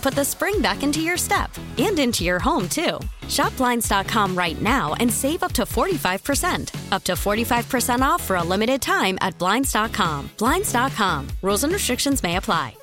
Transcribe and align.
put 0.00 0.14
the 0.14 0.24
spring 0.24 0.60
back 0.60 0.82
into 0.82 1.00
your 1.00 1.16
step 1.16 1.50
and 1.78 1.98
into 1.98 2.24
your 2.24 2.38
home, 2.38 2.68
too. 2.68 2.98
Shop 3.28 3.56
Blinds.com 3.56 4.36
right 4.36 4.60
now 4.60 4.94
and 4.94 5.12
save 5.12 5.42
up 5.42 5.52
to 5.52 5.62
45%. 5.62 6.92
Up 6.92 7.04
to 7.04 7.12
45% 7.12 8.00
off 8.00 8.22
for 8.22 8.36
a 8.36 8.42
limited 8.42 8.80
time 8.80 9.18
at 9.20 9.38
Blinds.com. 9.38 10.30
Blinds.com. 10.38 11.28
Rules 11.42 11.64
and 11.64 11.72
restrictions 11.72 12.22
may 12.22 12.36
apply. 12.36 12.74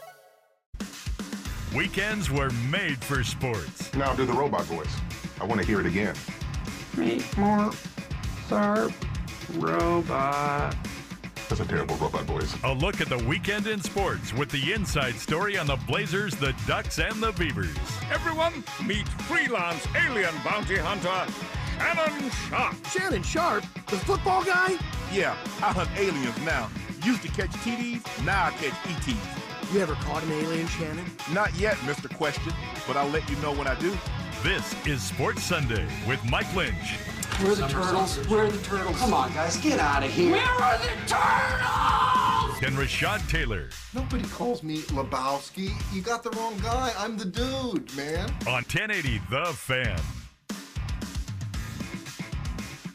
Weekends 1.76 2.32
were 2.32 2.50
made 2.72 2.98
for 3.04 3.24
sports. 3.24 3.94
Now 3.94 4.14
do 4.14 4.26
the 4.26 4.34
robot 4.34 4.64
voice. 4.64 4.98
I 5.42 5.46
want 5.46 5.59
to 5.62 5.68
hear 5.68 5.80
it 5.80 5.86
again. 5.86 6.16
Make 6.96 7.38
more 7.38 7.72
sharp 8.48 8.94
robot. 9.56 10.76
That's 11.50 11.62
a 11.62 11.66
terrible 11.66 11.95
robot 11.95 12.23
voice. 12.23 12.53
A 12.64 12.73
look 12.73 13.00
at 13.00 13.08
the 13.08 13.20
weekend 13.20 13.67
in 13.67 13.81
sports 13.81 14.34
with 14.34 14.50
the 14.50 14.73
inside 14.73 15.16
story 15.16 15.58
on 15.58 15.67
the 15.67 15.78
Blazers, 15.88 16.36
the 16.36 16.53
Ducks, 16.67 17.00
and 17.00 17.23
the 17.23 17.31
Beavers. 17.31 17.76
Everyone, 18.12 18.64
meet 18.86 19.08
freelance 19.08 19.88
alien 19.95 20.34
bounty 20.44 20.75
hunter 20.75 21.31
Shannon 21.80 22.30
Sharpe. 22.31 22.88
Shannon 22.88 23.23
Sharpe, 23.23 23.64
the 23.88 23.98
football 23.98 24.44
guy? 24.44 24.78
Yeah, 25.14 25.38
I 25.62 25.72
hunt 25.72 25.90
aliens 25.98 26.38
now. 26.44 26.70
Used 27.06 27.22
to 27.22 27.30
catch 27.30 27.52
TDs, 27.64 28.25
now 28.25 28.48
I 28.48 28.52
catch 28.52 28.73
ETs. 29.08 29.73
You 29.73 29.80
ever 29.81 29.94
caught 29.95 30.23
an 30.23 30.31
alien, 30.31 30.68
Shannon? 30.68 31.06
Not 31.34 31.53
yet, 31.58 31.75
Mr. 31.78 32.14
Question, 32.16 32.53
but 32.88 32.97
I'll 32.97 33.09
let 33.09 33.29
you 33.29 33.35
know 33.38 33.53
when 33.53 33.68
I 33.68 33.75
do. 33.79 33.96
This 34.44 34.75
is 34.85 35.02
Sports 35.02 35.44
Sunday 35.44 35.88
with 36.08 36.24
Mike 36.29 36.53
Lynch. 36.56 36.97
Where 37.40 37.52
are 37.52 37.56
the 37.56 37.68
turtles? 37.68 38.18
Where 38.28 38.46
are 38.46 38.52
the 38.52 38.64
turtles? 38.64 38.98
Come 38.98 39.14
on, 39.14 39.32
guys, 39.34 39.58
get 39.58 39.80
out 39.80 40.04
of 40.04 40.10
here. 40.10 40.32
Where 40.32 40.42
are 40.42 40.78
the 40.78 40.88
turtles? 41.06 42.64
And 42.64 42.76
Rashad 42.76 43.30
Taylor 43.30 43.70
Nobody 43.94 44.28
calls 44.30 44.64
me 44.64 44.80
Lebowski. 44.84 45.72
You 45.94 46.02
got 46.02 46.24
the 46.24 46.32
wrong 46.32 46.58
guy. 46.58 46.92
I'm 46.98 47.16
the 47.16 47.26
dude, 47.26 47.96
man. 47.96 48.30
on 48.48 48.64
1080 48.64 49.22
The 49.30 49.46
Fan. 49.54 50.00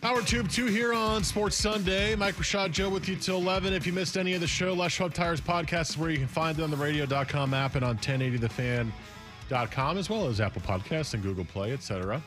Hour 0.04 0.20
Tube 0.22 0.50
2 0.50 0.66
here 0.66 0.92
on 0.92 1.22
Sports 1.22 1.54
Sunday. 1.54 2.16
Mike 2.16 2.34
Rashad 2.34 2.72
Joe 2.72 2.88
with 2.88 3.08
you 3.08 3.14
till 3.14 3.36
11. 3.36 3.72
If 3.72 3.86
you 3.86 3.92
missed 3.92 4.16
any 4.16 4.34
of 4.34 4.40
the 4.40 4.48
show, 4.48 4.72
Les 4.72 4.90
Schwab 4.90 5.14
Tires 5.14 5.40
podcast 5.40 5.90
is 5.90 5.98
where 5.98 6.10
you 6.10 6.18
can 6.18 6.26
find 6.26 6.58
it 6.58 6.62
on 6.62 6.72
the 6.72 6.76
radio.com 6.76 7.54
app 7.54 7.76
and 7.76 7.84
on 7.84 7.96
1080thefan.com, 7.98 9.98
as 9.98 10.10
well 10.10 10.26
as 10.26 10.40
Apple 10.40 10.60
Podcasts 10.62 11.14
and 11.14 11.22
Google 11.22 11.44
Play, 11.44 11.72
etc. 11.72 12.20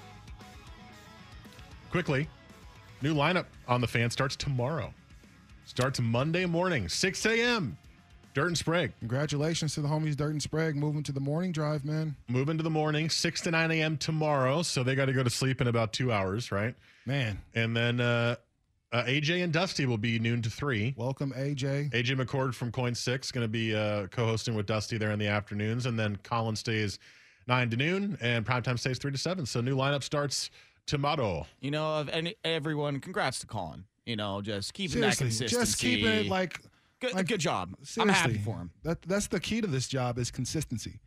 Quickly, 1.95 2.28
new 3.01 3.16
lineup 3.16 3.45
on 3.69 3.79
the 3.79 3.88
fan 3.88 4.09
starts 4.09 4.35
tomorrow. 4.35 4.94
Starts 5.63 6.01
Monday 6.01 6.45
morning, 6.45 6.89
6 6.89 7.25
a.m. 7.25 7.78
Dirt 8.33 8.47
and 8.47 8.57
Sprague. 8.57 8.91
Congratulations 9.00 9.75
to 9.75 9.81
the 9.81 9.88
homies 9.88 10.17
Dirt 10.17 10.31
and 10.31 10.44
Sprague 10.44 10.75
moving 10.75 11.03
to 11.03 11.13
the 11.13 11.22
morning 11.22 11.53
drive, 11.53 11.85
man. 11.85 12.13
Moving 12.28 12.57
to 12.57 12.63
the 12.66 12.69
morning, 12.69 13.09
6 13.09 13.39
to 13.44 13.51
9 13.51 13.72
a.m. 13.72 13.95
tomorrow. 13.95 14.61
So 14.61 14.83
they 14.83 14.94
got 14.94 15.06
to 15.06 15.13
go 15.13 15.23
to 15.23 15.29
sleep 15.29 15.61
in 15.61 15.67
about 15.67 15.94
two 15.94 16.11
hours, 16.11 16.51
right? 16.51 16.75
Man, 17.06 17.39
And 17.53 17.73
then 17.73 18.01
uh, 18.01 18.35
uh, 18.91 19.03
AJ 19.03 19.41
and 19.45 19.53
Dusty 19.53 19.85
will 19.85 19.97
be 19.97 20.19
noon 20.19 20.41
to 20.41 20.50
3. 20.50 20.95
welcome 20.97 21.31
AJ. 21.31 21.91
AJ 21.91 22.22
McCord 22.22 22.53
from 22.56 22.73
KOIN 22.73 22.94
Six 22.94 23.31
going 23.31 23.45
to 23.45 23.47
be 23.47 23.73
uh, 23.73 24.07
co-hosting 24.07 24.53
with 24.53 24.66
Dusty 24.66 24.97
there 24.97 25.12
in 25.12 25.19
the 25.19 25.27
afternoons, 25.27 25.85
and 25.85 25.97
then 25.97 26.17
Colin 26.23 26.57
stays 26.57 27.00
nine 27.47 27.69
to 27.69 27.77
noon, 27.77 28.17
and 28.19 28.45
primetime 28.45 28.77
stays 28.77 28.97
three 28.97 29.13
to 29.13 29.17
seven. 29.17 29.45
So 29.45 29.62
new 29.62 29.77
lineup 29.77 30.03
starts 30.03 30.50
tomorrow. 30.85 31.46
You 31.59 31.72
know, 31.72 31.96
of 32.00 32.09
any 32.09 32.35
everyone, 32.44 33.00
congrats 33.00 33.40
to 33.40 33.47
Colin. 33.47 33.85
You 34.06 34.16
know, 34.16 34.41
just 34.41 34.73
keeping 34.73 34.94
Seriously, 35.01 35.25
that 35.28 35.31
consistency. 35.31 35.56
just 35.66 35.79
keeping 35.79 36.06
it 36.12 36.28
like 36.28 36.59
good, 37.00 37.13
like- 37.13 37.28
good 37.28 37.40
job. 37.40 37.69
I'm 37.79 37.85
seriously. 37.85 38.13
happy 38.13 38.38
for 38.38 38.57
him. 38.57 38.72
That 38.84 39.01
that's 39.01 39.28
the 39.28 39.40
key 39.40 39.62
to 39.62 39.68
this 39.68 39.88
job 39.88 40.18
is 40.19 40.29
consistency. 40.31 41.00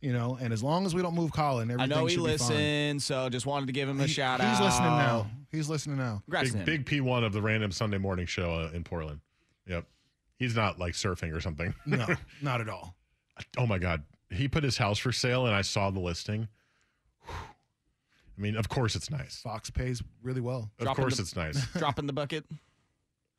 You 0.00 0.12
know, 0.12 0.36
and 0.38 0.52
as 0.52 0.62
long 0.62 0.84
as 0.84 0.94
we 0.94 1.00
don't 1.00 1.14
move 1.14 1.32
Colin, 1.32 1.70
everything 1.70 1.88
should 1.88 1.88
be 1.88 1.94
fine. 1.94 1.98
I 1.98 2.00
know 2.02 2.06
he 2.06 2.16
listens, 2.18 3.04
so 3.06 3.28
just 3.30 3.46
wanted 3.46 3.66
to 3.66 3.72
give 3.72 3.88
him 3.88 3.98
a 4.00 4.02
He- 4.06 4.12
shout 4.12 4.38
he's 4.40 4.48
out. 4.50 4.56
He's 4.56 4.60
listening 4.60 4.90
now. 4.90 5.30
He's 5.50 5.68
listening 5.70 5.96
now. 5.96 6.22
Congrats 6.26 6.50
to 6.52 6.58
him. 6.58 6.64
Big, 6.66 6.84
big 6.84 7.02
P1 7.02 7.24
of 7.24 7.32
the 7.32 7.40
random 7.40 7.72
Sunday 7.72 7.96
morning 7.98 8.26
show 8.26 8.52
uh, 8.52 8.70
in 8.74 8.84
Portland. 8.84 9.20
Yep. 9.66 9.86
He's 10.38 10.54
not 10.54 10.78
like 10.78 10.92
surfing 10.94 11.34
or 11.34 11.40
something. 11.40 11.72
No, 11.86 12.06
not 12.42 12.60
at 12.60 12.68
all. 12.68 12.94
oh 13.56 13.66
my 13.66 13.78
God. 13.78 14.02
He 14.30 14.46
put 14.46 14.62
his 14.62 14.76
house 14.76 14.98
for 14.98 15.10
sale, 15.10 15.46
and 15.46 15.54
I 15.54 15.62
saw 15.62 15.90
the 15.90 16.00
listing. 16.00 16.48
Whew. 17.26 17.34
I 18.36 18.40
mean, 18.40 18.56
of 18.56 18.68
course 18.68 18.96
it's 18.96 19.10
nice. 19.10 19.40
Fox 19.40 19.70
pays 19.70 20.02
really 20.22 20.40
well. 20.40 20.70
Of 20.78 20.84
Dropping 20.86 21.02
course 21.04 21.16
the- 21.16 21.22
it's 21.22 21.36
nice. 21.36 21.64
Dropping 21.78 22.06
the 22.06 22.12
bucket. 22.12 22.44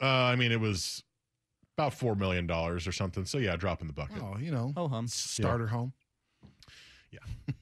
Uh, 0.01 0.05
I 0.05 0.35
mean, 0.35 0.51
it 0.51 0.59
was 0.59 1.03
about 1.77 1.91
$4 1.93 2.17
million 2.17 2.49
or 2.49 2.79
something. 2.79 3.25
So 3.25 3.37
yeah, 3.37 3.55
drop 3.55 3.81
in 3.81 3.87
the 3.87 3.93
bucket. 3.93 4.21
Oh, 4.21 4.37
you 4.37 4.51
know, 4.51 4.73
Oh, 4.77 4.87
hum. 4.87 5.07
starter 5.07 5.67
home. 5.67 5.93
Yeah, 7.11 7.19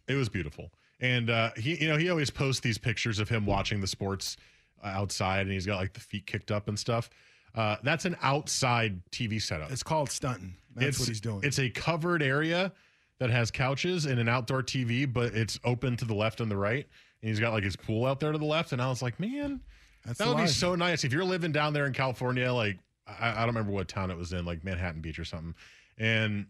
it 0.08 0.16
was 0.16 0.30
beautiful. 0.30 0.72
And 1.00 1.30
uh, 1.30 1.52
he, 1.58 1.76
you 1.82 1.88
know, 1.88 1.98
he 1.98 2.10
always 2.10 2.30
posts 2.30 2.62
these 2.62 2.78
pictures 2.78 3.20
of 3.20 3.30
him 3.30 3.46
watching 3.46 3.82
the 3.82 3.88
sports 3.88 4.38
uh, 4.84 4.88
outside, 4.88 5.42
and 5.42 5.52
he's 5.52 5.66
got 5.66 5.78
like 5.78 5.94
the 5.94 6.00
feet 6.00 6.26
kicked 6.26 6.52
up 6.52 6.68
and 6.68 6.78
stuff. 6.80 7.10
Uh, 7.56 7.76
that's 7.84 8.06
an 8.06 8.16
outside 8.22 9.00
TV 9.12 9.40
setup. 9.42 9.72
It's 9.72 9.84
called 9.84 10.10
stunting. 10.10 10.56
That's 10.76 10.88
it's, 10.90 11.00
what 11.00 11.08
he's 11.10 11.22
doing. 11.22 11.42
It's 11.44 11.60
a 11.60 11.70
covered 11.70 12.24
area 12.24 12.72
that 13.20 13.30
has 13.30 13.52
couches 13.52 14.06
and 14.06 14.20
an 14.20 14.28
outdoor 14.28 14.64
TV, 14.64 15.12
but 15.12 15.34
it's 15.36 15.60
open 15.64 15.96
to 15.98 16.06
the 16.06 16.16
left 16.16 16.40
and 16.42 16.50
the 16.50 16.58
right. 16.58 16.88
And 17.24 17.30
he's 17.30 17.40
got 17.40 17.54
like 17.54 17.64
his 17.64 17.78
pool 17.78 18.06
out 18.06 18.20
there 18.20 18.34
to 18.34 18.38
the 18.38 18.44
left. 18.46 18.74
And 18.74 18.82
I 18.82 18.90
was 18.90 19.02
like, 19.02 19.18
man, 19.18 19.62
That's 20.06 20.18
that 20.20 20.26
the 20.28 20.36
would 20.36 20.42
be 20.42 20.48
so 20.48 20.76
nice 20.76 21.06
if 21.06 21.14
you're 21.14 21.24
living 21.24 21.54
down 21.54 21.72
there 21.72 21.86
in 21.88 21.94
California. 21.94 22.52
Like 22.52 22.78
I, 23.08 23.32
I 23.32 23.36
don't 23.46 23.48
remember 23.56 23.72
what 23.72 23.88
town 23.88 24.12
it 24.12 24.18
was 24.18 24.34
in, 24.34 24.44
like 24.46 24.64
Manhattan 24.66 25.00
Beach 25.02 25.18
or 25.18 25.24
something, 25.26 25.56
and 25.98 26.46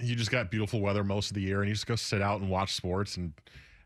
you 0.00 0.14
just 0.14 0.30
got 0.30 0.50
beautiful 0.50 0.80
weather 0.80 1.02
most 1.02 1.30
of 1.30 1.34
the 1.34 1.40
year, 1.42 1.60
and 1.62 1.68
you 1.68 1.74
just 1.74 1.86
go 1.86 1.96
sit 1.96 2.22
out 2.22 2.40
and 2.40 2.48
watch 2.48 2.74
sports 2.74 3.16
and 3.16 3.32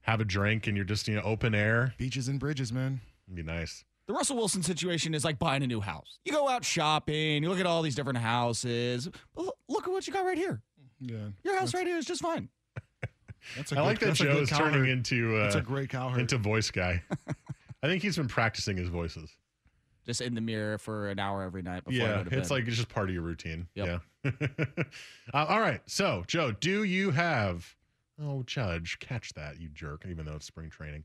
have 0.02 0.20
a 0.20 0.24
drink, 0.24 0.66
and 0.66 0.76
you're 0.76 0.84
just 0.84 1.08
you 1.08 1.14
know 1.16 1.22
open 1.22 1.54
air. 1.54 1.94
Beaches 1.98 2.28
and 2.28 2.38
bridges, 2.38 2.72
man. 2.72 3.00
It'd 3.26 3.36
be 3.36 3.42
nice. 3.42 3.84
The 4.06 4.12
Russell 4.14 4.36
Wilson 4.36 4.62
situation 4.62 5.14
is 5.14 5.24
like 5.24 5.38
buying 5.38 5.62
a 5.62 5.66
new 5.66 5.80
house. 5.80 6.18
You 6.24 6.32
go 6.32 6.48
out 6.48 6.64
shopping, 6.64 7.42
you 7.42 7.48
look 7.48 7.60
at 7.60 7.66
all 7.66 7.80
these 7.80 7.94
different 7.94 8.18
houses. 8.18 9.08
But 9.34 9.44
look- 9.46 9.56
look 9.68 9.86
at 9.86 9.90
what 9.92 10.06
you 10.06 10.12
got 10.12 10.24
right 10.26 10.36
here. 10.36 10.60
Yeah, 11.00 11.28
Your 11.44 11.56
house 11.58 11.72
right 11.72 11.86
here 11.86 11.96
is 11.96 12.04
just 12.04 12.20
fine. 12.20 12.48
That's 13.56 13.72
a 13.72 13.74
I 13.74 13.78
good, 13.78 13.84
like 13.84 13.98
that 14.00 14.06
that's 14.06 14.20
a 14.20 14.24
Joe 14.24 14.36
is 14.38 14.50
turning 14.50 14.90
into 14.90 15.36
uh, 15.36 15.42
That's 15.44 15.54
a 15.56 15.60
great 15.60 15.90
Cowherd. 15.90 16.20
into 16.20 16.38
voice 16.38 16.70
guy. 16.70 17.02
I 17.82 17.86
think 17.86 18.02
he's 18.02 18.16
been 18.16 18.28
practicing 18.28 18.76
his 18.76 18.88
voices. 18.88 19.30
Just 20.06 20.20
in 20.20 20.34
the 20.34 20.40
mirror 20.40 20.78
for 20.78 21.08
an 21.08 21.18
hour 21.18 21.42
every 21.42 21.62
night 21.62 21.84
before 21.84 22.06
Yeah, 22.06 22.16
go 22.18 22.24
to 22.24 22.30
bed. 22.30 22.38
it's 22.38 22.50
like 22.50 22.66
it's 22.66 22.76
just 22.76 22.88
part 22.88 23.08
of 23.08 23.14
your 23.14 23.22
routine. 23.22 23.66
Yep. 23.74 24.00
Yeah. 24.24 24.30
uh, 25.34 25.46
all 25.46 25.60
right. 25.60 25.80
So, 25.86 26.24
Joe, 26.26 26.52
do 26.52 26.84
you 26.84 27.10
have? 27.10 27.74
Oh, 28.22 28.42
Judge, 28.44 28.98
catch 28.98 29.32
that, 29.34 29.58
you 29.60 29.68
jerk! 29.70 30.04
Even 30.08 30.26
though 30.26 30.34
it's 30.36 30.46
spring 30.46 30.68
training, 30.68 31.04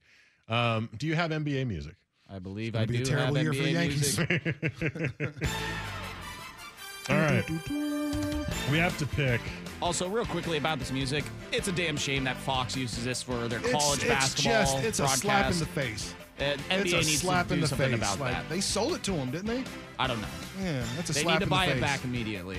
um, 0.49 0.89
do 0.97 1.07
you 1.07 1.15
have 1.15 1.31
NBA 1.31 1.65
music? 1.67 1.95
I 2.29 2.39
believe 2.39 2.73
gonna 2.73 2.83
I 2.83 2.85
be 2.87 2.95
a 2.95 2.97
do 2.99 3.05
terrible 3.05 3.35
have 3.35 3.43
year 3.43 3.53
for 3.53 3.63
the 3.63 3.71
Yankees. 3.71 4.19
All 7.09 7.17
right. 7.17 7.47
We 8.71 8.77
have 8.79 8.97
to 8.97 9.05
pick. 9.05 9.39
Also, 9.85 10.09
real 10.09 10.25
quickly 10.25 10.57
about 10.57 10.79
this 10.79 10.91
music, 10.91 11.23
it's 11.51 11.67
a 11.67 11.71
damn 11.71 11.95
shame 11.95 12.23
that 12.23 12.35
Fox 12.37 12.75
uses 12.75 13.05
this 13.05 13.21
for 13.21 13.47
their 13.47 13.59
It's, 13.59 13.71
college 13.71 13.99
it's 13.99 14.07
basketball 14.07 14.51
just 14.63 14.77
it's 14.83 14.99
a 14.99 15.07
slap 15.07 15.51
in 15.51 15.59
the 15.59 15.65
face. 15.67 16.15
Uh, 16.39 16.41
NBA 16.41 16.57
it's 16.71 16.93
a 16.93 16.95
needs 16.97 17.21
slap 17.21 17.47
to 17.49 17.53
in 17.53 17.59
do 17.59 17.61
the 17.61 17.67
something 17.67 17.91
face. 17.91 17.99
about 17.99 18.19
like, 18.19 18.33
that. 18.33 18.49
They 18.49 18.61
sold 18.61 18.95
it 18.95 19.03
to 19.03 19.11
him, 19.13 19.29
didn't 19.29 19.45
they? 19.45 19.63
I 19.99 20.07
don't 20.07 20.19
know. 20.21 20.27
Yeah, 20.59 20.83
that's 20.95 21.11
a 21.11 21.13
They 21.13 21.21
slap 21.21 21.33
need 21.35 21.39
to 21.41 21.43
in 21.43 21.49
buy 21.49 21.65
the 21.67 21.71
it 21.73 21.75
face. 21.75 21.81
back 21.83 22.03
immediately. 22.03 22.57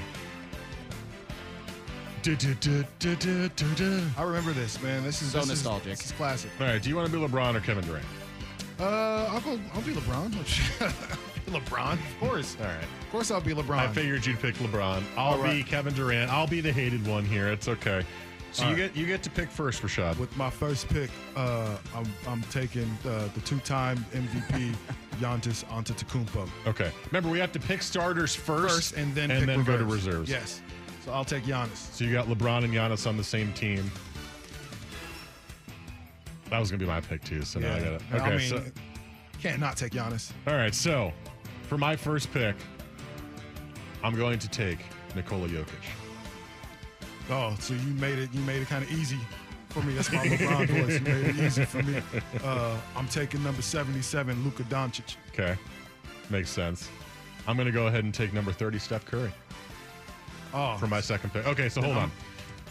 I 2.25 4.23
remember 4.23 4.53
this, 4.53 4.81
man. 4.81 5.03
This 5.03 5.21
is 5.21 5.33
So 5.33 5.39
this 5.41 5.47
is- 5.47 5.51
nostalgic. 5.65 5.97
this 5.97 6.07
is 6.07 6.13
classic. 6.13 6.51
All 6.61 6.67
right. 6.69 6.81
Do 6.81 6.89
you 6.89 6.95
want 6.95 7.11
to 7.11 7.13
be 7.13 7.19
LeBron 7.27 7.57
or 7.57 7.61
Kevin 7.61 7.85
Durant? 7.85 8.07
Uh, 8.79 8.85
I'll 9.33 9.41
go. 9.41 9.59
I'll 9.75 9.83
be 9.83 9.95
LeBron. 9.95 11.19
LeBron, 11.47 11.93
of 11.95 12.21
course. 12.21 12.57
All 12.61 12.67
right. 12.67 12.83
Of 12.83 13.11
course, 13.11 13.31
I'll 13.31 13.41
be 13.41 13.55
LeBron. 13.55 13.79
I 13.79 13.89
figured 13.93 14.27
you'd 14.27 14.41
pick 14.41 14.57
LeBron. 14.57 15.03
I'll 15.17 15.33
All 15.35 15.37
be 15.37 15.43
right. 15.43 15.67
Kevin 15.67 15.95
Durant. 15.95 16.31
I'll 16.33 16.47
be 16.47 16.61
the 16.61 16.73
hated 16.73 17.07
one 17.07 17.25
here. 17.25 17.49
It's 17.49 17.69
okay. 17.69 18.05
So 18.53 18.65
All 18.65 18.71
you 18.71 18.77
right. 18.83 18.95
get 18.95 19.01
you 19.01 19.07
get 19.07 19.23
to 19.25 19.31
pick 19.31 19.51
first, 19.51 19.83
Rashad. 19.83 20.19
With 20.19 20.35
my 20.37 20.49
first 20.51 20.89
pick, 20.89 21.11
uh, 21.37 21.77
I'm 21.95 22.07
I'm 22.27 22.43
taking 22.45 22.91
uh, 23.05 23.29
the 23.35 23.41
two-time 23.45 23.99
MVP 24.13 24.75
Giannis 25.21 25.65
Antetokounmpo 25.67 26.49
Okay. 26.67 26.91
Remember, 27.11 27.29
we 27.31 27.39
have 27.39 27.53
to 27.53 27.61
pick 27.61 27.83
starters 27.83 28.35
first, 28.35 28.75
first, 28.75 28.97
and 28.97 29.15
then 29.15 29.31
and 29.31 29.41
pick 29.41 29.47
then 29.49 29.65
go 29.65 29.77
to 29.77 29.85
reserves. 29.85 30.31
Yes. 30.31 30.61
So 31.05 31.13
I'll 31.13 31.25
take 31.25 31.45
Giannis. 31.45 31.77
So 31.93 32.05
you 32.05 32.13
got 32.13 32.27
LeBron 32.27 32.65
and 32.65 32.73
Giannis 32.73 33.07
on 33.07 33.17
the 33.17 33.25
same 33.25 33.53
team. 33.53 33.91
That 36.51 36.59
was 36.61 36.71
gonna 36.71 36.81
be 36.81 36.87
my 36.87 37.01
pick 37.01 37.25
too. 37.25 37.43
So 37.43 37.59
now 37.61 37.75
I 37.75 37.79
got 37.81 37.93
it. 37.95 38.03
I 38.13 38.17
Okay. 38.17 38.37
mean, 38.37 38.49
so 38.49 38.63
can't 39.43 39.61
not 39.61 39.77
take 39.77 39.93
Giannis. 39.93 40.33
all 40.47 40.55
right. 40.55 40.75
So 40.75 41.13
for 41.67 41.79
my 41.79 41.97
first 41.97 42.33
pick, 42.33 42.57
I'm 44.03 44.15
going 44.15 44.39
to 44.39 44.49
take 44.49 44.79
Nikola 45.15 45.49
Jokic. 45.49 45.67
Oh, 47.29 47.57
so 47.59 47.75
you 47.75 47.95
made 47.95 48.19
it. 48.19 48.33
You 48.33 48.41
made 48.43 48.63
it 48.63 48.69
kind 48.69 48.85
of 48.85 48.91
easy 48.93 49.19
for 49.71 49.83
me. 49.83 49.95
That's 49.95 50.13
my 50.13 50.27
LeBron 50.27 50.69
voice. 50.87 50.95
You 50.95 51.01
made 51.01 51.27
it 51.27 51.37
easy 51.37 51.65
for 51.65 51.83
me. 51.83 52.01
Uh, 52.45 52.77
I'm 52.95 53.09
taking 53.09 53.43
number 53.43 53.63
77, 53.63 54.45
Luka 54.45 54.63
Doncic. 54.65 55.17
Okay. 55.33 55.57
Makes 56.31 56.51
sense. 56.51 56.89
I'm 57.49 57.57
gonna 57.57 57.73
go 57.73 57.87
ahead 57.87 58.05
and 58.05 58.13
take 58.13 58.33
number 58.33 58.53
30, 58.53 58.79
Steph 58.79 59.05
Curry. 59.05 59.33
Oh, 60.55 60.77
for 60.79 60.87
my 60.87 61.01
second 61.01 61.33
pick. 61.33 61.47
Okay, 61.47 61.69
so 61.69 61.83
hold 61.83 61.97
on. 61.97 62.11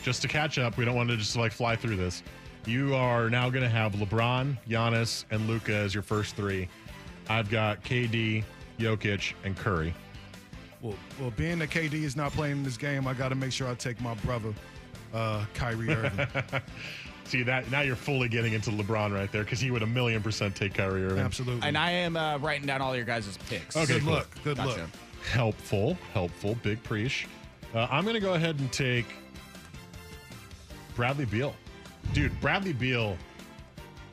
Just 0.04 0.22
to 0.22 0.28
catch 0.28 0.58
up, 0.58 0.78
we 0.78 0.86
don't 0.86 0.96
want 0.96 1.10
to 1.10 1.18
just 1.18 1.36
like 1.36 1.52
fly 1.52 1.76
through 1.76 1.96
this. 1.98 2.24
You 2.66 2.96
are 2.96 3.30
now 3.30 3.50
going 3.50 3.64
to 3.64 3.70
have 3.70 3.94
LeBron, 3.94 4.58
Giannis, 4.68 5.26
and 5.30 5.48
Luka 5.48 5.74
as 5.74 5.94
your 5.94 6.04
first 6.04 6.36
three. 6.36 6.68
I've 7.30 7.50
got 7.50 7.84
KD, 7.84 8.44
Jokic, 8.80 9.34
and 9.44 9.56
Curry. 9.56 9.94
Well, 10.82 10.96
well, 11.20 11.32
being 11.32 11.60
that 11.60 11.70
KD 11.70 11.94
is 12.04 12.16
not 12.16 12.32
playing 12.32 12.64
this 12.64 12.78
game, 12.78 13.08
I 13.08 13.14
got 13.14 13.30
to 13.30 13.36
make 13.36 13.52
sure 13.52 13.68
I 13.68 13.74
take 13.76 14.00
my 14.02 14.14
brother, 14.16 14.54
uh, 15.14 15.46
Kyrie 15.54 15.90
Irving. 15.90 16.28
See 17.26 17.42
that 17.42 17.72
now 17.72 17.82
you're 17.82 17.96
fully 17.96 18.30
getting 18.30 18.54
into 18.54 18.70
LeBron 18.70 19.12
right 19.12 19.32
there 19.32 19.44
because 19.44 19.60
he 19.60 19.72
would 19.72 19.82
a 19.82 19.88
million 19.88 20.22
percent 20.22 20.56
take 20.56 20.76
Kyrie 20.76 21.04
Irving. 21.06 21.18
Absolutely. 21.20 21.68
And 21.68 21.76
I 21.76 21.90
am 21.90 22.16
uh, 22.16 22.38
writing 22.38 22.68
down 22.68 22.82
all 22.82 22.96
your 22.96 23.06
guys' 23.06 23.38
picks. 23.50 23.76
Okay, 23.76 23.94
Good 23.94 24.04
cool. 24.04 24.14
look. 24.14 24.28
Good 24.44 24.58
Gotcha. 24.58 24.82
look. 24.82 24.90
Helpful, 25.32 25.98
helpful, 26.14 26.56
big 26.62 26.84
preach. 26.84 27.28
Uh, 27.74 27.88
I'm 27.90 28.04
going 28.04 28.14
to 28.14 28.20
go 28.22 28.36
ahead 28.36 28.60
and 28.60 28.72
take 28.72 29.08
Bradley 30.96 31.26
Beal. 31.26 31.56
Dude, 32.14 32.40
Bradley 32.40 32.74
Beal, 32.74 33.18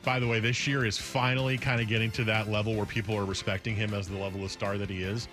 by 0.03 0.19
the 0.19 0.27
way, 0.27 0.39
this 0.39 0.67
year 0.67 0.85
is 0.85 0.97
finally 0.97 1.57
kind 1.57 1.81
of 1.81 1.87
getting 1.87 2.11
to 2.11 2.23
that 2.25 2.49
level 2.49 2.75
where 2.75 2.85
people 2.85 3.15
are 3.15 3.25
respecting 3.25 3.75
him 3.75 3.93
as 3.93 4.07
the 4.07 4.17
level 4.17 4.43
of 4.43 4.51
star 4.51 4.77
that 4.77 4.89
he 4.89 5.01
is. 5.03 5.27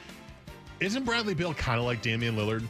Isn't 0.81 1.05
Bradley 1.05 1.35
Beal 1.35 1.53
kind 1.55 1.79
of 1.79 1.85
like 1.87 2.03
Damian 2.03 2.37
Lillard? 2.37 2.63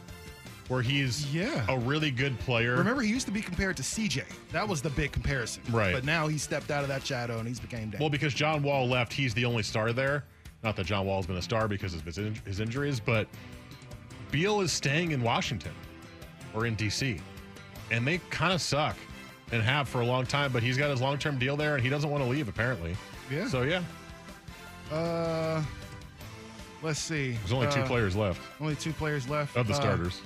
Where 0.68 0.82
he's 0.82 1.26
Yeah. 1.34 1.64
a 1.68 1.76
really 1.78 2.10
good 2.12 2.38
player. 2.40 2.76
Remember, 2.76 3.02
he 3.02 3.10
used 3.10 3.26
to 3.26 3.32
be 3.32 3.40
compared 3.42 3.76
to 3.76 3.82
CJ. 3.82 4.22
That 4.52 4.66
was 4.66 4.80
the 4.80 4.90
big 4.90 5.10
comparison. 5.12 5.62
Right. 5.70 5.92
But 5.92 6.04
now 6.04 6.28
he 6.28 6.38
stepped 6.38 6.70
out 6.70 6.82
of 6.82 6.88
that 6.88 7.04
shadow 7.04 7.38
and 7.40 7.46
he's 7.48 7.58
became 7.60 7.90
Dame. 7.90 7.98
Well, 8.00 8.08
because 8.10 8.32
John 8.34 8.62
Wall 8.62 8.88
left, 8.88 9.12
he's 9.12 9.34
the 9.34 9.44
only 9.44 9.64
star 9.64 9.92
there. 9.92 10.24
Not 10.62 10.76
that 10.76 10.86
John 10.86 11.06
Wall's 11.06 11.26
been 11.26 11.36
a 11.36 11.42
star 11.42 11.66
because 11.68 11.94
of 11.94 12.04
his, 12.04 12.18
in- 12.18 12.38
his 12.46 12.60
injuries, 12.60 13.00
but 13.00 13.26
Beal 14.30 14.60
is 14.60 14.70
staying 14.72 15.10
in 15.10 15.22
Washington 15.22 15.72
or 16.54 16.66
in 16.66 16.76
D.C. 16.76 17.18
And 17.90 18.06
they 18.06 18.18
kind 18.30 18.52
of 18.52 18.60
suck 18.62 18.96
and 19.52 19.62
have 19.62 19.88
for 19.88 20.00
a 20.00 20.04
long 20.06 20.26
time, 20.26 20.52
but 20.52 20.62
he's 20.62 20.76
got 20.76 20.90
his 20.90 21.00
long 21.00 21.18
term 21.18 21.38
deal 21.38 21.56
there 21.56 21.74
and 21.74 21.82
he 21.84 21.90
doesn't 21.90 22.10
want 22.10 22.22
to 22.24 22.28
leave, 22.30 22.48
apparently. 22.48 22.96
Yeah. 23.30 23.46
So, 23.48 23.62
yeah, 23.62 23.82
uh, 24.92 25.62
let's 26.82 26.98
see. 26.98 27.32
there's 27.32 27.52
only 27.52 27.68
two 27.70 27.80
Uh, 27.80 27.86
players 27.86 28.16
left 28.16 28.40
Only 28.60 28.76
two 28.76 28.92
players 28.92 29.28
left 29.28 29.56
of 29.56 29.66
the 29.66 29.72
Uh, 29.72 29.76
starters. 29.76 30.20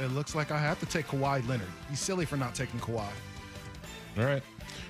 It 0.00 0.08
looks 0.12 0.34
like 0.34 0.50
I 0.50 0.58
have 0.58 0.78
to 0.80 0.86
take 0.86 1.06
Kawhi 1.08 1.46
Leonard. 1.48 1.68
He's 1.90 2.00
silly 2.00 2.24
for 2.24 2.36
not 2.36 2.54
taking 2.54 2.78
Kawhi. 2.80 3.08
All 4.18 4.24
right. 4.24 4.42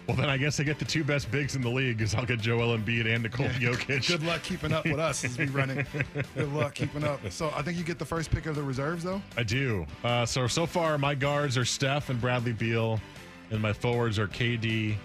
Well, 0.07 0.17
then 0.17 0.31
I 0.31 0.39
guess 0.39 0.59
I 0.59 0.63
get 0.65 0.79
the 0.79 0.87
two 0.87 1.05
best 1.05 1.31
bigs 1.31 1.55
in 1.55 1.61
the 1.61 1.69
league 1.69 1.99
because 1.99 2.15
I'll 2.15 2.25
get 2.25 2.41
Joel 2.41 2.77
Embiid 2.79 3.07
and 3.07 3.23
Nikola 3.23 3.51
Jokic. 3.51 4.09
Good 4.09 4.23
luck 4.23 4.43
keeping 4.43 4.73
up 4.73 4.85
with 4.87 4.99
us 4.99 5.23
as 5.23 5.37
we 5.37 5.47
run 5.47 5.69
it. 5.71 5.87
Good 6.35 6.51
luck 6.55 6.75
keeping 6.75 7.05
up. 7.05 7.21
So 7.31 7.53
I 7.55 7.61
think 7.61 7.77
you 7.77 7.85
get 7.85 7.99
the 7.99 8.07
first 8.07 8.31
pick 8.31 8.47
of 8.47 8.55
the 8.57 8.63
reserves, 8.63 9.05
though. 9.05 9.21
I 9.37 9.43
do. 9.43 9.87
Uh, 10.03 10.25
so 10.25 10.47
so 10.47 10.65
far, 10.65 10.97
my 10.97 11.15
guards 11.15 11.59
are 11.59 11.65
Steph 11.67 12.09
and 12.09 12.19
Bradley 12.19 12.53
Beal, 12.55 12.99
and 13.51 13.61
my 13.61 13.73
forwards 13.73 14.19
are 14.19 14.27
KD, 14.27 14.97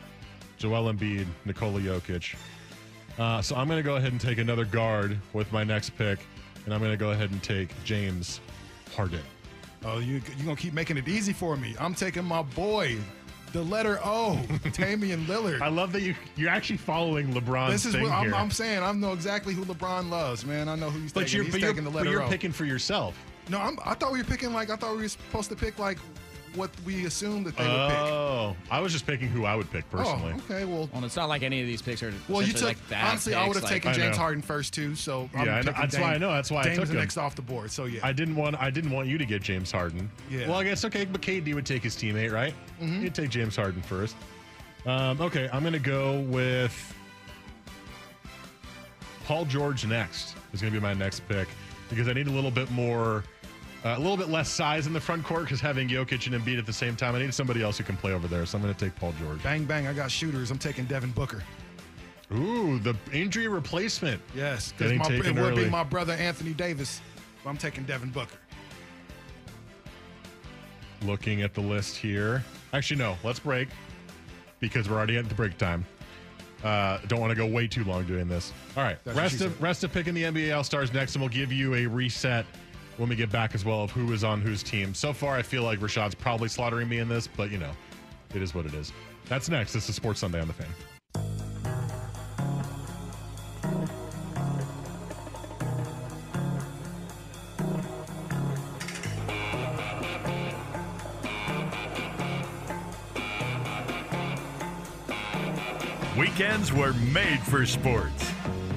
Joel 0.58 0.94
Embiid, 0.94 1.28
Nikola 1.46 1.80
Jokic. 1.80 2.36
Uh, 3.18 3.42
so 3.42 3.56
I'm 3.56 3.68
going 3.68 3.80
to 3.80 3.84
go 3.84 3.96
ahead 3.96 4.12
and 4.12 4.20
take 4.20 4.38
another 4.38 4.66
guard 4.66 5.18
with 5.34 5.52
my 5.52 5.64
next 5.64 5.92
pick, 5.92 6.20
and 6.66 6.74
I'm 6.74 6.80
going 6.80 6.92
to 6.92 6.98
go 6.98 7.12
ahead 7.12 7.32
and 7.32 7.42
take 7.44 7.70
James 7.84 8.40
Harden. 8.96 9.22
Oh, 9.86 10.00
you 10.00 10.22
you 10.38 10.46
gonna 10.46 10.56
keep 10.56 10.74
making 10.74 10.98
it 10.98 11.08
easy 11.10 11.34
for 11.34 11.58
me? 11.58 11.76
I'm 11.80 11.94
taking 11.94 12.24
my 12.24 12.42
boy, 12.42 12.98
the 13.52 13.62
letter 13.64 14.00
O, 14.04 14.42
Damian 14.72 15.26
Lillard. 15.26 15.62
I 15.62 15.68
love 15.68 15.92
that 15.92 16.02
you 16.02 16.16
you're 16.38 16.50
actually 16.50 16.78
following 16.78 17.34
LeBron's 17.34 17.72
this 17.72 17.86
is 17.86 17.94
thing 17.94 18.04
what 18.04 18.14
I'm, 18.14 18.26
here. 18.26 18.36
I'm 18.36 18.50
saying. 18.52 18.82
I 18.82 18.92
know 18.94 19.12
exactly 19.12 19.54
who 19.54 19.66
LeBron 19.66 20.10
loves, 20.10 20.46
man. 20.46 20.70
I 20.70 20.76
know 20.76 20.90
who 20.90 21.02
he's 21.02 21.12
but 21.12 21.22
taking. 21.22 21.36
you're, 21.36 21.44
he's 21.44 21.54
but 21.54 21.62
you're, 21.62 21.70
taking 21.72 21.84
the 21.84 21.92
but 21.92 22.06
you're 22.06 22.24
O. 22.24 22.30
picking 22.30 22.54
for 22.54 22.64
yourself. 22.64 23.18
no, 23.50 23.60
I'm, 23.60 23.78
I 23.84 23.94
thought 23.94 24.14
we 24.14 24.20
were 24.20 24.24
picking 24.24 24.54
like 24.54 24.70
I 24.70 24.78
thought 24.78 24.96
we 24.96 25.02
were 25.02 25.10
supposed 25.10 25.50
to 25.50 25.56
pick 25.58 25.78
like 25.80 25.98
what 26.56 26.70
we 26.86 27.06
assumed 27.06 27.46
that 27.48 27.56
they 27.58 27.64
would 27.64 27.90
pick. 27.90 27.98
Oh, 28.00 28.56
I 28.70 28.80
was 28.80 28.92
just 28.94 29.06
picking 29.08 29.28
who 29.28 29.46
I 29.46 29.56
would 29.56 29.70
pick 29.72 29.90
personally. 29.90 30.34
Oh, 30.36 30.54
okay. 30.54 30.66
Well, 30.66 30.90
Well, 30.94 31.04
it's 31.06 31.16
not 31.16 31.30
like 31.30 31.42
any 31.44 31.62
of 31.62 31.68
these 31.68 31.82
picks 31.82 32.04
are. 32.04 32.14
well, 32.28 32.42
you 32.42 32.50
essentially, 32.50 32.74
took 32.74 32.82
like 32.82 32.90
bad 32.90 33.10
honestly. 33.12 33.34
I 33.34 33.48
would 33.48 33.56
have 33.56 33.64
picks, 33.64 33.72
taken 33.74 33.92
I 33.92 33.94
James 33.94 34.16
know. 34.18 34.22
Harden 34.22 34.42
first 34.42 34.74
too. 34.74 34.96
So 34.96 35.30
I'm 35.36 35.46
Yeah, 35.46 35.54
I 35.54 35.58
know- 35.58 35.64
picking 35.68 35.82
that's 35.82 35.94
Dame. 35.96 36.02
why 36.04 36.14
I 36.14 36.18
know, 36.18 36.32
that's 36.32 36.52
why 36.52 36.62
I 36.62 36.64
Dame's 36.66 36.78
took 36.80 36.88
the 36.88 36.94
him. 36.94 37.00
next 37.00 37.18
off 37.18 37.36
the 37.36 37.42
board. 37.42 37.72
So 37.72 37.86
yeah, 37.86 38.00
I 38.04 38.12
didn't 38.14 38.36
want 38.36 38.56
I 38.60 38.70
didn't 38.70 38.92
want 38.92 39.08
you 39.08 39.18
to 39.18 39.26
get 39.26 39.42
James 39.42 39.72
Harden. 39.72 40.10
Yeah. 40.30 40.48
Well, 40.48 40.58
I 40.60 40.64
guess 40.64 40.86
okay, 40.86 41.06
but 41.06 41.22
KD 41.22 41.54
would 41.56 41.66
take 41.66 41.84
his 41.84 41.96
teammate, 41.96 42.32
right? 42.32 42.54
Mm-hmm. 42.82 43.02
He'd 43.02 43.16
take 43.16 43.30
James 43.30 43.56
Harden 43.56 43.82
first. 43.82 44.16
Um, 44.86 45.20
okay, 45.22 45.50
I'm 45.54 45.64
gonna 45.64 45.80
go 45.80 46.20
with 46.22 46.94
Paul 49.26 49.46
George 49.46 49.86
next. 49.86 50.36
Is 50.54 50.62
gonna 50.62 50.72
be 50.74 50.80
my 50.80 50.94
next 50.94 51.28
pick 51.28 51.48
because 51.90 52.08
I 52.08 52.14
need 52.14 52.28
a 52.28 52.32
little 52.32 52.52
bit 52.52 52.70
more, 52.72 53.24
uh, 53.84 53.96
a 53.98 54.00
little 54.00 54.18
bit 54.18 54.30
less 54.30 54.50
size 54.50 54.88
in 54.88 54.94
the 54.94 55.00
front 55.02 55.24
court 55.26 55.44
because 55.44 55.60
having 55.60 55.88
Jokic 55.90 56.32
and 56.32 56.42
Embiid 56.42 56.58
at 56.58 56.66
the 56.66 56.74
same 56.74 56.96
time, 56.96 57.16
I 57.16 57.20
need 57.20 57.34
somebody 57.34 57.62
else 57.62 57.78
who 57.78 57.84
can 57.84 57.98
play 57.98 58.14
over 58.14 58.28
there. 58.28 58.46
So 58.46 58.58
I'm 58.58 58.62
gonna 58.62 58.74
take 58.74 58.96
Paul 58.96 59.14
George. 59.20 59.42
bang 59.44 59.66
bang. 59.66 59.88
I 59.88 59.94
got 59.94 60.10
shooters. 60.10 60.52
I'm 60.52 60.58
taking 60.60 60.86
Devin 60.86 61.12
Booker. 61.12 61.44
Ooh, 62.34 62.80
the 62.80 62.96
injury 63.12 63.48
replacement. 63.48 64.22
Yes, 64.34 64.72
because 64.72 64.92
it 64.92 65.04
taken 65.04 65.36
would 65.36 65.52
early. 65.54 65.66
be 65.66 65.70
my 65.70 65.84
brother 65.84 66.14
Anthony 66.14 66.54
Davis. 66.54 67.02
But 67.44 67.50
I'm 67.50 67.58
taking 67.58 67.84
Devin 67.84 68.10
Booker. 68.10 68.38
looking 71.06 71.42
at 71.42 71.54
the 71.54 71.62
list 71.62 71.98
here. 71.98 72.44
Actually, 72.72 72.98
no, 72.98 73.18
let's 73.24 73.40
break 73.40 73.68
because 74.60 74.90
we're 74.90 74.96
already 74.96 75.18
at 75.18 75.28
the 75.28 75.36
break 75.36 75.58
time. 75.58 75.86
Uh, 76.64 76.98
don't 77.08 77.20
want 77.20 77.30
to 77.30 77.36
go 77.36 77.46
way 77.46 77.68
too 77.68 77.84
long 77.84 78.06
doing 78.06 78.30
this. 78.30 78.54
All 78.78 78.84
right, 78.84 78.98
That's 79.04 79.18
rest 79.18 79.34
of 79.42 79.52
said. 79.52 79.62
rest 79.62 79.84
of 79.84 79.92
picking 79.92 80.14
the 80.14 80.24
NBA 80.24 80.56
All 80.56 80.64
Stars 80.64 80.94
next, 80.94 81.16
and 81.16 81.22
we'll 81.22 81.28
give 81.30 81.52
you 81.52 81.76
a 81.76 81.86
reset 81.86 82.46
when 82.98 83.10
we 83.10 83.16
get 83.16 83.32
back 83.32 83.56
as 83.56 83.66
well 83.66 83.84
of 83.84 83.92
who 83.92 84.12
is 84.14 84.24
on 84.24 84.42
whose 84.42 84.64
team. 84.64 84.94
So 84.94 85.14
far, 85.14 85.36
I 85.36 85.42
feel 85.42 85.64
like 85.64 85.80
Rashad's 85.80 86.16
probably 86.16 86.50
slaughtering 86.50 86.88
me 86.90 87.00
in 87.00 87.10
this, 87.10 87.28
but 87.28 87.52
you 87.52 87.58
know, 87.58 87.72
it 88.34 88.42
is 88.42 88.54
what 88.54 88.66
it 88.66 88.74
is. 88.74 88.92
That's 89.30 89.50
next. 89.50 89.74
This 89.74 89.90
is 89.90 89.96
Sports 89.96 90.20
Sunday 90.20 90.42
on 90.42 90.48
the 90.48 90.54
Fan. 90.54 90.68
Weekends 106.18 106.72
were 106.72 106.94
made 106.94 107.40
for 107.40 107.66
sports. 107.66 108.33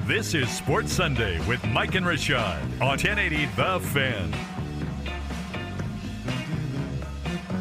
This 0.06 0.34
is 0.34 0.48
Sports 0.48 0.92
Sunday 0.92 1.44
with 1.48 1.64
Mike 1.66 1.94
and 1.96 2.06
Rashad 2.06 2.62
on 2.80 2.96
1080 2.96 3.46
The 3.56 3.80
Fan. 3.80 4.32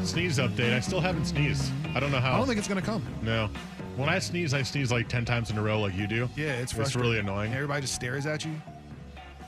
Sneeze 0.05 0.37
update. 0.37 0.71
I 0.73 0.79
still 0.79 1.01
haven't 1.01 1.25
sneezed. 1.25 1.71
I 1.95 1.99
don't 1.99 2.11
know 2.11 2.19
how. 2.19 2.33
I 2.35 2.37
don't 2.37 2.45
think 2.45 2.59
it's 2.59 2.67
gonna 2.67 2.81
come. 2.83 3.03
No. 3.23 3.49
When 3.95 4.09
I 4.09 4.19
sneeze, 4.19 4.53
I 4.53 4.61
sneeze 4.61 4.91
like 4.91 5.09
10 5.09 5.25
times 5.25 5.49
in 5.49 5.57
a 5.57 5.61
row 5.63 5.79
like 5.79 5.95
you 5.95 6.05
do. 6.05 6.29
Yeah, 6.35 6.53
it's 6.53 6.73
It's 6.73 6.95
really 6.95 7.17
annoying. 7.17 7.53
Everybody 7.53 7.81
just 7.81 7.95
stares 7.95 8.25
at 8.27 8.45
you. 8.45 8.51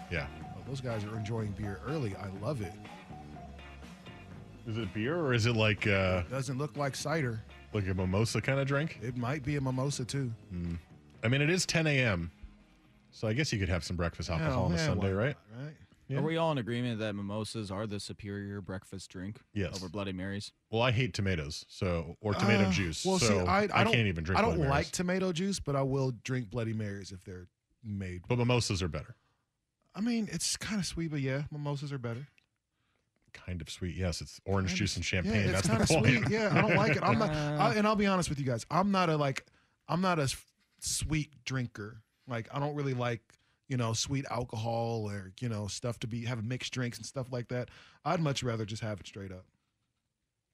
Yeah. 0.09 0.25
Oh, 0.55 0.59
those 0.67 0.81
guys 0.81 1.03
are 1.03 1.15
enjoying 1.15 1.51
beer 1.51 1.79
early. 1.85 2.15
I 2.15 2.29
love 2.43 2.61
it. 2.61 2.73
Is 4.65 4.77
it 4.77 4.91
beer 4.93 5.15
or 5.17 5.33
is 5.33 5.45
it 5.45 5.55
like 5.55 5.85
uh, 5.85 6.23
Doesn't 6.31 6.57
look 6.57 6.75
like 6.75 6.95
cider. 6.95 7.41
like 7.73 7.87
a 7.87 7.93
mimosa 7.93 8.41
kind 8.41 8.59
of 8.59 8.67
drink? 8.67 8.99
It 9.03 9.15
might 9.17 9.43
be 9.43 9.55
a 9.57 9.61
mimosa 9.61 10.03
too. 10.03 10.31
I 11.23 11.27
mean, 11.27 11.41
it 11.41 11.49
is 11.49 11.65
10 11.65 11.85
a.m. 11.87 12.31
So 13.11 13.27
I 13.27 13.33
guess 13.33 13.51
you 13.51 13.59
could 13.59 13.69
have 13.69 13.83
some 13.83 13.95
breakfast 13.95 14.29
alcohol 14.29 14.65
on 14.65 14.71
a 14.73 14.75
yeah, 14.75 14.85
Sunday, 14.85 15.07
why 15.13 15.25
right? 15.25 15.35
not, 15.55 15.63
Right. 15.65 15.73
Yeah. 16.09 16.19
Are 16.19 16.21
we 16.21 16.37
all 16.37 16.53
in 16.53 16.57
agreement 16.57 16.99
that 16.99 17.15
mimosas 17.15 17.69
are 17.69 17.85
the 17.85 17.99
superior 17.99 18.61
breakfast 18.61 19.09
drink 19.09 19.41
Yes. 19.53 19.75
over 19.75 19.89
Bloody 19.89 20.13
Marys? 20.13 20.53
Well, 20.69 20.81
I 20.81 20.91
hate 20.91 21.13
tomatoes, 21.13 21.65
so 21.67 22.15
or 22.21 22.33
tomato 22.33 22.63
Uh, 22.65 22.71
juice. 22.71 23.03
Well, 23.05 23.19
so 23.19 23.27
see, 23.43 23.45
I, 23.45 23.63
I, 23.73 23.83
don't, 23.83 23.91
can't 23.93 24.07
even 24.07 24.23
drink. 24.23 24.39
I 24.39 24.41
don't 24.41 24.51
Bloody 24.55 24.69
Marys. 24.69 24.85
like 24.85 24.91
tomato 24.91 25.33
juice, 25.33 25.59
but 25.59 25.75
I 25.75 25.81
will 25.81 26.11
drink 26.23 26.49
Bloody 26.49 26.71
Marys 26.71 27.11
if 27.11 27.25
they're 27.25 27.47
made. 27.83 28.21
but 28.29 28.37
mimosas 28.37 28.81
are 28.81 28.87
better. 28.87 29.15
I 29.93 29.99
mean, 29.99 30.29
it's 30.31 30.55
kind 30.55 30.79
of 30.79 30.85
sweet, 30.85 31.11
but 31.11 31.19
yeah, 31.19 31.43
mimosas 31.51 31.91
are 31.91 31.97
better. 31.97 32.27
Kind 33.33 33.61
of 33.61 33.69
sweet. 33.69 33.95
Yes, 33.95 34.21
it's 34.21 34.39
orange 34.45 34.69
Kinda 34.69 34.77
juice 34.79 34.95
and 34.95 35.03
champagne. 35.03 35.45
Yeah, 35.47 35.51
That's 35.51 35.63
the 35.67 35.69
kind 35.71 35.81
of 35.83 35.89
point. 35.89 36.05
sweet. 36.05 36.29
Yeah, 36.29 36.53
I 36.57 36.61
don't 36.61 36.75
like 36.77 36.95
it. 36.95 37.03
I'm 37.03 37.19
not, 37.19 37.29
I, 37.59 37.73
and 37.75 37.85
I'll 37.85 37.95
be 37.97 38.05
honest 38.07 38.29
with 38.29 38.39
you 38.39 38.45
guys. 38.45 38.65
I'm 38.71 38.91
not 38.91 39.09
a 39.09 39.17
like, 39.17 39.45
I'm 39.89 39.99
not 40.01 40.19
a 40.19 40.33
sweet 40.79 41.31
drinker. 41.43 42.01
Like, 42.27 42.47
I 42.53 42.59
don't 42.59 42.75
really 42.75 42.93
like, 42.93 43.21
you 43.67 43.77
know, 43.77 43.93
sweet 43.93 44.25
alcohol 44.31 45.09
or 45.09 45.31
you 45.39 45.49
know 45.49 45.67
stuff 45.67 45.99
to 45.99 46.07
be 46.07 46.25
have 46.25 46.43
mixed 46.43 46.73
drinks 46.73 46.97
and 46.97 47.05
stuff 47.05 47.31
like 47.31 47.47
that. 47.49 47.69
I'd 48.05 48.19
much 48.21 48.43
rather 48.43 48.65
just 48.65 48.81
have 48.83 48.99
it 48.99 49.07
straight 49.07 49.31
up. 49.31 49.45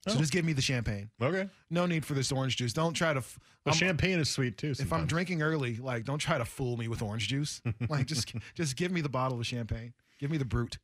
So 0.06 0.14
Oh. 0.14 0.18
just 0.18 0.32
give 0.32 0.44
me 0.44 0.52
the 0.52 0.60
champagne. 0.60 1.10
Okay. 1.22 1.48
No 1.70 1.86
need 1.86 2.04
for 2.04 2.12
this 2.12 2.30
orange 2.30 2.56
juice. 2.56 2.74
Don't 2.74 2.92
try 2.92 3.12
to. 3.14 3.20
f- 3.20 3.38
The 3.64 3.70
I'm- 3.70 3.78
champagne 3.78 4.18
is 4.18 4.28
sweet 4.28 4.58
too. 4.58 4.72
if 4.72 4.80
I'm 4.80 4.86
sometimes. 4.88 5.08
drinking 5.08 5.42
early, 5.42 5.76
like 5.76 6.04
don't 6.04 6.18
try 6.18 6.36
to 6.38 6.44
fool 6.44 6.76
me 6.76 6.88
with 6.88 7.00
orange 7.02 7.28
juice. 7.28 7.62
like 7.88 8.06
just 8.06 8.34
just 8.54 8.76
give 8.76 8.92
me 8.92 9.00
the 9.00 9.08
bottle 9.08 9.40
of 9.40 9.46
champagne. 9.46 9.94
Give 10.18 10.30
me 10.30 10.36
the 10.38 10.44
brut. 10.44 10.76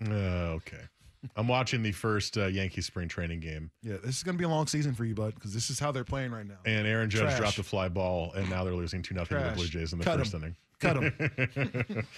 Uh, 0.00 0.54
okay. 0.58 0.82
I'm 1.36 1.48
watching 1.48 1.82
the 1.82 1.92
first 1.92 2.38
uh, 2.38 2.46
Yankee 2.46 2.80
spring 2.80 3.08
training 3.08 3.40
game, 3.40 3.70
Yeah, 3.82 3.96
this 4.04 4.16
is 4.16 4.22
gonna 4.22 4.38
be 4.38 4.44
a 4.44 4.48
long 4.48 4.66
season 4.66 4.94
for 4.94 5.04
you, 5.04 5.14
bud, 5.14 5.34
because 5.34 5.52
this 5.54 5.68
is 5.70 5.78
how 5.80 5.90
they're 5.92 6.04
playing 6.04 6.30
right 6.32 6.46
now. 6.46 6.58
and 6.64 6.86
Aaron 6.86 7.10
Judge 7.10 7.22
Trash. 7.22 7.38
dropped 7.38 7.56
the 7.56 7.62
fly 7.62 7.88
ball, 7.88 8.32
and 8.34 8.48
now 8.50 8.64
they're 8.64 8.74
losing 8.74 9.02
two 9.02 9.14
nothing 9.14 9.38
to 9.38 9.44
the 9.44 9.50
Blue 9.52 9.66
Jays 9.66 9.92
in 9.92 9.98
the 9.98 10.04
Cut 10.04 10.18
first 10.18 10.34
'em. 10.34 10.42
inning. 10.42 10.56
Cut 10.80 11.00
them. 11.00 12.06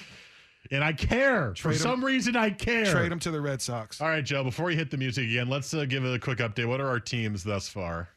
And 0.71 0.85
I 0.85 0.93
care. 0.93 1.53
Trade 1.55 1.63
For 1.63 1.71
'em. 1.71 1.79
some 1.79 2.05
reason, 2.05 2.37
I 2.37 2.51
care. 2.51 2.85
Trade 2.85 3.11
them 3.11 3.19
to 3.21 3.31
the 3.31 3.41
Red 3.41 3.63
Sox. 3.63 3.99
All 4.01 4.09
right, 4.09 4.23
Joe. 4.23 4.45
Before 4.45 4.71
you 4.71 4.77
hit 4.77 4.91
the 4.91 4.99
music 4.99 5.25
again, 5.25 5.49
let's 5.49 5.73
uh, 5.73 5.87
give 5.87 6.05
a 6.05 6.19
quick 6.19 6.37
update. 6.39 6.69
What 6.69 6.83
are 6.83 6.87
our 6.89 7.01
teams 7.01 7.43
thus 7.43 7.67
far? 7.67 8.11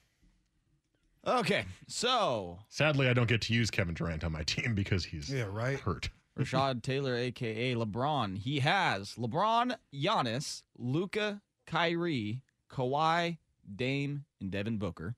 Okay, 1.25 1.63
so 1.87 2.59
Sadly, 2.67 3.07
I 3.07 3.13
don't 3.13 3.29
get 3.29 3.39
to 3.43 3.53
use 3.53 3.71
Kevin 3.71 3.93
Durant 3.95 4.25
on 4.25 4.33
my 4.33 4.43
team 4.43 4.75
because 4.75 5.05
he's 5.05 5.29
Yeah, 5.33 5.45
right. 5.49 5.79
hurt. 5.79 6.09
Rashad 6.37 6.81
Taylor, 6.81 7.15
aka 7.15 7.75
LeBron, 7.75 8.37
he 8.39 8.59
has 8.61 9.13
LeBron, 9.15 9.75
Giannis, 9.93 10.63
Luka, 10.77 11.41
Kyrie, 11.67 12.41
Kawhi, 12.71 13.37
Dame, 13.75 14.25
and 14.41 14.49
Devin 14.51 14.77
Booker. 14.77 15.15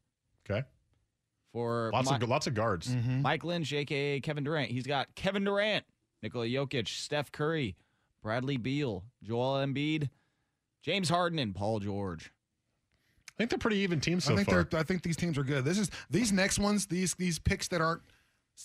Okay. 0.50 0.65
For 1.53 1.89
Lots 1.93 2.10
Mi- 2.12 2.17
of 2.17 2.27
lots 2.29 2.48
of 2.48 2.53
guards. 2.53 2.89
Mm-hmm. 2.89 3.22
Mike 3.22 3.45
Lynch, 3.45 3.72
aka 3.72 4.19
Kevin 4.19 4.43
Durant, 4.43 4.72
he's 4.72 4.86
got 4.86 5.15
Kevin 5.15 5.45
Durant, 5.45 5.86
Nikola 6.22 6.48
Jokic, 6.48 6.88
Steph 6.89 7.31
Curry, 7.31 7.77
Bradley 8.22 8.57
Beal, 8.57 9.05
Joel 9.24 9.65
Embiid, 9.65 10.10
James 10.81 11.07
Harden, 11.07 11.39
and 11.39 11.55
Paul 11.55 11.79
George. 11.79 12.31
I 13.29 13.38
think 13.38 13.50
they're 13.50 13.60
pretty 13.60 13.77
even 13.77 14.00
teams 14.01 14.25
so 14.25 14.34
I 14.34 14.36
think 14.38 14.50
far. 14.50 14.63
they're. 14.63 14.79
I 14.79 14.84
think 14.84 15.03
these 15.03 15.17
teams 15.17 15.38
are 15.38 15.43
good. 15.43 15.63
This 15.65 15.77
is 15.77 15.89
these 16.10 16.31
next 16.31 16.60
ones. 16.60 16.86
These 16.88 17.15
these 17.15 17.38
picks 17.39 17.67
that 17.69 17.81
aren't 17.81 18.01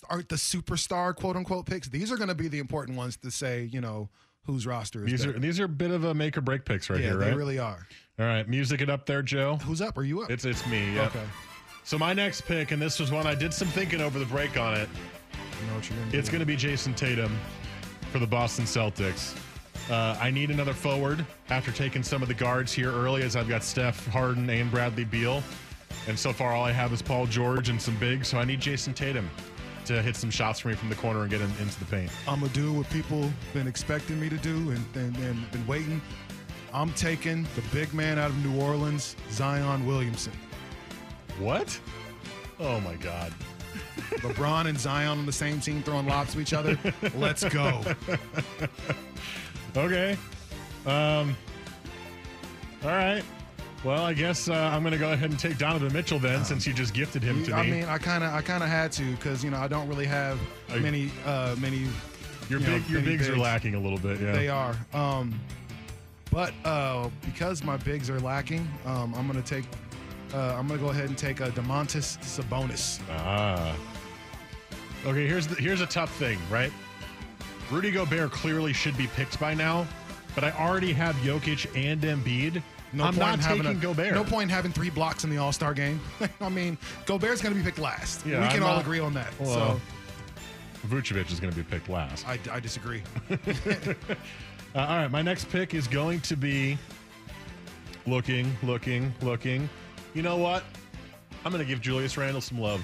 aren't 0.08 0.28
the 0.28 0.36
superstar 0.36 1.14
quote 1.14 1.36
unquote 1.36 1.66
picks. 1.66 1.88
These 1.88 2.12
are 2.12 2.16
going 2.16 2.28
to 2.28 2.34
be 2.34 2.48
the 2.48 2.58
important 2.58 2.96
ones 2.96 3.16
to 3.18 3.30
say 3.30 3.64
you 3.64 3.80
know 3.80 4.08
whose 4.44 4.66
roster 4.66 5.04
is. 5.04 5.10
These 5.10 5.24
are 5.24 5.28
better. 5.28 5.38
these 5.40 5.60
are 5.60 5.64
a 5.64 5.68
bit 5.68 5.90
of 5.90 6.04
a 6.04 6.14
make 6.14 6.36
or 6.36 6.40
break 6.40 6.64
picks 6.64 6.90
right 6.90 7.00
yeah, 7.00 7.10
here, 7.10 7.18
right? 7.18 7.30
they 7.30 7.36
really 7.36 7.58
are. 7.58 7.86
All 8.18 8.26
right, 8.26 8.46
music 8.48 8.80
it 8.80 8.90
up 8.90 9.06
there, 9.06 9.22
Joe. 9.22 9.56
Who's 9.56 9.80
up? 9.80 9.96
Are 9.96 10.04
you 10.04 10.22
up? 10.22 10.30
It's 10.30 10.44
it's 10.44 10.66
me. 10.66 10.94
Yep. 10.94 11.16
Okay. 11.16 11.24
So 11.84 11.98
my 11.98 12.12
next 12.12 12.42
pick, 12.42 12.72
and 12.72 12.80
this 12.80 13.00
was 13.00 13.10
one 13.10 13.26
I 13.26 13.34
did 13.34 13.52
some 13.52 13.68
thinking 13.68 14.00
over 14.00 14.18
the 14.18 14.26
break 14.26 14.56
on 14.58 14.74
it. 14.74 14.88
You 15.60 15.66
know 15.66 15.74
what 15.74 15.88
you're 15.88 15.98
going 15.98 16.10
to 16.10 16.18
It's 16.18 16.28
going 16.28 16.40
to 16.40 16.46
be 16.46 16.56
Jayson 16.56 16.94
Tatum 16.94 17.36
for 18.12 18.18
the 18.18 18.26
Boston 18.26 18.64
Celtics. 18.64 19.36
Uh, 19.90 20.16
I 20.20 20.30
need 20.30 20.50
another 20.50 20.72
forward 20.72 21.24
after 21.48 21.72
taking 21.72 22.02
some 22.02 22.22
of 22.22 22.28
the 22.28 22.34
guards 22.34 22.72
here 22.72 22.92
early, 22.92 23.22
as 23.22 23.34
I've 23.34 23.48
got 23.48 23.64
Steph 23.64 24.06
Harden 24.08 24.48
and 24.50 24.70
Bradley 24.70 25.04
Beal, 25.04 25.42
and 26.06 26.18
so 26.18 26.32
far 26.32 26.52
all 26.52 26.64
I 26.64 26.70
have 26.70 26.92
is 26.92 27.02
Paul 27.02 27.26
George 27.26 27.70
and 27.70 27.80
some 27.80 27.96
bigs. 27.96 28.28
So 28.28 28.38
I 28.38 28.44
need 28.44 28.60
Jayson 28.60 28.94
Tatum 28.94 29.28
to 29.86 30.02
hit 30.02 30.16
some 30.16 30.30
shots 30.30 30.60
for 30.60 30.68
me 30.68 30.74
from 30.74 30.88
the 30.88 30.94
corner 30.94 31.22
and 31.22 31.30
get 31.30 31.40
in, 31.40 31.50
into 31.60 31.78
the 31.78 31.86
paint. 31.86 32.10
I'm 32.28 32.40
gonna 32.40 32.52
do 32.52 32.72
what 32.72 32.88
people 32.90 33.30
been 33.52 33.66
expecting 33.66 34.20
me 34.20 34.28
to 34.28 34.36
do 34.38 34.70
and, 34.70 34.84
and, 34.94 35.16
and 35.18 35.50
been 35.50 35.66
waiting. 35.66 36.00
I'm 36.72 36.92
taking 36.92 37.46
the 37.56 37.62
big 37.72 37.92
man 37.92 38.18
out 38.18 38.30
of 38.30 38.44
New 38.44 38.60
Orleans, 38.60 39.16
Zion 39.30 39.86
Williamson. 39.86 40.32
What? 41.38 41.78
Oh 42.58 42.80
my 42.80 42.94
God! 42.96 43.32
LeBron 44.18 44.66
and 44.66 44.78
Zion 44.78 45.18
on 45.18 45.26
the 45.26 45.32
same 45.32 45.60
team 45.60 45.82
throwing 45.82 46.06
lobs 46.06 46.34
to 46.34 46.40
each 46.40 46.52
other. 46.52 46.78
Let's 47.16 47.44
go. 47.44 47.82
Okay. 49.76 50.16
Um. 50.84 51.36
All 52.82 52.90
right. 52.90 53.22
Well, 53.82 54.04
I 54.04 54.12
guess 54.12 54.48
uh, 54.48 54.54
I'm 54.54 54.82
going 54.82 54.92
to 54.92 54.98
go 54.98 55.12
ahead 55.12 55.30
and 55.30 55.38
take 55.38 55.56
Donovan 55.56 55.92
Mitchell 55.92 56.18
then, 56.18 56.44
since 56.44 56.66
you 56.66 56.74
just 56.74 56.92
gifted 56.92 57.22
him 57.22 57.42
to 57.44 57.54
I 57.54 57.62
me. 57.62 57.68
I 57.68 57.74
mean, 57.76 57.84
I 57.84 57.96
kind 57.96 58.22
of, 58.22 58.34
I 58.34 58.42
kind 58.42 58.62
of 58.62 58.68
had 58.68 58.92
to 58.92 59.10
because 59.12 59.42
you 59.42 59.50
know 59.50 59.56
I 59.56 59.68
don't 59.68 59.88
really 59.88 60.04
have 60.04 60.38
you- 60.74 60.80
many, 60.80 61.10
uh, 61.24 61.56
many. 61.58 61.86
your 62.50 62.60
you 62.60 62.66
know, 62.66 62.76
your 62.88 63.00
many 63.00 63.16
bigs, 63.16 63.28
are 63.28 63.38
lacking 63.38 63.74
a 63.74 63.80
little 63.80 63.98
bit. 63.98 64.20
Yeah. 64.20 64.32
They 64.32 64.48
are. 64.48 64.76
Um, 64.92 65.40
but 66.30 66.52
uh, 66.64 67.08
because 67.24 67.64
my 67.64 67.78
bigs 67.78 68.10
are 68.10 68.20
lacking, 68.20 68.68
um, 68.84 69.14
I'm 69.14 69.26
gonna 69.26 69.40
take. 69.42 69.64
Uh, 70.34 70.54
I'm 70.58 70.68
gonna 70.68 70.78
go 70.78 70.90
ahead 70.90 71.08
and 71.08 71.16
take 71.18 71.40
a 71.40 71.48
Domantas 71.50 72.18
Sabonis. 72.20 73.00
Ah. 73.10 73.74
Okay, 75.06 75.26
here's 75.26 75.46
the, 75.46 75.54
here's 75.56 75.80
a 75.80 75.86
tough 75.86 76.14
thing, 76.16 76.38
right? 76.50 76.70
Rudy 77.70 77.90
Gobert 77.90 78.30
clearly 78.30 78.74
should 78.74 78.96
be 78.98 79.06
picked 79.06 79.40
by 79.40 79.54
now, 79.54 79.86
but 80.34 80.44
I 80.44 80.50
already 80.52 80.92
have 80.92 81.14
Jokic 81.16 81.66
and 81.74 82.02
Embiid. 82.02 82.62
No 82.92 83.04
I'm 83.04 83.14
point 83.14 83.40
not 83.40 83.40
taking 83.40 83.66
a, 83.66 83.74
Gobert. 83.74 84.14
No 84.14 84.24
point 84.24 84.44
in 84.44 84.48
having 84.48 84.72
three 84.72 84.90
blocks 84.90 85.22
in 85.24 85.30
the 85.30 85.38
All 85.38 85.52
Star 85.52 85.74
game. 85.74 86.00
I 86.40 86.48
mean, 86.48 86.76
Gobert's 87.06 87.40
going 87.40 87.54
to 87.54 87.58
be 87.60 87.64
picked 87.64 87.78
last. 87.78 88.26
Yeah, 88.26 88.42
we 88.42 88.48
can 88.48 88.62
I'm 88.62 88.68
all 88.68 88.74
not- 88.76 88.82
agree 88.82 88.98
on 89.00 89.14
that. 89.14 89.32
Well, 89.38 89.78
so 89.78 89.80
Vucevic 90.88 91.30
is 91.30 91.38
going 91.38 91.52
to 91.52 91.56
be 91.56 91.62
picked 91.62 91.88
last. 91.88 92.26
I, 92.26 92.38
I 92.50 92.60
disagree. 92.60 93.02
Uh, 94.72 94.78
all 94.78 94.86
right, 94.98 95.10
my 95.10 95.20
next 95.20 95.48
pick 95.50 95.74
is 95.74 95.88
going 95.88 96.20
to 96.20 96.36
be 96.36 96.78
looking, 98.06 98.56
looking, 98.62 99.12
looking. 99.20 99.68
You 100.14 100.22
know 100.22 100.36
what? 100.36 100.62
I'm 101.44 101.50
going 101.50 101.60
to 101.64 101.68
give 101.68 101.80
Julius 101.80 102.16
Randle 102.16 102.40
some 102.40 102.60
love. 102.60 102.80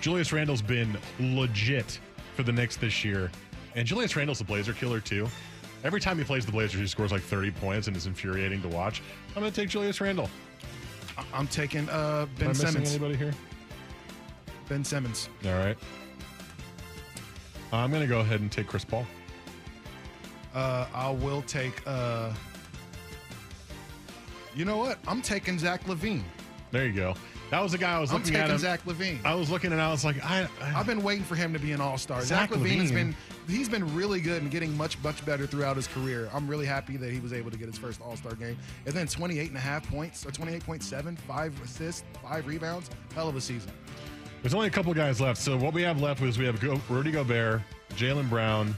Julius 0.00 0.32
Randle's 0.32 0.60
been 0.60 0.98
legit 1.20 2.00
for 2.34 2.42
the 2.42 2.50
Knicks 2.50 2.74
this 2.76 3.04
year, 3.04 3.30
and 3.76 3.86
Julius 3.86 4.16
Randle's 4.16 4.40
a 4.40 4.44
Blazer 4.44 4.72
killer 4.72 4.98
too. 4.98 5.28
Every 5.84 6.00
time 6.00 6.16
he 6.18 6.24
plays 6.24 6.46
the 6.46 6.52
Blazers, 6.52 6.80
he 6.80 6.86
scores 6.86 7.12
like 7.12 7.20
30 7.22 7.50
points 7.52 7.88
and 7.88 7.96
is 7.96 8.06
infuriating 8.06 8.62
to 8.62 8.68
watch. 8.68 9.02
I'm 9.36 9.42
going 9.42 9.52
to 9.52 9.60
take 9.60 9.68
Julius 9.68 10.00
Randle. 10.00 10.30
I- 11.18 11.24
I'm 11.34 11.46
taking 11.46 11.88
uh, 11.90 11.92
Am 11.92 12.28
I 12.36 12.38
Ben 12.38 12.48
missing 12.48 12.66
Simmons. 12.68 12.90
anybody 12.90 13.16
here? 13.16 13.32
Ben 14.68 14.82
Simmons. 14.82 15.28
All 15.44 15.52
right. 15.52 15.76
I'm 17.72 17.90
going 17.90 18.02
to 18.02 18.08
go 18.08 18.20
ahead 18.20 18.40
and 18.40 18.50
take 18.50 18.66
Chris 18.66 18.84
Paul. 18.84 19.06
Uh, 20.54 20.86
I 20.94 21.10
will 21.10 21.42
take. 21.42 21.82
Uh, 21.86 22.32
you 24.54 24.64
know 24.64 24.76
what? 24.78 24.98
I'm 25.06 25.20
taking 25.20 25.58
Zach 25.58 25.84
LaVine. 25.84 26.22
There 26.70 26.86
you 26.86 26.92
go. 26.92 27.14
That 27.50 27.62
was 27.62 27.72
the 27.72 27.78
guy 27.78 27.96
I 27.96 28.00
was 28.00 28.10
I'm 28.10 28.18
looking 28.18 28.36
at. 28.36 28.50
Him. 28.50 28.58
Zach 28.58 28.84
LaVine. 28.84 29.24
I 29.24 29.34
was 29.34 29.50
looking 29.50 29.72
and 29.72 29.80
I 29.80 29.90
was 29.90 30.04
like, 30.04 30.22
I, 30.24 30.48
I 30.60 30.80
I've 30.80 30.86
been 30.86 31.02
waiting 31.02 31.24
for 31.24 31.34
him 31.36 31.52
to 31.52 31.58
be 31.58 31.72
an 31.72 31.80
All 31.80 31.98
Star. 31.98 32.20
Zach 32.22 32.50
Zach, 32.50 32.58
LaVine 32.58 32.80
has 32.80 32.90
been 32.92 33.14
he's 33.46 33.68
been 33.68 33.94
really 33.94 34.20
good 34.20 34.42
and 34.42 34.50
getting 34.50 34.76
much 34.76 35.00
much 35.02 35.24
better 35.24 35.46
throughout 35.46 35.76
his 35.76 35.86
career. 35.86 36.28
I'm 36.32 36.48
really 36.48 36.66
happy 36.66 36.96
that 36.96 37.10
he 37.12 37.20
was 37.20 37.32
able 37.32 37.50
to 37.50 37.58
get 37.58 37.68
his 37.68 37.78
first 37.78 38.00
All 38.00 38.16
Star 38.16 38.34
game. 38.34 38.56
And 38.86 38.94
then 38.94 39.06
28 39.06 39.48
and 39.48 39.56
a 39.56 39.60
half 39.60 39.88
points 39.88 40.26
or 40.26 40.30
28.7, 40.30 41.18
five 41.20 41.62
assists, 41.62 42.04
five 42.22 42.46
rebounds. 42.46 42.90
Hell 43.14 43.28
of 43.28 43.36
a 43.36 43.40
season. 43.40 43.70
There's 44.42 44.54
only 44.54 44.66
a 44.66 44.70
couple 44.70 44.92
guys 44.92 45.20
left. 45.20 45.40
So 45.40 45.56
what 45.56 45.72
we 45.72 45.82
have 45.82 46.00
left 46.00 46.22
is 46.22 46.38
we 46.38 46.44
have 46.46 46.60
Go- 46.60 46.80
Rudy 46.90 47.10
Gobert, 47.12 47.62
Jaylen 47.90 48.28
Brown, 48.28 48.74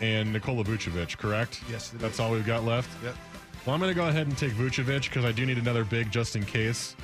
and 0.00 0.32
Nikola 0.32 0.64
Vucevic, 0.64 1.16
correct? 1.18 1.60
Yes, 1.70 1.90
That's 1.98 2.14
is. 2.14 2.20
all 2.20 2.32
we've 2.32 2.46
got 2.46 2.64
left? 2.64 2.90
Yep. 3.04 3.14
Well, 3.64 3.74
I'm 3.74 3.80
going 3.80 3.90
to 3.92 3.94
go 3.94 4.08
ahead 4.08 4.26
and 4.26 4.36
take 4.36 4.52
Vucevic 4.52 5.04
because 5.04 5.24
I 5.24 5.32
do 5.32 5.44
need 5.46 5.58
another 5.58 5.84
big 5.84 6.10
just 6.10 6.34
in 6.34 6.44
case. 6.44 6.96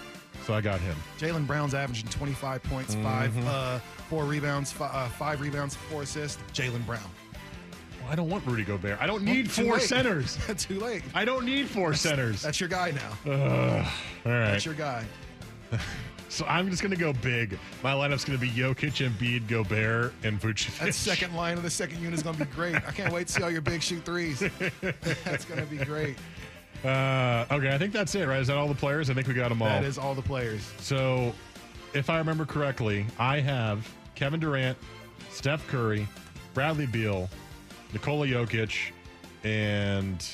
So 0.47 0.55
I 0.55 0.61
got 0.61 0.81
him. 0.81 0.97
Jaylen 1.19 1.45
Brown's 1.47 1.75
averaging 1.75 2.09
25 2.09 2.63
points, 2.63 2.95
Mm-hmm. 2.95 3.03
five 3.05 3.47
uh, 3.47 3.79
four 4.09 4.25
rebounds, 4.25 4.71
fi- 4.71 4.87
uh, 4.87 5.09
five 5.09 5.41
rebounds, 5.41 5.75
four 5.75 6.03
assists. 6.03 6.41
Jaylen 6.53 6.87
Brown. 6.87 7.01
Well, 8.01 8.13
I 8.13 8.15
don't 8.15 8.31
want 8.31 8.47
Rudy 8.47 8.63
Gobert. 8.63 8.99
I 9.01 9.09
don't 9.09 9.25
need 9.25 9.51
Too 9.51 9.65
four 9.65 9.75
late. 9.79 9.83
centers. 9.83 10.39
Too 10.57 10.79
late. 10.79 11.03
I 11.15 11.25
don't 11.25 11.45
need 11.45 11.69
four 11.69 11.95
centers. 11.95 12.43
That's 12.43 12.61
your 12.61 12.69
guy 12.69 12.93
now. 12.93 13.33
All 13.33 13.33
right. 14.33 14.53
That's 14.53 14.65
your 14.65 14.75
guy. 14.75 15.05
So 16.29 16.45
I'm 16.47 16.69
just 16.69 16.83
gonna 16.83 16.97
go 16.97 17.13
big. 17.15 17.57
My 17.85 17.93
lineup's 17.93 18.25
gonna 18.25 18.37
be 18.37 18.51
Jokic, 18.51 19.09
Embiid, 19.09 19.47
Gobert, 19.47 20.13
and 20.25 20.39
Vucevic. 20.41 20.77
That 20.81 20.93
second 20.93 21.35
line 21.35 21.57
of 21.57 21.63
the 21.63 21.71
second 21.71 21.99
unit 22.03 22.15
is 22.15 22.23
going 22.25 22.37
to 22.37 22.45
be 22.45 22.51
great. 22.51 22.75
I 22.75 22.81
can't 22.91 23.13
wait 23.13 23.29
to 23.29 23.33
see 23.33 23.43
all 23.45 23.51
your 23.51 23.61
big 23.63 23.81
shoot 23.81 24.05
threes. 24.05 24.41
That's 25.25 25.45
going 25.45 25.61
to 25.61 25.67
be 25.67 25.79
great. 25.85 26.17
Uh, 26.85 27.47
okay, 27.51 27.75
I 27.75 27.79
think 27.79 27.93
that's 27.93 28.15
it, 28.15 28.27
right? 28.27 28.41
Is 28.41 28.49
that 28.49 28.57
all 28.57 28.69
the 28.69 28.75
players? 28.75 29.11
I 29.11 29.15
think 29.15 29.27
we 29.27 29.35
got 29.35 29.49
them 29.49 29.63
all. 29.63 29.69
That 29.69 29.85
is 29.85 29.99
all 29.99 30.15
the 30.15 30.23
players. 30.23 30.61
So, 30.79 31.33
if 31.95 32.11
I 32.11 32.19
remember 32.19 32.45
correctly, 32.45 33.07
I 33.19 33.41
have 33.41 33.89
Kevin 34.15 34.41
Durant, 34.41 34.77
Steph 35.31 35.67
Curry, 35.69 36.07
Bradley 36.55 36.87
Beal, 36.87 37.29
Nikola 37.93 38.27
Jokic, 38.27 38.93
and 39.45 40.25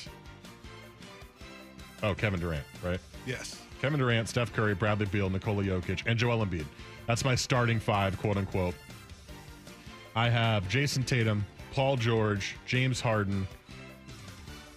oh, 2.03 2.13
Kevin 2.13 2.39
Durant, 2.39 2.65
right? 2.83 2.99
Yes. 3.25 3.59
Kevin 3.81 3.99
Durant, 3.99 4.29
Steph 4.29 4.53
Curry, 4.53 4.75
Bradley 4.75 5.05
Beal, 5.05 5.29
Nikola 5.29 5.63
Jokic, 5.63 6.03
and 6.05 6.17
Joel 6.17 6.45
Embiid. 6.45 6.65
That's 7.07 7.25
my 7.25 7.35
starting 7.35 7.79
five, 7.79 8.17
quote 8.17 8.37
unquote. 8.37 8.75
I 10.15 10.29
have 10.29 10.67
Jayson 10.69 11.03
Tatum, 11.03 11.45
Paul 11.73 11.97
George, 11.97 12.55
James 12.65 13.01
Harden, 13.01 13.47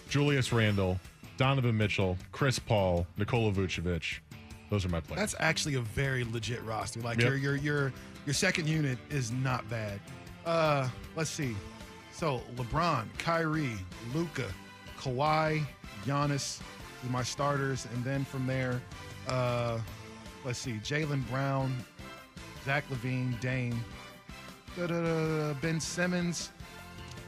Julius 0.08 0.52
Randle, 0.52 0.98
Donovan 1.36 1.76
Mitchell, 1.76 2.16
Chris 2.32 2.58
Paul, 2.58 3.06
Nikola 3.16 3.52
Vucevic. 3.52 4.18
Those 4.70 4.84
are 4.84 4.88
my 4.88 5.00
players. 5.00 5.20
That's 5.20 5.34
actually 5.38 5.74
a 5.74 5.80
very 5.80 6.24
legit 6.24 6.62
roster. 6.64 7.00
Like 7.00 7.18
Yep. 7.20 7.28
your 7.28 7.36
your 7.36 7.56
your 7.56 7.92
your 8.24 8.34
second 8.34 8.68
unit 8.68 8.98
is 9.10 9.30
not 9.30 9.68
bad. 9.70 10.00
Uh, 10.44 10.88
let's 11.14 11.30
see. 11.30 11.54
So 12.12 12.40
LeBron, 12.56 13.06
Kyrie, 13.18 13.76
Luka, 14.14 14.46
Kawhi, 14.98 15.64
Giannis 16.04 16.60
are 17.04 17.10
my 17.10 17.22
starters, 17.22 17.86
and 17.94 18.02
then 18.04 18.24
from 18.24 18.46
there, 18.46 18.80
uh, 19.28 19.78
let's 20.44 20.58
see, 20.58 20.72
Jaylen 20.82 21.28
Brown, 21.28 21.76
Zach 22.64 22.84
LaVine, 22.90 23.38
Dame, 23.40 23.84
Ben 25.60 25.78
Simmons, 25.80 26.50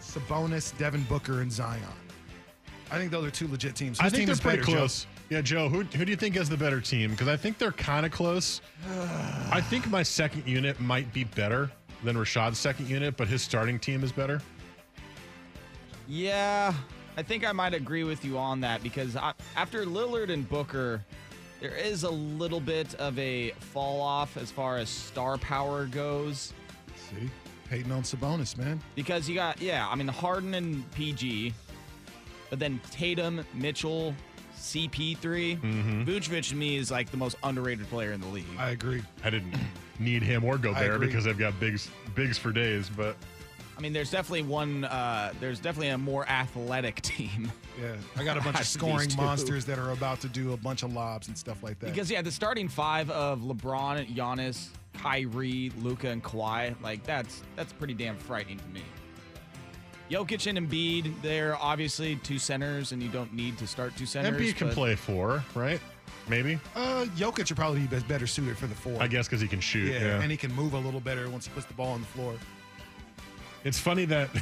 Sabonis, 0.01 0.77
Devin 0.79 1.03
Booker, 1.05 1.43
and 1.43 1.53
Zion. 1.53 1.83
I 2.91 2.99
think 2.99 3.11
those 3.11 3.27
are 3.27 3.31
two 3.31 3.49
legit 3.49 3.75
teams. 3.75 4.01
I 4.01 4.05
think 4.05 4.15
team 4.15 4.27
they're 4.27 4.37
pretty 4.37 4.59
better, 4.59 4.71
Joe? 4.73 4.79
close. 4.79 5.07
Yeah, 5.29 5.43
Joe, 5.43 5.69
who, 5.69 5.83
who 5.83 6.05
do 6.05 6.11
you 6.11 6.17
think 6.17 6.37
has 6.37 6.49
the 6.49 6.57
better 6.57 6.81
team? 6.81 7.11
Because 7.11 7.29
I 7.29 7.37
think 7.37 7.59
they're 7.59 7.73
kind 7.73 8.07
of 8.07 8.13
close. 8.13 8.63
I 9.51 9.61
think 9.61 9.89
my 9.91 10.03
second 10.03 10.47
unit 10.47 10.81
might 10.81 11.13
be 11.13 11.25
better 11.25 11.71
than 12.03 12.17
Rashad's 12.17 12.59
second 12.59 12.89
unit, 12.89 13.17
but 13.17 13.29
his 13.29 13.43
starting 13.43 13.79
team 13.79 14.03
is 14.05 14.13
better. 14.13 14.41
Yeah, 16.07 16.73
I 17.19 17.23
think 17.23 17.47
I 17.47 17.53
might 17.53 17.75
agree 17.75 18.05
with 18.05 18.25
you 18.25 18.39
on 18.39 18.61
that 18.61 18.83
because 18.83 19.17
I, 19.17 19.35
after 19.57 19.85
Lillard 19.85 20.31
and 20.31 20.49
Booker, 20.49 21.05
there 21.61 21.75
is 21.75 22.05
a 22.05 22.11
little 22.11 22.61
bit 22.61 22.95
of 22.95 23.19
a 23.19 23.51
fall 23.59 24.01
off 24.01 24.37
as 24.37 24.51
far 24.51 24.79
as 24.79 24.89
star 24.89 25.37
power 25.37 25.87
goes. 25.87 26.55
See, 26.97 27.29
hating 27.69 27.93
on 27.93 28.03
Sabonis, 28.03 28.57
man. 28.57 28.81
Because 28.95 29.29
you 29.29 29.35
got, 29.35 29.61
yeah, 29.61 29.87
I 29.89 29.95
mean, 29.97 30.09
Harden 30.09 30.55
and 30.55 30.91
PG, 30.93 31.53
but 32.51 32.59
then 32.59 32.81
Tatum, 32.91 33.45
Mitchell, 33.55 34.15
CP3. 34.57 35.17
Mm-hmm. 35.19 36.05
Vucevic 36.05 36.49
to 36.51 36.57
me 36.57 36.77
is 36.77 36.91
like 36.91 37.11
the 37.11 37.17
most 37.17 37.37
underrated 37.43 37.89
player 37.89 38.13
in 38.13 38.21
the 38.21 38.29
league. 38.29 38.47
I 38.59 38.71
agree. 38.71 39.03
I 39.25 39.31
didn't 39.31 39.55
need 39.99 40.23
him 40.23 40.45
or 40.45 40.55
I 40.55 40.59
Gobert 40.59 40.95
agree. 40.95 41.07
because 41.07 41.27
I've 41.27 41.39
got 41.39 41.59
bigs 41.61 41.91
bigs 42.15 42.39
for 42.39 42.53
days, 42.53 42.89
but 42.89 43.17
I 43.77 43.81
mean, 43.81 43.93
there's 43.93 44.11
definitely 44.11 44.43
one, 44.43 44.85
uh, 44.85 45.33
there's 45.39 45.61
definitely 45.61 45.91
a 45.91 45.99
more 45.99 46.29
athletic 46.29 47.01
team. 47.03 47.53
Yeah, 47.81 47.95
I 48.17 48.25
got 48.25 48.37
a 48.37 48.41
bunch 48.41 48.59
of 48.61 48.67
scoring 48.67 49.09
monsters 49.17 49.65
that 49.67 49.79
are 49.79 49.93
about 49.93 50.21
to 50.23 50.29
do 50.29 50.53
a 50.53 50.57
bunch 50.57 50.83
of 50.83 50.93
lobs 50.93 51.29
and 51.29 51.39
stuff 51.39 51.63
like 51.63 51.79
that. 51.79 51.87
Because 51.87 52.11
yeah, 52.11 52.21
the 52.21 52.33
starting 52.33 52.69
five 52.69 53.09
of 53.11 53.41
LeBron, 53.41 54.17
Giannis, 54.17 54.71
Kyrie, 54.95 55.71
Luka, 55.79 56.09
and 56.09 56.25
Kawhi, 56.25 56.81
like 56.83 57.05
that's 57.05 57.43
that's 57.55 57.73
pretty 57.73 57.95
damn 57.95 58.17
frightening 58.17 58.59
to 58.59 58.69
me. 58.69 58.83
Jokic 60.11 60.47
and 60.47 60.59
Embiid, 60.71 61.13
they're 61.23 61.57
obviously 61.57 62.17
two 62.17 62.39
centers, 62.39 62.93
and 62.93 63.03
you 63.03 63.09
don't 63.11 63.33
need 63.35 63.59
to 63.59 63.67
start 63.67 63.97
two 63.97 64.07
centers. 64.07 64.41
Embiid 64.41 64.57
can 64.57 64.69
but- 64.69 64.75
play 64.75 64.95
four, 64.97 65.45
right? 65.55 65.81
Maybe. 66.29 66.59
uh, 66.77 67.07
Jokic 67.17 67.49
would 67.49 67.57
probably 67.57 67.81
be 67.87 67.99
better 68.01 68.27
suited 68.27 68.59
for 68.59 68.67
the 68.67 68.75
four. 68.75 69.01
I 69.03 69.07
guess 69.07 69.27
because 69.27 69.41
he 69.41 69.49
can 69.49 69.61
shoot. 69.61 69.93
yeah, 69.93 70.01
Yeah, 70.01 70.21
and 70.21 70.31
he 70.31 70.37
can 70.37 70.55
move 70.55 70.75
a 70.75 70.79
little 70.79 71.01
better 71.01 71.29
once 71.31 71.47
he 71.47 71.53
puts 71.53 71.65
the 71.67 71.73
ball 71.75 71.93
on 71.95 72.01
the 72.03 72.07
floor. 72.09 72.35
it's 73.65 73.79
funny 73.79 74.05
that. 74.07 74.29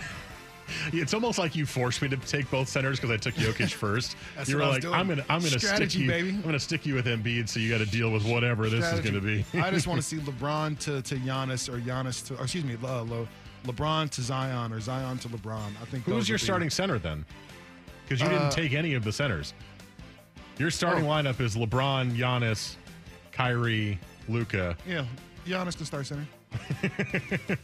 It's 0.92 1.14
almost 1.14 1.38
like 1.38 1.54
you 1.54 1.64
forced 1.64 2.02
me 2.02 2.08
to 2.08 2.16
take 2.16 2.50
both 2.50 2.68
centers 2.68 2.98
because 2.98 3.12
I 3.12 3.16
took 3.18 3.34
Jokic 3.36 3.72
first. 3.72 4.16
That's 4.36 4.48
you 4.48 4.56
were 4.56 4.62
what 4.62 4.64
I 4.64 4.68
was 4.70 4.74
like, 4.74 4.82
doing. 4.82 4.94
"I'm 4.94 5.06
gonna, 5.06 5.24
I'm 5.28 5.38
gonna 5.40 5.60
stick 5.60 5.94
you, 5.94 6.08
baby. 6.08 6.30
I'm 6.30 6.42
gonna 6.42 6.58
stick 6.58 6.84
you 6.84 6.94
with 6.94 7.06
Embiid, 7.06 7.48
so 7.48 7.60
you 7.60 7.70
got 7.70 7.78
to 7.78 7.86
deal 7.86 8.10
with 8.10 8.24
whatever 8.24 8.64
this 8.68 8.82
is 8.82 8.98
Strategy. 8.98 9.08
gonna 9.10 9.20
be." 9.54 9.60
I 9.60 9.70
just 9.70 9.86
want 9.86 10.00
to 10.00 10.02
see 10.08 10.16
LeBron 10.16 10.76
to, 10.80 11.02
to 11.02 11.14
Giannis 11.18 11.72
or 11.72 11.78
Giannis 11.80 12.26
to, 12.26 12.34
or 12.38 12.42
excuse 12.42 12.64
me, 12.64 12.74
Le, 12.82 13.02
Le, 13.02 13.28
LeBron 13.66 14.10
to 14.10 14.22
Zion 14.22 14.72
or 14.72 14.80
Zion 14.80 15.18
to 15.18 15.28
LeBron. 15.28 15.70
I 15.80 15.84
think 15.86 16.04
Who's 16.04 16.28
your 16.28 16.34
would 16.36 16.40
be- 16.40 16.44
starting 16.44 16.70
center 16.70 16.98
then? 16.98 17.24
Because 18.04 18.20
you 18.20 18.26
Uh, 18.26 18.38
didn't 18.38 18.52
take 18.52 18.72
any 18.72 18.94
of 18.94 19.04
the 19.04 19.12
centers. 19.12 19.52
Your 20.58 20.70
starting 20.70 21.04
Oh. 21.04 21.08
lineup 21.08 21.40
is 21.40 21.56
LeBron, 21.56 22.16
Giannis, 22.16 22.76
Kyrie, 23.32 23.98
Luka. 24.28 24.76
Yeah, 24.86 25.04
Giannis 25.46 25.76
can 25.76 25.86
start 25.86 26.06
center. 26.06 26.26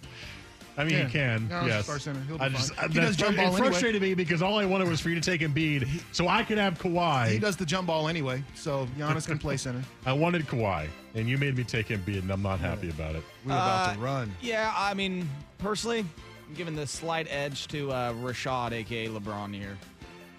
I 0.76 0.84
mean, 0.84 0.94
Yeah. 0.94 1.04
he 1.06 1.12
can. 1.12 1.48
Giannis 1.48 1.66
yes. 1.66 1.84
start 1.84 2.00
center. 2.02 2.20
He'll 2.26 2.38
be 2.38 2.44
I 2.44 2.48
just, 2.48 2.74
fine. 2.74 2.84
uh, 2.84 2.88
He 2.88 2.94
that's 2.94 3.06
does 3.08 3.16
jump 3.16 3.34
it 3.34 3.36
ball 3.38 3.46
anyway. 3.56 3.68
frustrated 3.68 4.02
me 4.02 4.14
because 4.14 4.40
all 4.42 4.58
I 4.58 4.64
wanted 4.64 4.88
was 4.88 5.00
for 5.00 5.08
you 5.10 5.14
to 5.14 5.20
take 5.20 5.40
Embiid, 5.42 6.02
so 6.12 6.28
I 6.28 6.42
could 6.44 6.58
have 6.58 6.78
Kawhi. 6.78 7.28
He 7.32 7.38
does 7.38 7.56
the 7.56 7.66
jump 7.66 7.88
ball 7.88 8.08
anyway, 8.08 8.42
so 8.54 8.86
Giannis 8.98 9.26
can 9.26 9.38
play 9.38 9.56
center. 9.56 9.82
I 10.06 10.12
wanted 10.14 10.46
Kawhi, 10.46 10.88
and 11.14 11.28
you 11.28 11.36
made 11.38 11.56
me 11.56 11.64
take 11.64 11.88
Embiid, 11.88 12.20
and 12.22 12.30
I'm 12.30 12.42
not 12.42 12.58
happy 12.60 12.88
about 12.90 13.14
it. 13.16 13.22
We're 13.44 13.52
about 13.52 13.90
Uh, 13.90 13.94
to 13.94 13.98
run. 14.00 14.32
Yeah, 14.40 14.72
I 14.76 14.94
mean, 14.94 15.28
personally, 15.58 16.00
I'm 16.48 16.54
giving 16.54 16.74
the 16.74 16.86
slight 16.86 17.26
edge 17.30 17.68
to 17.68 17.90
uh, 17.92 18.12
Rashad, 18.14 18.72
aka 18.72 19.08
LeBron 19.08 19.54
here. 19.54 19.76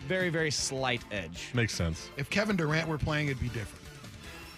Very, 0.08 0.30
very 0.30 0.52
slight 0.52 1.02
edge. 1.12 1.50
Makes 1.54 1.76
sense. 1.76 2.10
If 2.17 2.30
Kevin 2.30 2.56
Durant 2.58 2.88
were 2.89 2.98
playing, 2.98 3.28
it'd 3.28 3.39
be 3.39 3.48
different. 3.50 3.83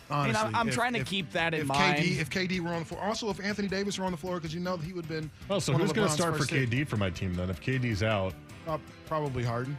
I 0.09 0.27
mean, 0.27 0.35
Honestly, 0.35 0.47
I'm, 0.49 0.55
I'm 0.55 0.67
if- 0.69 0.75
trying 0.75 0.93
to 0.93 0.99
if- 0.99 1.07
keep 1.07 1.31
that 1.31 1.53
in 1.53 1.61
if 1.61 1.67
mind. 1.67 1.97
KD, 1.97 2.19
if 2.19 2.29
KD 2.29 2.59
were 2.59 2.69
on 2.73 2.79
the 2.79 2.85
floor, 2.85 3.01
also 3.01 3.29
if 3.29 3.39
Anthony 3.43 3.67
Davis 3.67 3.97
were 3.97 4.05
on 4.05 4.11
the 4.11 4.17
floor, 4.17 4.35
because 4.35 4.53
you 4.53 4.59
know 4.59 4.75
that 4.77 4.85
he 4.85 4.93
would 4.93 5.05
have 5.05 5.09
been. 5.21 5.31
Oh, 5.49 5.59
so 5.59 5.71
one 5.73 5.81
who's 5.81 5.91
going 5.93 6.07
to 6.07 6.13
start 6.13 6.33
for 6.33 6.39
first 6.39 6.51
pick. 6.51 6.69
KD 6.69 6.87
for 6.87 6.97
my 6.97 7.09
team 7.09 7.33
then? 7.33 7.49
If 7.49 7.59
KD's 7.61 8.03
out, 8.03 8.33
Uh, 8.67 8.77
probably 9.07 9.43
Harden. 9.43 9.77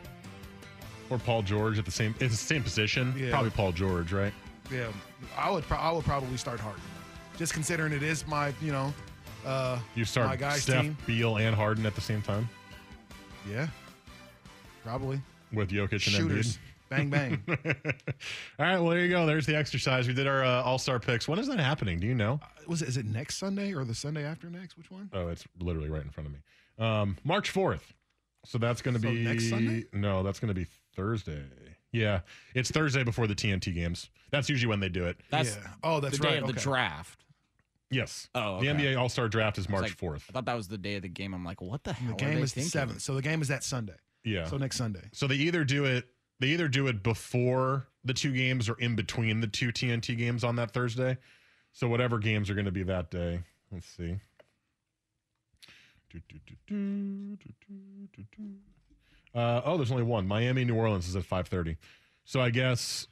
or 1.11 1.19
Paul 1.19 1.43
George 1.43 1.79
at 1.79 1.85
the 1.85 1.91
same, 1.93 2.15
it's 2.19 2.33
the 2.33 2.45
same 2.45 2.63
position. 2.65 3.15
Yeah. 3.17 3.31
Probably 3.31 3.51
Paul 3.51 3.71
George, 3.73 4.13
right? 4.13 4.33
Yeah, 4.73 4.89
I 5.39 5.49
would. 5.51 5.63
Pro- 5.65 5.79
I 5.79 5.93
would 5.93 6.05
probably 6.05 6.37
start 6.37 6.59
Harden, 6.59 6.83
just 7.39 7.53
considering 7.55 7.93
it 7.93 8.03
is 8.03 8.27
my, 8.27 8.53
you 8.61 8.73
know, 8.73 8.93
uh, 9.45 9.79
You 9.95 10.05
start 10.05 10.27
my 10.27 10.35
guys' 10.35 10.63
Steph, 10.63 10.83
team. 10.83 10.97
Beal, 11.07 11.37
and 11.37 11.55
Harden 11.55 11.87
at 11.87 11.95
the 11.95 12.01
same 12.01 12.21
time 12.21 12.49
Yeah, 13.49 13.69
probably 14.83 15.21
with 15.53 15.71
Jokic 15.71 15.93
and 15.93 16.01
shooters. 16.03 16.55
Embiid. 16.57 16.59
Bang 16.89 17.11
bang. 17.11 17.43
All 17.49 17.55
right, 18.67 18.79
well 18.79 18.87
there 18.91 19.01
you 19.01 19.09
go. 19.11 19.27
There's 19.27 19.47
the 19.47 19.57
exercise. 19.57 20.07
We 20.07 20.15
did 20.15 20.27
our 20.27 20.45
uh, 20.45 20.63
All 20.63 20.79
Star 20.79 20.99
picks. 20.99 21.27
When 21.29 21.39
is 21.39 21.49
that 21.49 21.59
happening? 21.59 21.99
Do 21.99 22.07
you 22.07 22.15
know? 22.15 22.41
Was 22.67 22.83
it? 22.83 22.89
Is 22.89 22.97
it 22.97 23.07
next 23.07 23.39
Sunday 23.39 23.75
or 23.75 23.85
the 23.85 23.95
Sunday 23.95 24.25
after 24.25 24.49
next? 24.51 24.77
Which 24.77 24.91
one? 24.91 25.11
Oh, 25.13 25.29
it's 25.29 25.45
literally 25.61 25.91
right 25.91 26.03
in 26.03 26.11
front 26.11 26.29
of 26.29 26.33
me. 26.33 26.39
Um, 26.79 27.17
March 27.25 27.51
fourth. 27.51 27.93
So 28.45 28.59
that's 28.59 28.81
going 28.81 28.95
to 28.97 29.03
So 29.03 29.09
be 29.09 29.25
next 29.25 29.51
Sunday? 29.51 29.87
No, 29.93 30.23
that's 30.23 30.39
going 30.39 30.49
to 30.49 30.55
be 30.55 30.67
Thursday. 30.95 31.43
Yeah, 31.93 32.21
it's 32.55 32.71
Thursday 32.71 33.03
before 33.03 33.27
the 33.27 33.35
TNT 33.35 33.75
games. 33.75 34.11
That's 34.31 34.49
usually 34.49 34.69
when 34.69 34.81
they 34.81 34.89
do 34.89 35.07
it. 35.07 35.17
That's 35.31 35.57
yeah. 35.57 35.67
Oh, 35.83 35.99
that's 36.01 36.19
the 36.19 36.23
day 36.25 36.35
right. 36.35 36.43
of 36.43 36.47
the 36.47 36.53
draft. 36.61 37.25
Yes. 37.91 38.29
Oh, 38.35 38.61
The. 38.61 38.67
NBA 38.67 38.99
All 38.99 39.09
Star 39.09 39.29
Draft 39.29 39.59
is 39.59 39.67
I 39.67 39.71
was 39.73 39.81
March 39.81 39.91
like- 39.91 39.99
fourth. 39.99 40.25
I 40.29 40.33
thought 40.33 40.45
that 40.47 40.57
was 40.57 40.69
the 40.69 40.79
day 40.79 40.97
of 40.97 41.03
the 41.03 41.09
game. 41.09 41.33
I'm 41.35 41.45
like, 41.45 41.61
what 41.61 41.85
the 41.85 41.93
hell? 41.93 42.09
the 42.09 42.25
are 42.25 42.29
game 42.29 42.37
they 42.37 42.43
is 42.43 42.53
the 42.53 42.63
seventh, 42.63 43.01
so 43.01 43.15
the 43.15 43.23
game 43.23 43.41
is 43.43 43.49
that 43.49 43.65
Sunday. 43.65 43.95
Yeah. 44.25 44.47
So 44.47 44.57
next 44.59 44.77
Sunday. 44.77 45.09
So 45.13 45.27
they 45.29 45.37
either 45.37 45.65
do 45.65 45.85
it 45.85 46.05
they 46.41 46.49
either 46.49 46.69
do 46.69 46.87
it 46.87 47.03
before 47.03 47.89
the 48.05 48.15
two 48.15 48.33
games 48.33 48.69
or 48.69 48.79
in 48.79 48.95
between 48.97 49.41
the 49.41 49.47
two 49.47 49.69
TNT 49.69 50.17
games 50.17 50.45
on 50.45 50.57
that 50.57 50.73
Thursday. 50.73 51.19
So 51.73 51.89
whatever 51.89 52.19
games 52.19 52.49
are 52.49 52.55
going 52.55 52.67
to 52.67 52.73
be 52.73 52.85
that 52.85 53.11
day. 53.11 53.41
Let's 53.71 53.87
see. 53.87 54.17
Uh, 59.35 59.61
oh, 59.65 59.77
there's 59.77 59.91
only 59.91 60.03
one. 60.03 60.27
Miami, 60.27 60.65
New 60.65 60.77
Orleans 60.77 61.07
is 61.09 61.17
at 61.17 61.25
5:30. 61.25 61.77
So 62.25 62.41
I 62.41 62.51
guess 62.51 63.07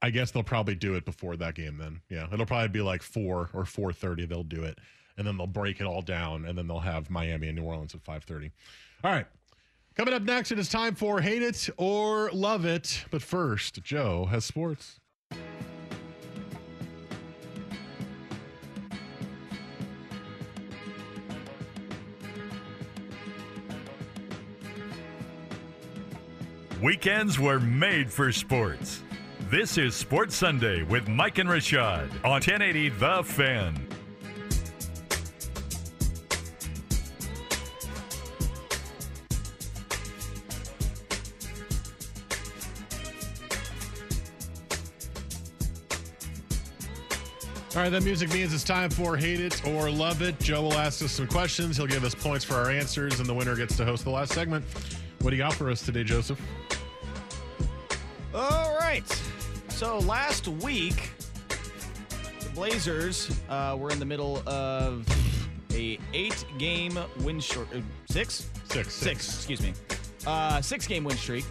I 0.00 0.10
guess 0.10 0.30
they'll 0.30 0.42
probably 0.42 0.74
do 0.74 0.94
it 0.94 1.04
before 1.04 1.36
that 1.36 1.54
game 1.54 1.78
then. 1.78 2.00
Yeah, 2.08 2.26
it'll 2.32 2.46
probably 2.46 2.68
be 2.68 2.82
like 2.82 3.02
4 3.02 3.50
or 3.52 3.64
4:30 3.64 4.28
they'll 4.28 4.44
do 4.44 4.62
it. 4.64 4.78
And 5.16 5.26
then 5.26 5.36
they'll 5.36 5.46
break 5.46 5.80
it 5.80 5.84
all 5.84 6.02
down 6.02 6.44
and 6.44 6.56
then 6.56 6.66
they'll 6.66 6.80
have 6.80 7.10
Miami 7.10 7.48
and 7.48 7.56
New 7.58 7.64
Orleans 7.64 7.94
at 7.94 8.02
5:30. 8.04 8.50
All 9.02 9.10
right. 9.12 9.26
Coming 9.94 10.14
up 10.14 10.22
next, 10.22 10.50
it 10.50 10.58
is 10.58 10.70
time 10.70 10.94
for 10.94 11.20
Hate 11.20 11.42
It 11.42 11.68
or 11.76 12.30
Love 12.32 12.64
It. 12.64 13.04
But 13.10 13.20
first, 13.20 13.82
Joe 13.82 14.24
has 14.26 14.42
sports. 14.44 14.98
Weekends 26.82 27.38
were 27.38 27.60
made 27.60 28.10
for 28.10 28.32
sports. 28.32 29.02
This 29.50 29.76
is 29.76 29.94
Sports 29.94 30.34
Sunday 30.34 30.82
with 30.82 31.06
Mike 31.06 31.36
and 31.36 31.48
Rashad 31.48 32.10
on 32.24 32.40
1080 32.40 32.88
The 32.88 33.22
Fan. 33.22 33.91
All 47.74 47.80
right, 47.80 47.88
that 47.88 48.04
music 48.04 48.30
means 48.34 48.52
it's 48.52 48.64
time 48.64 48.90
for 48.90 49.16
Hate 49.16 49.40
It 49.40 49.66
or 49.66 49.90
Love 49.90 50.20
It. 50.20 50.38
Joe 50.38 50.60
will 50.60 50.74
ask 50.74 51.02
us 51.02 51.10
some 51.12 51.26
questions. 51.26 51.78
He'll 51.78 51.86
give 51.86 52.04
us 52.04 52.14
points 52.14 52.44
for 52.44 52.52
our 52.52 52.70
answers, 52.70 53.18
and 53.18 53.26
the 53.26 53.32
winner 53.32 53.56
gets 53.56 53.78
to 53.78 53.84
host 53.86 54.04
the 54.04 54.10
last 54.10 54.34
segment. 54.34 54.62
What 55.22 55.30
do 55.30 55.36
you 55.36 55.42
got 55.42 55.54
for 55.54 55.70
us 55.70 55.80
today, 55.80 56.04
Joseph? 56.04 56.38
All 58.34 58.76
right. 58.78 59.08
So 59.70 60.00
last 60.00 60.48
week, 60.48 61.12
the 62.40 62.50
Blazers 62.54 63.40
uh, 63.48 63.74
were 63.80 63.88
in 63.88 63.98
the 63.98 64.04
middle 64.04 64.46
of 64.46 65.06
a 65.72 65.98
eight-game 66.12 66.98
win 67.20 67.40
short. 67.40 67.68
Uh, 67.74 67.80
six? 68.10 68.50
Six. 68.68 68.92
Six. 68.92 69.34
Excuse 69.34 69.62
me. 69.62 69.72
Uh, 70.26 70.60
six-game 70.60 71.04
win 71.04 71.16
streak, 71.16 71.46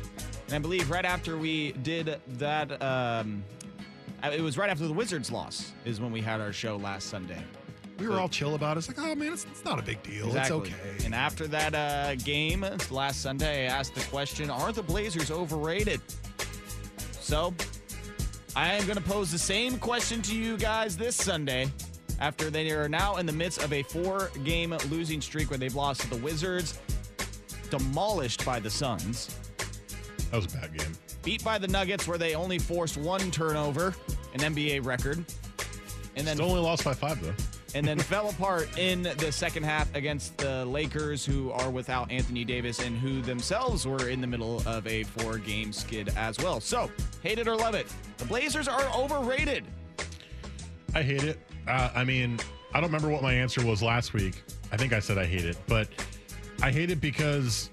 and 0.45 0.53
I 0.53 0.59
believe 0.59 0.91
right 0.91 1.03
after 1.03 1.35
we 1.35 1.71
did 1.71 2.21
that, 2.37 2.79
um, 2.79 3.43
it 4.23 4.41
was 4.41 4.57
right 4.57 4.69
after 4.69 4.87
the 4.87 4.93
Wizards 4.93 5.31
loss 5.31 5.71
is 5.85 5.99
when 5.99 6.11
we 6.11 6.21
had 6.21 6.41
our 6.41 6.53
show 6.53 6.77
last 6.77 7.07
Sunday. 7.09 7.41
We 7.99 8.07
were 8.07 8.19
all 8.19 8.29
chill 8.29 8.55
about 8.55 8.77
it. 8.77 8.79
It's 8.79 8.87
like, 8.87 8.99
oh 8.99 9.13
man, 9.15 9.33
it's, 9.33 9.45
it's 9.45 9.63
not 9.63 9.77
a 9.77 9.83
big 9.83 10.01
deal. 10.01 10.27
Exactly. 10.27 10.69
It's 10.69 10.71
okay. 10.71 11.05
And 11.05 11.13
after 11.13 11.47
that 11.47 11.75
uh, 11.75 12.15
game 12.15 12.65
last 12.89 13.21
Sunday, 13.21 13.67
I 13.67 13.71
asked 13.71 13.93
the 13.93 14.01
question: 14.05 14.49
Are 14.49 14.71
the 14.71 14.81
Blazers 14.81 15.29
overrated? 15.29 16.01
So, 17.11 17.53
I 18.55 18.73
am 18.73 18.83
going 18.85 18.97
to 18.97 19.03
pose 19.03 19.31
the 19.31 19.37
same 19.37 19.77
question 19.77 20.21
to 20.23 20.35
you 20.35 20.57
guys 20.57 20.97
this 20.97 21.15
Sunday. 21.15 21.67
After 22.19 22.49
they 22.51 22.69
are 22.71 22.87
now 22.89 23.17
in 23.17 23.25
the 23.25 23.31
midst 23.33 23.63
of 23.63 23.73
a 23.73 23.81
four-game 23.81 24.75
losing 24.89 25.21
streak 25.21 25.49
where 25.49 25.57
they've 25.57 25.73
lost 25.75 26.01
to 26.01 26.09
the 26.09 26.17
Wizards, 26.17 26.79
demolished 27.71 28.45
by 28.45 28.59
the 28.59 28.69
Suns, 28.69 29.35
That 30.29 30.37
was 30.37 30.53
a 30.53 30.57
bad 30.57 30.77
game. 30.77 30.91
Beat 31.23 31.43
by 31.43 31.57
the 31.57 31.67
Nuggets 31.67 32.07
where 32.07 32.17
they 32.17 32.35
only 32.35 32.59
forced 32.59 32.97
one 32.97 33.31
turnover, 33.31 33.93
an 34.33 34.39
NBA 34.41 34.85
record, 34.85 35.23
and 36.15 36.27
then 36.27 36.35
Still 36.37 36.49
only 36.49 36.61
lost 36.61 36.83
by 36.83 36.93
five, 36.93 37.21
though. 37.21 37.33
and 37.73 37.87
then 37.87 37.97
fell 37.99 38.29
apart 38.29 38.77
in 38.77 39.03
the 39.03 39.31
second 39.31 39.63
half 39.63 39.93
against 39.95 40.37
the 40.37 40.65
Lakers, 40.65 41.25
who 41.25 41.51
are 41.51 41.69
without 41.69 42.11
Anthony 42.11 42.43
Davis 42.43 42.79
and 42.79 42.97
who 42.97 43.21
themselves 43.21 43.85
were 43.87 44.09
in 44.09 44.19
the 44.19 44.27
middle 44.27 44.61
of 44.67 44.85
a 44.87 45.03
four 45.03 45.37
game 45.37 45.71
skid 45.71 46.09
as 46.17 46.37
well. 46.39 46.59
So, 46.59 46.89
hate 47.23 47.39
it 47.39 47.47
or 47.47 47.55
love 47.55 47.75
it, 47.75 47.87
the 48.17 48.25
Blazers 48.25 48.67
are 48.67 48.83
overrated. 48.95 49.63
I 50.93 51.01
hate 51.03 51.23
it. 51.23 51.39
Uh, 51.67 51.89
I 51.95 52.03
mean, 52.03 52.39
I 52.73 52.81
don't 52.81 52.89
remember 52.89 53.09
what 53.09 53.21
my 53.21 53.33
answer 53.33 53.65
was 53.65 53.81
last 53.81 54.13
week. 54.13 54.43
I 54.71 54.77
think 54.77 54.91
I 54.93 54.99
said 54.99 55.17
I 55.17 55.25
hate 55.25 55.45
it, 55.45 55.57
but 55.67 55.87
I 56.61 56.71
hate 56.71 56.89
it 56.91 56.99
because 56.99 57.69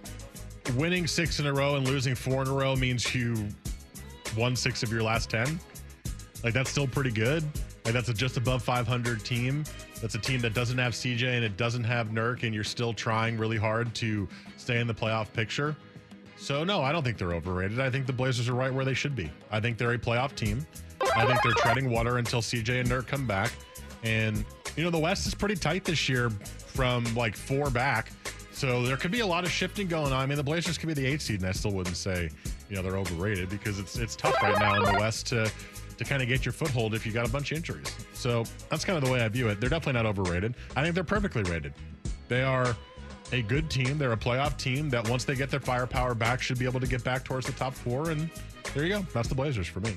winning 0.76 1.06
six 1.06 1.40
in 1.40 1.46
a 1.46 1.52
row 1.52 1.76
and 1.76 1.86
losing 1.86 2.14
four 2.14 2.42
in 2.42 2.48
a 2.48 2.52
row 2.52 2.76
means 2.76 3.14
you 3.14 3.48
won 4.36 4.54
six 4.56 4.82
of 4.82 4.92
your 4.92 5.02
last 5.02 5.30
10. 5.30 5.58
Like, 6.44 6.54
that's 6.54 6.70
still 6.70 6.86
pretty 6.86 7.10
good. 7.10 7.44
Like, 7.84 7.94
that's 7.94 8.08
a 8.08 8.14
just 8.14 8.36
above 8.36 8.62
500 8.62 9.24
team. 9.24 9.64
That's 10.00 10.14
a 10.14 10.18
team 10.18 10.40
that 10.40 10.54
doesn't 10.54 10.78
have 10.78 10.92
CJ 10.92 11.24
and 11.24 11.44
it 11.44 11.56
doesn't 11.56 11.84
have 11.84 12.08
Nurk, 12.08 12.42
and 12.44 12.54
you're 12.54 12.64
still 12.64 12.92
trying 12.92 13.36
really 13.36 13.56
hard 13.56 13.94
to 13.96 14.28
stay 14.56 14.80
in 14.80 14.86
the 14.86 14.94
playoff 14.94 15.32
picture. 15.32 15.76
So, 16.36 16.62
no, 16.62 16.82
I 16.82 16.92
don't 16.92 17.02
think 17.02 17.18
they're 17.18 17.34
overrated. 17.34 17.80
I 17.80 17.90
think 17.90 18.06
the 18.06 18.12
Blazers 18.12 18.48
are 18.48 18.54
right 18.54 18.72
where 18.72 18.84
they 18.84 18.94
should 18.94 19.16
be. 19.16 19.30
I 19.50 19.58
think 19.58 19.76
they're 19.76 19.92
a 19.92 19.98
playoff 19.98 20.34
team. 20.34 20.64
I 21.16 21.26
think 21.26 21.42
they're 21.42 21.52
treading 21.52 21.90
water 21.90 22.18
until 22.18 22.40
CJ 22.40 22.80
and 22.80 22.88
Nurk 22.88 23.08
come 23.08 23.26
back. 23.26 23.50
And, 24.04 24.44
you 24.76 24.84
know, 24.84 24.90
the 24.90 24.98
West 24.98 25.26
is 25.26 25.34
pretty 25.34 25.56
tight 25.56 25.84
this 25.84 26.08
year 26.08 26.30
from 26.30 27.02
like 27.14 27.36
four 27.36 27.70
back. 27.70 28.12
So 28.58 28.82
there 28.82 28.96
could 28.96 29.12
be 29.12 29.20
a 29.20 29.26
lot 29.26 29.44
of 29.44 29.52
shifting 29.52 29.86
going 29.86 30.12
on. 30.12 30.20
I 30.20 30.26
mean, 30.26 30.36
the 30.36 30.42
Blazers 30.42 30.78
could 30.78 30.88
be 30.88 30.92
the 30.94 31.06
eight 31.06 31.22
seed, 31.22 31.42
and 31.42 31.48
I 31.48 31.52
still 31.52 31.70
wouldn't 31.70 31.96
say, 31.96 32.28
you 32.68 32.74
know, 32.74 32.82
they're 32.82 32.96
overrated 32.96 33.48
because 33.50 33.78
it's 33.78 33.96
it's 33.96 34.16
tough 34.16 34.34
right 34.42 34.58
now 34.58 34.74
in 34.74 34.82
the 34.82 34.98
West 34.98 35.28
to 35.28 35.48
to 35.96 36.04
kind 36.04 36.22
of 36.22 36.28
get 36.28 36.44
your 36.44 36.52
foothold 36.52 36.92
if 36.92 37.06
you 37.06 37.12
got 37.12 37.24
a 37.24 37.30
bunch 37.30 37.52
of 37.52 37.56
injuries. 37.58 37.94
So 38.14 38.42
that's 38.68 38.84
kind 38.84 38.98
of 38.98 39.04
the 39.04 39.12
way 39.12 39.20
I 39.20 39.28
view 39.28 39.46
it. 39.46 39.60
They're 39.60 39.70
definitely 39.70 40.02
not 40.02 40.06
overrated. 40.06 40.56
I 40.74 40.82
think 40.82 40.96
they're 40.96 41.04
perfectly 41.04 41.44
rated. 41.44 41.72
They 42.26 42.42
are 42.42 42.76
a 43.30 43.42
good 43.42 43.70
team. 43.70 43.96
They're 43.96 44.10
a 44.10 44.16
playoff 44.16 44.56
team 44.56 44.90
that 44.90 45.08
once 45.08 45.22
they 45.22 45.36
get 45.36 45.52
their 45.52 45.60
firepower 45.60 46.14
back, 46.14 46.42
should 46.42 46.58
be 46.58 46.64
able 46.64 46.80
to 46.80 46.88
get 46.88 47.04
back 47.04 47.24
towards 47.24 47.46
the 47.46 47.52
top 47.52 47.74
four. 47.74 48.10
And 48.10 48.28
there 48.74 48.84
you 48.84 48.88
go. 48.88 49.06
That's 49.14 49.28
the 49.28 49.36
Blazers 49.36 49.68
for 49.68 49.78
me. 49.78 49.94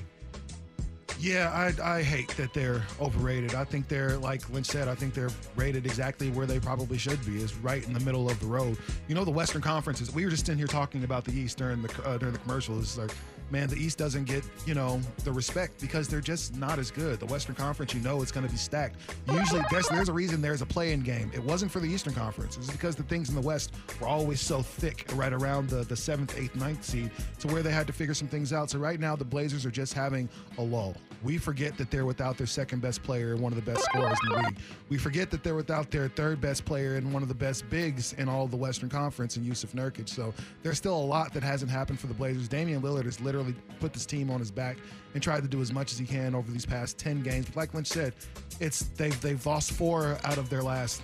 Yeah, 1.22 1.52
I, 1.52 1.98
I 1.98 2.02
hate 2.02 2.30
that 2.30 2.52
they're 2.52 2.82
overrated. 3.00 3.54
I 3.54 3.62
think 3.62 3.86
they're, 3.86 4.18
like 4.18 4.50
Lynch 4.50 4.66
said, 4.66 4.88
I 4.88 4.96
think 4.96 5.14
they're 5.14 5.30
rated 5.54 5.86
exactly 5.86 6.30
where 6.30 6.46
they 6.46 6.58
probably 6.58 6.98
should 6.98 7.24
be, 7.24 7.36
is 7.36 7.54
right 7.58 7.86
in 7.86 7.92
the 7.92 8.00
middle 8.00 8.28
of 8.28 8.40
the 8.40 8.46
road. 8.46 8.76
You 9.06 9.14
know, 9.14 9.24
the 9.24 9.30
Western 9.30 9.62
Conferences, 9.62 10.12
we 10.12 10.24
were 10.24 10.32
just 10.32 10.48
in 10.48 10.58
here 10.58 10.66
talking 10.66 11.04
about 11.04 11.24
the 11.24 11.32
East 11.32 11.58
during 11.58 11.80
the, 11.80 12.02
uh, 12.04 12.18
during 12.18 12.32
the 12.32 12.40
commercial. 12.40 12.76
It's 12.80 12.98
like, 12.98 13.12
man, 13.52 13.68
the 13.68 13.76
East 13.76 13.98
doesn't 13.98 14.24
get, 14.24 14.42
you 14.66 14.74
know, 14.74 15.00
the 15.22 15.30
respect 15.30 15.80
because 15.80 16.08
they're 16.08 16.20
just 16.20 16.56
not 16.56 16.80
as 16.80 16.90
good. 16.90 17.20
The 17.20 17.26
Western 17.26 17.54
Conference, 17.54 17.94
you 17.94 18.00
know, 18.00 18.20
it's 18.20 18.32
going 18.32 18.44
to 18.44 18.50
be 18.50 18.58
stacked. 18.58 18.96
Usually, 19.30 19.62
there's, 19.70 19.88
there's 19.90 20.08
a 20.08 20.12
reason 20.12 20.42
there's 20.42 20.62
a 20.62 20.66
play 20.66 20.92
in 20.92 21.02
game. 21.02 21.30
It 21.32 21.44
wasn't 21.44 21.70
for 21.70 21.78
the 21.78 21.86
Eastern 21.86 22.14
Conference. 22.14 22.56
It's 22.56 22.70
because 22.72 22.96
the 22.96 23.04
things 23.04 23.28
in 23.28 23.36
the 23.36 23.40
West 23.40 23.74
were 24.00 24.08
always 24.08 24.40
so 24.40 24.60
thick 24.60 25.06
right 25.14 25.32
around 25.32 25.68
the, 25.68 25.84
the 25.84 25.96
seventh, 25.96 26.36
eighth, 26.36 26.56
ninth 26.56 26.82
seed 26.82 27.12
to 27.38 27.46
where 27.46 27.62
they 27.62 27.70
had 27.70 27.86
to 27.86 27.92
figure 27.92 28.14
some 28.14 28.26
things 28.26 28.52
out. 28.52 28.70
So 28.70 28.80
right 28.80 28.98
now, 28.98 29.14
the 29.14 29.24
Blazers 29.24 29.64
are 29.64 29.70
just 29.70 29.94
having 29.94 30.28
a 30.58 30.62
lull. 30.62 30.96
We 31.22 31.38
forget 31.38 31.76
that 31.78 31.90
they're 31.90 32.06
without 32.06 32.36
their 32.36 32.46
second 32.46 32.82
best 32.82 33.02
player 33.02 33.32
and 33.32 33.40
one 33.40 33.52
of 33.52 33.64
the 33.64 33.70
best 33.70 33.84
scorers 33.84 34.18
in 34.24 34.28
the 34.30 34.36
league. 34.42 34.58
We 34.88 34.98
forget 34.98 35.30
that 35.30 35.42
they're 35.44 35.54
without 35.54 35.90
their 35.90 36.08
third 36.08 36.40
best 36.40 36.64
player 36.64 36.96
and 36.96 37.12
one 37.12 37.22
of 37.22 37.28
the 37.28 37.34
best 37.34 37.68
bigs 37.70 38.12
in 38.14 38.28
all 38.28 38.46
the 38.46 38.56
Western 38.56 38.88
Conference 38.88 39.36
in 39.36 39.44
Jusuf 39.44 39.72
Nurkic. 39.72 40.08
So 40.08 40.34
there's 40.62 40.78
still 40.78 40.96
a 40.96 41.06
lot 41.06 41.32
that 41.34 41.42
hasn't 41.42 41.70
happened 41.70 42.00
for 42.00 42.06
the 42.06 42.14
Blazers. 42.14 42.48
Damian 42.48 42.82
Lillard 42.82 43.04
has 43.04 43.20
literally 43.20 43.54
put 43.80 43.92
this 43.92 44.06
team 44.06 44.30
on 44.30 44.40
his 44.40 44.50
back 44.50 44.78
and 45.14 45.22
tried 45.22 45.42
to 45.42 45.48
do 45.48 45.60
as 45.60 45.72
much 45.72 45.92
as 45.92 45.98
he 45.98 46.06
can 46.06 46.34
over 46.34 46.50
these 46.50 46.66
past 46.66 46.98
10 46.98 47.22
games. 47.22 47.46
But 47.46 47.56
like 47.56 47.74
Lynch 47.74 47.88
said, 47.88 48.14
it's 48.60 48.84
they've 48.96 49.18
they've 49.20 49.44
lost 49.44 49.72
four 49.72 50.18
out 50.24 50.38
of 50.38 50.48
their 50.50 50.62
last 50.62 51.02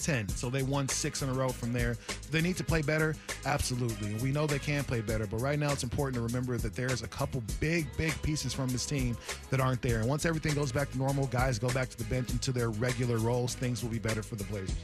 10. 0.00 0.28
So 0.28 0.50
they 0.50 0.62
won 0.62 0.88
six 0.88 1.22
in 1.22 1.28
a 1.28 1.32
row 1.32 1.50
from 1.50 1.72
there. 1.72 1.96
They 2.30 2.40
need 2.40 2.56
to 2.56 2.64
play 2.64 2.82
better? 2.82 3.14
Absolutely. 3.44 4.14
We 4.14 4.32
know 4.32 4.46
they 4.46 4.58
can 4.58 4.84
play 4.84 5.00
better. 5.00 5.26
But 5.26 5.40
right 5.40 5.58
now, 5.58 5.72
it's 5.72 5.84
important 5.84 6.14
to 6.16 6.22
remember 6.22 6.56
that 6.58 6.74
there's 6.74 7.02
a 7.02 7.08
couple 7.08 7.42
big, 7.60 7.86
big 7.96 8.20
pieces 8.22 8.52
from 8.52 8.68
this 8.68 8.86
team 8.86 9.16
that 9.50 9.60
aren't 9.60 9.82
there. 9.82 10.00
And 10.00 10.08
once 10.08 10.26
everything 10.26 10.54
goes 10.54 10.72
back 10.72 10.90
to 10.92 10.98
normal, 10.98 11.26
guys 11.26 11.58
go 11.58 11.70
back 11.70 11.88
to 11.90 11.96
the 11.96 12.04
bench 12.04 12.30
into 12.30 12.52
their 12.52 12.70
regular 12.70 13.18
roles, 13.18 13.54
things 13.54 13.82
will 13.82 13.90
be 13.90 13.98
better 13.98 14.22
for 14.22 14.36
the 14.36 14.44
Blazers. 14.44 14.76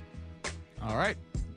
All 0.82 0.96
right. 0.96 1.16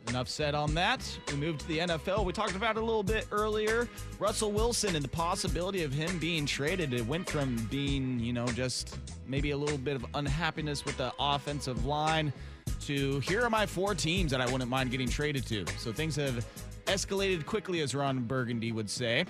Enough 0.10 0.28
said 0.28 0.56
on 0.56 0.74
that. 0.74 1.20
We 1.28 1.38
move 1.38 1.60
to 1.60 1.68
the 1.68 1.78
NFL. 1.80 2.26
We 2.26 2.34
talked 2.34 2.56
about 2.56 2.78
it 2.78 2.82
a 2.82 2.86
little 2.86 3.04
bit 3.04 3.28
earlier. 3.32 3.88
Russell 4.18 4.52
Wilson 4.52 4.96
and 4.96 5.06
the 5.06 5.10
possibility 5.10 5.84
of 5.84 5.94
him 5.94 6.18
being 6.18 6.48
traded. 6.48 6.94
It 6.94 7.06
went 7.06 7.30
from 7.30 7.56
being, 7.70 8.20
you 8.20 8.34
know, 8.34 8.48
just 8.48 8.98
maybe 9.28 9.52
a 9.52 9.58
little 9.58 9.78
bit 9.78 9.96
of 9.96 10.04
unhappiness 10.16 10.84
with 10.84 10.98
the 10.98 11.14
offensive 11.20 11.86
line 11.86 12.34
to 12.82 13.20
here 13.22 13.44
are 13.44 13.50
my 13.50 13.66
four 13.66 13.96
teams 13.96 14.32
that 14.32 14.42
I 14.42 14.52
wouldn't 14.52 14.70
mind 14.70 14.92
getting 14.92 15.10
traded 15.10 15.46
to. 15.48 15.66
So 15.78 15.92
things 15.92 16.16
have 16.16 16.46
escalated 16.86 17.46
quickly, 17.46 17.82
as 17.82 17.94
Ron 17.94 18.20
Burgundy 18.24 18.72
would 18.72 18.90
say. 18.90 19.26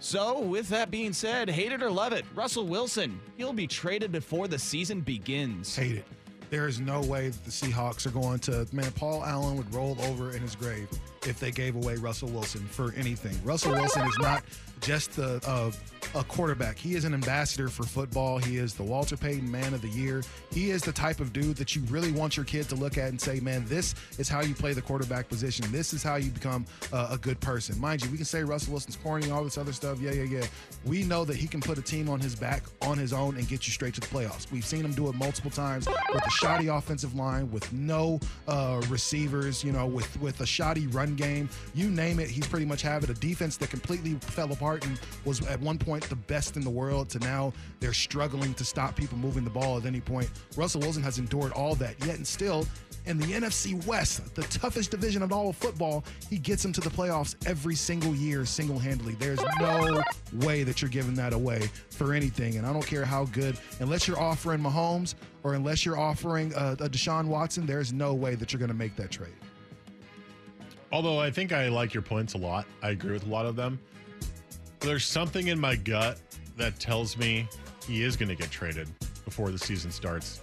So, 0.00 0.40
with 0.40 0.68
that 0.68 0.90
being 0.90 1.14
said, 1.14 1.48
hate 1.48 1.72
it 1.72 1.82
or 1.82 1.90
love 1.90 2.12
it, 2.12 2.26
Russell 2.34 2.66
Wilson, 2.66 3.18
he'll 3.38 3.54
be 3.54 3.66
traded 3.66 4.12
before 4.12 4.48
the 4.48 4.58
season 4.58 5.00
begins. 5.00 5.74
Hate 5.74 5.96
it. 5.96 6.04
There 6.50 6.68
is 6.68 6.78
no 6.78 7.00
way 7.00 7.30
that 7.30 7.44
the 7.44 7.50
Seahawks 7.50 8.06
are 8.06 8.10
going 8.10 8.38
to. 8.40 8.66
Man, 8.70 8.92
Paul 8.92 9.24
Allen 9.24 9.56
would 9.56 9.72
roll 9.74 9.96
over 10.02 10.32
in 10.32 10.42
his 10.42 10.54
grave 10.54 10.88
if 11.26 11.40
they 11.40 11.50
gave 11.50 11.76
away 11.76 11.96
Russell 11.96 12.28
Wilson 12.28 12.66
for 12.66 12.92
anything. 12.94 13.38
Russell 13.44 13.72
Wilson 13.72 14.06
is 14.06 14.18
not 14.18 14.44
just 14.80 15.18
a, 15.18 15.72
quarterback. 16.28 16.78
He 16.78 16.94
is 16.94 17.04
an 17.04 17.12
ambassador 17.12 17.68
for 17.68 17.82
football. 17.82 18.38
He 18.38 18.58
is 18.58 18.74
the 18.74 18.84
Walter 18.84 19.16
Payton 19.16 19.50
Man 19.50 19.74
of 19.74 19.82
the 19.82 19.88
Year. 19.88 20.22
He 20.52 20.70
is 20.70 20.82
the 20.82 20.92
type 20.92 21.18
of 21.18 21.32
dude 21.32 21.56
that 21.56 21.74
you 21.74 21.82
really 21.84 22.12
want 22.12 22.36
your 22.36 22.44
kid 22.44 22.68
to 22.68 22.76
look 22.76 22.98
at 22.98 23.08
and 23.08 23.20
say, 23.20 23.40
man, 23.40 23.64
this 23.64 23.96
is 24.18 24.28
how 24.28 24.40
you 24.42 24.54
play 24.54 24.74
the 24.74 24.82
quarterback 24.82 25.28
position. 25.28 25.66
This 25.72 25.92
is 25.92 26.04
how 26.04 26.16
you 26.16 26.30
become 26.30 26.66
a 26.92 27.18
good 27.20 27.40
person. 27.40 27.80
Mind 27.80 28.04
you, 28.04 28.10
we 28.10 28.16
can 28.16 28.26
say 28.26 28.44
Russell 28.44 28.72
Wilson's 28.72 28.96
corny, 28.96 29.30
all 29.30 29.42
this 29.42 29.58
other 29.58 29.72
stuff. 29.72 30.00
Yeah, 30.00 30.12
yeah, 30.12 30.22
yeah. 30.22 30.46
We 30.84 31.02
know 31.02 31.24
that 31.24 31.36
he 31.36 31.48
can 31.48 31.60
put 31.60 31.78
a 31.78 31.82
team 31.82 32.08
on 32.08 32.20
his 32.20 32.36
back 32.36 32.62
on 32.82 32.96
his 32.96 33.12
own 33.12 33.36
and 33.36 33.48
get 33.48 33.66
you 33.66 33.72
straight 33.72 33.94
to 33.94 34.00
the 34.00 34.06
playoffs. 34.06 34.50
We've 34.52 34.66
seen 34.66 34.84
him 34.84 34.92
do 34.92 35.08
it 35.08 35.14
multiple 35.16 35.50
times 35.50 35.88
with 36.12 36.24
a 36.24 36.30
shoddy 36.30 36.68
offensive 36.68 37.16
line, 37.16 37.50
with 37.50 37.72
no 37.72 38.20
uh, 38.46 38.82
receivers, 38.88 39.64
you 39.64 39.72
know, 39.72 39.86
with, 39.86 40.20
with 40.20 40.40
a 40.42 40.46
shoddy 40.46 40.86
run 40.88 41.13
game. 41.14 41.48
You 41.74 41.90
name 41.90 42.20
it, 42.20 42.28
he's 42.28 42.46
pretty 42.46 42.66
much 42.66 42.82
have 42.82 43.04
it. 43.04 43.10
A 43.10 43.14
defense 43.14 43.56
that 43.58 43.70
completely 43.70 44.14
fell 44.20 44.52
apart 44.52 44.84
and 44.86 44.98
was 45.24 45.44
at 45.46 45.60
one 45.60 45.78
point 45.78 46.04
the 46.04 46.16
best 46.16 46.56
in 46.56 46.62
the 46.62 46.70
world 46.70 47.08
to 47.10 47.18
now 47.20 47.52
they're 47.80 47.92
struggling 47.92 48.54
to 48.54 48.64
stop 48.64 48.96
people 48.96 49.18
moving 49.18 49.44
the 49.44 49.50
ball 49.50 49.76
at 49.78 49.86
any 49.86 50.00
point. 50.00 50.30
Russell 50.56 50.80
Wilson 50.80 51.02
has 51.02 51.18
endured 51.18 51.52
all 51.52 51.74
that, 51.76 51.94
yet 52.04 52.16
and 52.16 52.26
still 52.26 52.66
in 53.06 53.18
the 53.18 53.26
NFC 53.26 53.84
West, 53.86 54.34
the 54.34 54.42
toughest 54.44 54.90
division 54.90 55.22
of 55.22 55.32
all 55.32 55.50
of 55.50 55.56
football, 55.56 56.04
he 56.30 56.38
gets 56.38 56.62
them 56.62 56.72
to 56.72 56.80
the 56.80 56.88
playoffs 56.88 57.34
every 57.46 57.74
single 57.74 58.14
year 58.14 58.46
single 58.46 58.78
handedly. 58.78 59.14
There's 59.14 59.40
no 59.60 60.02
way 60.40 60.62
that 60.62 60.80
you're 60.80 60.88
giving 60.90 61.14
that 61.14 61.32
away 61.32 61.68
for 61.90 62.14
anything. 62.14 62.56
And 62.56 62.66
I 62.66 62.72
don't 62.72 62.86
care 62.86 63.04
how 63.04 63.26
good, 63.26 63.58
unless 63.80 64.08
you're 64.08 64.20
offering 64.20 64.60
Mahomes 64.60 65.14
or 65.42 65.54
unless 65.54 65.84
you're 65.84 65.98
offering 65.98 66.52
a, 66.54 66.72
a 66.72 66.88
Deshaun 66.88 67.26
Watson, 67.26 67.66
there's 67.66 67.92
no 67.92 68.14
way 68.14 68.34
that 68.36 68.52
you're 68.52 68.58
going 68.58 68.68
to 68.68 68.74
make 68.74 68.96
that 68.96 69.10
trade. 69.10 69.34
Although 70.94 71.18
I 71.18 71.28
think 71.28 71.52
I 71.52 71.66
like 71.70 71.92
your 71.92 72.04
points 72.04 72.34
a 72.34 72.38
lot. 72.38 72.66
I 72.80 72.90
agree 72.90 73.10
with 73.10 73.26
a 73.26 73.28
lot 73.28 73.46
of 73.46 73.56
them. 73.56 73.80
There's 74.78 75.04
something 75.04 75.48
in 75.48 75.58
my 75.58 75.74
gut 75.74 76.20
that 76.56 76.78
tells 76.78 77.16
me 77.16 77.48
he 77.88 78.04
is 78.04 78.16
going 78.16 78.28
to 78.28 78.36
get 78.36 78.48
traded 78.52 78.88
before 79.24 79.50
the 79.50 79.58
season 79.58 79.90
starts. 79.90 80.40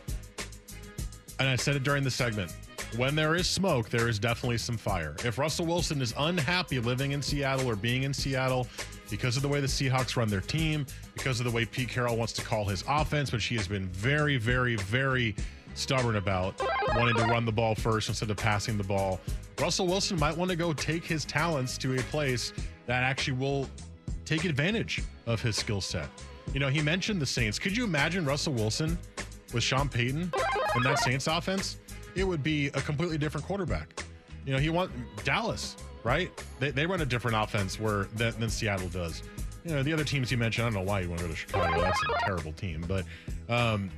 And 1.40 1.48
I 1.48 1.56
said 1.56 1.78
it 1.78 1.84
during 1.84 2.04
the 2.04 2.12
segment. 2.12 2.54
When 2.98 3.16
there 3.16 3.36
is 3.36 3.50
smoke, 3.50 3.88
there 3.88 4.10
is 4.10 4.20
definitely 4.20 4.58
some 4.58 4.76
fire. 4.76 5.16
If 5.24 5.38
Russell 5.38 5.68
Wilson 5.68 6.02
is 6.02 6.14
unhappy 6.18 6.80
living 6.80 7.14
in 7.14 7.22
Seattle 7.22 7.66
or 7.66 7.78
being 7.78 8.04
in 8.04 8.14
Seattle 8.14 8.68
because 9.10 9.38
of 9.38 9.44
the 9.44 9.48
way 9.48 9.62
the 9.62 9.68
Seahawks 9.68 10.18
run 10.18 10.28
their 10.28 10.42
team, 10.42 10.86
because 11.14 11.40
of 11.40 11.46
the 11.46 11.52
way 11.52 11.64
Pete 11.64 11.88
Carroll 11.88 12.18
wants 12.18 12.34
to 12.34 12.42
call 12.42 12.66
his 12.66 12.84
offense, 12.90 13.32
which 13.32 13.46
he 13.46 13.56
has 13.56 13.70
been 13.70 13.88
very, 13.88 14.36
very, 14.36 14.76
very 14.76 15.34
stubborn 15.74 16.16
about, 16.16 16.62
wanting 16.96 17.16
to 17.16 17.24
run 17.26 17.46
the 17.46 17.52
ball 17.52 17.76
first 17.76 18.10
instead 18.10 18.30
of 18.30 18.38
passing 18.38 18.78
the 18.78 18.84
ball, 18.84 19.20
Russell 19.60 19.88
Wilson 19.88 20.20
might 20.20 20.36
want 20.36 20.50
to 20.50 20.58
go 20.58 20.74
take 20.74 21.04
his 21.06 21.26
talents 21.26 21.78
to 21.80 21.96
a 21.96 22.00
place 22.04 22.54
that 22.88 23.04
actually 23.04 23.38
will 23.38 23.68
take 24.26 24.46
advantage 24.46 25.02
of 25.26 25.42
his 25.42 25.56
skill 25.56 25.82
set. 25.82 26.08
You 26.54 26.60
know, 26.60 26.68
he 26.68 26.82
mentioned 26.82 27.22
the 27.22 27.26
Saints. 27.26 27.60
Could 27.60 27.76
you 27.78 27.84
imagine 27.84 28.26
Russell 28.26 28.54
Wilson 28.54 28.98
with 29.54 29.64
Sean 29.64 29.88
Payton 29.88 30.32
in 30.76 30.84
that 30.84 31.00
Saints 31.00 31.28
offense? 31.28 31.78
It 32.16 32.24
would 32.24 32.44
be 32.44 32.68
a 32.68 32.82
completely 32.82 33.18
different 33.18 33.46
quarterback. 33.46 34.04
You 34.46 34.54
know, 34.54 34.60
he 34.60 34.70
want 34.70 34.92
Dallas, 35.24 35.78
right? 36.04 36.32
They, 36.60 36.72
they 36.72 36.86
run 36.86 37.02
a 37.02 37.06
different 37.06 37.38
offense 37.38 37.80
where 37.80 38.06
than, 38.16 38.38
than 38.40 38.50
Seattle 38.50 38.90
does. 38.90 39.24
You 39.64 39.76
know, 39.76 39.84
the 39.84 39.94
other 39.94 40.04
teams 40.04 40.32
you 40.32 40.38
mentioned, 40.38 40.66
I 40.66 40.72
don't 40.72 40.84
know 40.84 40.92
why 40.92 41.02
you 41.02 41.10
want 41.10 41.20
to 41.20 41.28
go 41.28 41.32
to 41.32 41.38
Chicago. 41.38 41.82
That's 41.82 42.02
a 42.02 42.26
terrible 42.26 42.52
team, 42.54 42.84
but 42.88 43.06
um, 43.48 43.92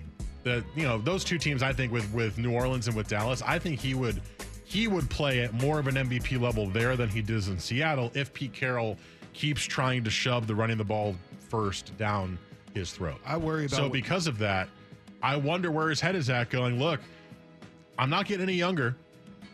the 0.44 0.64
you 0.76 0.84
know 0.84 0.98
those 1.00 1.24
two 1.24 1.38
teams, 1.38 1.64
I 1.64 1.74
think 1.74 1.92
with 1.92 2.12
with 2.14 2.38
New 2.38 2.52
Orleans 2.52 2.88
and 2.88 2.96
with 2.96 3.08
Dallas, 3.08 3.42
I 3.42 3.60
think 3.60 3.80
he 3.80 3.96
would 3.96 4.22
he 4.66 4.88
would 4.88 5.10
play 5.10 5.42
at 5.42 5.54
more 5.54 5.80
of 5.80 5.88
an 5.88 5.96
MVP 5.96 6.40
level 6.40 6.68
there 6.68 6.96
than 6.96 7.10
he 7.10 7.22
does 7.22 7.48
in 7.48 7.60
Seattle 7.60 8.12
if 8.14 8.34
Pete 8.34 8.54
Carroll 8.54 8.98
keeps 9.34 9.64
trying 9.64 10.04
to 10.04 10.10
shove 10.10 10.48
the 10.48 10.56
running 10.56 10.78
the 10.78 10.84
ball 10.84 11.16
first 11.50 11.96
down 11.98 12.38
his 12.74 12.92
throat. 12.92 13.20
I 13.26 13.38
worry 13.38 13.66
about 13.66 13.78
So 13.78 13.90
because 13.90 14.28
of 14.28 14.38
that, 14.40 14.70
I 15.22 15.36
wonder 15.36 15.72
where 15.72 15.90
his 15.90 16.02
head 16.02 16.16
is 16.16 16.30
at 16.30 16.50
going, 16.50 16.80
look, 16.80 17.00
I'm 17.98 18.10
not 18.10 18.26
getting 18.26 18.44
any 18.44 18.56
younger. 18.56 18.96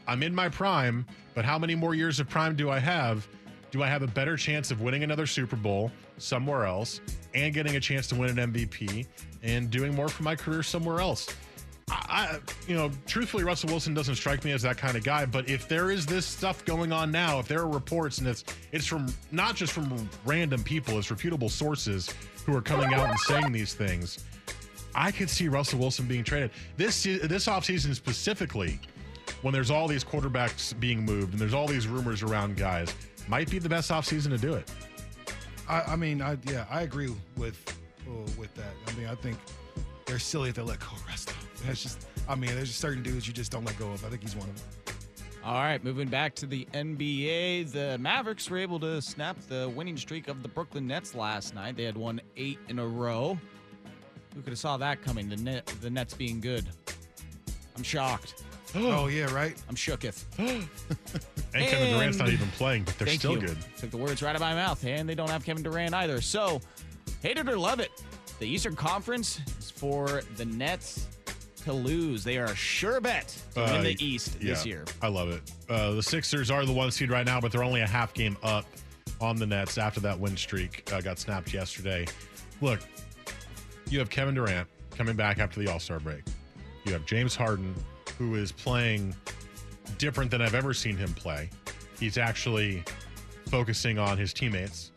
I'm 0.07 0.23
in 0.23 0.33
my 0.33 0.49
prime, 0.49 1.05
but 1.35 1.45
how 1.45 1.59
many 1.59 1.75
more 1.75 1.93
years 1.93 2.19
of 2.19 2.29
prime 2.29 2.55
do 2.55 2.69
I 2.69 2.79
have? 2.79 3.27
Do 3.71 3.83
I 3.83 3.87
have 3.87 4.01
a 4.01 4.07
better 4.07 4.35
chance 4.35 4.71
of 4.71 4.81
winning 4.81 5.03
another 5.03 5.27
Super 5.27 5.55
Bowl 5.55 5.91
somewhere 6.17 6.65
else 6.65 7.01
and 7.35 7.53
getting 7.53 7.75
a 7.75 7.79
chance 7.79 8.07
to 8.07 8.15
win 8.15 8.39
an 8.39 8.51
MVP 8.53 9.05
and 9.43 9.69
doing 9.69 9.95
more 9.95 10.09
for 10.09 10.23
my 10.23 10.35
career 10.35 10.63
somewhere 10.63 10.99
else? 10.99 11.27
I, 11.91 12.39
you 12.67 12.75
know, 12.75 12.91
truthfully, 13.07 13.43
Russell 13.43 13.69
Wilson 13.69 13.93
doesn't 13.93 14.15
strike 14.15 14.43
me 14.45 14.51
as 14.51 14.61
that 14.61 14.77
kind 14.77 14.95
of 14.95 15.03
guy. 15.03 15.25
But 15.25 15.49
if 15.49 15.67
there 15.67 15.91
is 15.91 16.05
this 16.05 16.25
stuff 16.25 16.63
going 16.65 16.91
on 16.91 17.11
now, 17.11 17.39
if 17.39 17.47
there 17.47 17.59
are 17.59 17.67
reports 17.67 18.19
and 18.19 18.27
it's 18.27 18.43
it's 18.71 18.85
from 18.85 19.07
not 19.31 19.55
just 19.55 19.73
from 19.73 20.09
random 20.25 20.63
people, 20.63 20.97
it's 20.97 21.09
reputable 21.09 21.49
sources 21.49 22.13
who 22.45 22.55
are 22.55 22.61
coming 22.61 22.93
out 22.93 23.09
and 23.09 23.19
saying 23.19 23.51
these 23.51 23.73
things, 23.73 24.23
I 24.93 25.11
could 25.11 25.29
see 25.29 25.47
Russell 25.47 25.79
Wilson 25.79 26.07
being 26.07 26.23
traded 26.23 26.51
this 26.77 27.03
this 27.03 27.47
offseason 27.47 27.95
specifically. 27.95 28.79
When 29.41 29.53
there's 29.53 29.71
all 29.71 29.87
these 29.87 30.03
quarterbacks 30.03 30.77
being 30.79 31.05
moved 31.05 31.31
and 31.31 31.39
there's 31.39 31.53
all 31.53 31.67
these 31.67 31.87
rumors 31.87 32.23
around 32.23 32.57
guys, 32.57 32.93
might 33.29 33.49
be 33.49 33.57
the 33.57 33.69
best 33.69 33.89
offseason 33.89 34.29
to 34.31 34.37
do 34.37 34.53
it. 34.55 34.69
I, 35.67 35.81
I 35.81 35.95
mean, 35.95 36.21
I, 36.21 36.37
yeah, 36.45 36.65
I 36.69 36.81
agree 36.81 37.13
with 37.37 37.63
with 38.37 38.53
that. 38.55 38.73
I 38.87 38.93
mean, 38.93 39.07
I 39.07 39.15
think 39.15 39.37
they're 40.05 40.19
silly 40.19 40.49
if 40.49 40.55
they 40.55 40.61
let 40.61 40.79
go 40.79 40.87
of 40.91 41.07
rest. 41.07 41.33
That's 41.65 41.83
just, 41.83 42.07
I 42.27 42.35
mean, 42.35 42.55
there's 42.55 42.69
just 42.69 42.79
certain 42.79 43.03
dudes 43.03 43.27
you 43.27 43.33
just 43.33 43.51
don't 43.51 43.65
let 43.65 43.77
go 43.77 43.91
of. 43.91 44.03
I 44.05 44.09
think 44.09 44.21
he's 44.21 44.35
one 44.35 44.49
of 44.49 44.55
them. 44.55 44.95
All 45.43 45.53
right, 45.53 45.81
moving 45.83 46.09
back 46.09 46.35
to 46.35 46.45
the 46.45 46.67
NBA, 46.73 47.71
the 47.71 47.97
Mavericks 47.97 48.49
were 48.49 48.57
able 48.57 48.79
to 48.81 49.01
snap 49.01 49.37
the 49.47 49.71
winning 49.73 49.95
streak 49.95 50.27
of 50.27 50.43
the 50.43 50.49
Brooklyn 50.49 50.85
Nets 50.85 51.15
last 51.15 51.55
night. 51.55 51.77
They 51.77 51.85
had 51.85 51.97
won 51.97 52.19
eight 52.35 52.59
in 52.67 52.79
a 52.79 52.85
row. 52.85 53.37
Who 54.35 54.41
could 54.41 54.49
have 54.51 54.59
saw 54.59 54.77
that 54.77 55.01
coming? 55.01 55.29
The 55.29 55.37
net, 55.37 55.65
the 55.81 55.89
Nets 55.89 56.13
being 56.13 56.41
good. 56.41 56.67
I'm 57.75 57.83
shocked. 57.83 58.43
oh 58.75 59.07
yeah, 59.07 59.33
right. 59.33 59.55
I'm 59.69 59.75
shooketh. 59.75 60.25
and, 60.37 60.67
Kevin 61.53 61.93
Durant's 61.93 62.17
not 62.17 62.29
even 62.29 62.47
playing, 62.49 62.83
but 62.83 62.97
they're 62.99 63.07
still 63.07 63.33
you. 63.33 63.47
good. 63.47 63.57
Took 63.77 63.91
the 63.91 63.97
words 63.97 64.21
right 64.21 64.29
out 64.29 64.35
of 64.35 64.41
my 64.41 64.53
mouth, 64.53 64.83
and 64.85 65.07
they 65.07 65.15
don't 65.15 65.29
have 65.29 65.43
Kevin 65.43 65.63
Durant 65.63 65.93
either. 65.93 66.21
So, 66.21 66.61
hate 67.21 67.37
it 67.37 67.47
or 67.49 67.57
love 67.57 67.79
it, 67.79 67.91
the 68.39 68.45
Eastern 68.47 68.75
Conference 68.75 69.39
is 69.59 69.69
for 69.69 70.21
the 70.37 70.45
Nets 70.45 71.07
to 71.65 71.73
lose. 71.73 72.23
They 72.23 72.37
are 72.37 72.45
a 72.45 72.55
sure 72.55 73.01
bet 73.01 73.27
to 73.55 73.61
win 73.61 73.69
Uh, 73.69 73.81
the 73.83 74.03
East 74.03 74.39
this 74.39 74.65
year. 74.65 74.85
I 75.01 75.07
love 75.07 75.29
it. 75.29 75.41
Uh, 75.69 75.91
the 75.91 76.03
Sixers 76.03 76.49
are 76.49 76.65
the 76.65 76.71
one 76.73 76.89
seed 76.91 77.09
right 77.11 77.25
now, 77.25 77.41
but 77.41 77.51
they're 77.51 77.63
only 77.63 77.81
a 77.81 77.87
half 77.87 78.13
game 78.13 78.37
up 78.43 78.65
on 79.19 79.35
the 79.35 79.45
Nets 79.45 79.77
after 79.77 79.99
that 79.99 80.17
win 80.17 80.37
streak 80.37 80.89
uh, 80.93 81.01
got 81.01 81.19
snapped 81.19 81.53
yesterday. 81.53 82.05
Look, 82.61 82.79
you 83.89 83.99
have 83.99 84.09
Kevin 84.09 84.35
Durant 84.35 84.67
coming 84.95 85.15
back 85.17 85.39
after 85.39 85.59
the 85.59 85.69
All 85.71 85.79
Star 85.79 85.99
break. 85.99 86.23
You 86.85 86.93
have 86.93 87.05
James 87.05 87.35
Harden, 87.35 87.75
who 88.17 88.35
is 88.35 88.51
playing 88.53 89.13
different 89.97 90.31
than 90.31 90.41
I've 90.41 90.55
ever 90.55 90.73
seen 90.73 90.95
him 90.95 91.13
play. 91.13 91.49
He's 91.99 92.17
actually 92.17 92.83
focusing 93.49 93.99
on 93.99 94.17
his 94.17 94.31
teammates, 94.31 94.91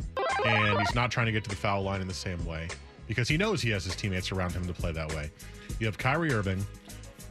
and 0.44 0.78
he's 0.78 0.94
not 0.94 1.10
trying 1.10 1.26
to 1.26 1.32
get 1.32 1.44
to 1.44 1.50
the 1.50 1.56
foul 1.56 1.82
line 1.82 2.00
in 2.00 2.08
the 2.08 2.14
same 2.14 2.44
way 2.44 2.68
because 3.06 3.28
he 3.28 3.36
knows 3.36 3.60
he 3.60 3.70
has 3.70 3.84
his 3.84 3.96
teammates 3.96 4.32
around 4.32 4.52
him 4.52 4.66
to 4.66 4.72
play 4.72 4.92
that 4.92 5.14
way. 5.14 5.30
You 5.78 5.86
have 5.86 5.98
Kyrie 5.98 6.32
Irving, 6.32 6.64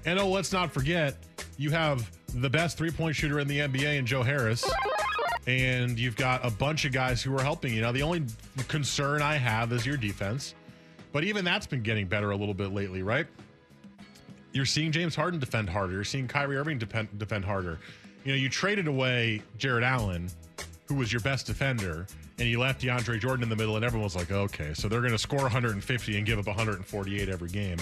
and 0.06 0.20
oh, 0.20 0.30
let's 0.30 0.52
not 0.52 0.72
forget, 0.72 1.18
you 1.58 1.70
have 1.72 2.10
the 2.36 2.50
best 2.50 2.78
three 2.78 2.92
point 2.92 3.16
shooter 3.16 3.40
in 3.40 3.48
the 3.48 3.60
NBA 3.60 3.98
in 3.98 4.06
Joe 4.06 4.24
Harris. 4.24 4.70
And 5.48 6.00
you've 6.00 6.16
got 6.16 6.46
a 6.46 6.52
bunch 6.52 6.86
of 6.86 6.92
guys 6.92 7.22
who 7.22 7.36
are 7.36 7.42
helping 7.42 7.74
you. 7.74 7.82
Now, 7.82 7.92
the 7.92 8.04
only 8.04 8.24
concern 8.68 9.24
I 9.24 9.36
have 9.36 9.74
is 9.74 9.86
your 9.86 9.98
defense, 9.98 10.54
but 11.12 11.24
even 11.24 11.44
that's 11.44 11.66
been 11.66 11.82
getting 11.82 12.08
better 12.08 12.32
a 12.32 12.36
little 12.36 12.54
bit 12.54 12.72
lately, 12.74 13.02
right? 13.02 13.26
You're 14.54 14.66
seeing 14.66 14.92
James 14.92 15.16
Harden 15.16 15.40
defend 15.40 15.70
harder. 15.70 15.94
You're 15.94 16.04
seeing 16.04 16.28
Kyrie 16.28 16.58
Irving 16.58 16.78
defend, 16.78 17.18
defend 17.18 17.46
harder. 17.46 17.80
You 18.24 18.34
know, 18.34 18.38
you 18.38 18.50
traded 18.50 18.88
away 18.88 19.42
Jarrett 19.58 19.84
Allen, 19.84 20.30
who 20.86 20.96
was 20.96 21.12
your 21.12 21.22
best 21.22 21.48
defender, 21.48 22.06
and 22.42 22.50
you 22.50 22.60
left 22.60 22.82
DeAndre 22.82 23.20
Jordan 23.20 23.44
in 23.44 23.50
the 23.50 23.56
middle, 23.56 23.76
and 23.76 23.86
everyone 23.86 24.06
was 24.06 24.16
like, 24.16 24.32
okay, 24.32 24.74
so 24.74 24.90
they're 24.90 25.02
going 25.02 25.12
to 25.12 25.20
score 25.20 25.44
150 25.44 26.18
and 26.18 26.26
give 26.26 26.40
up 26.40 26.48
148 26.48 27.30
every 27.30 27.50
game. 27.50 27.78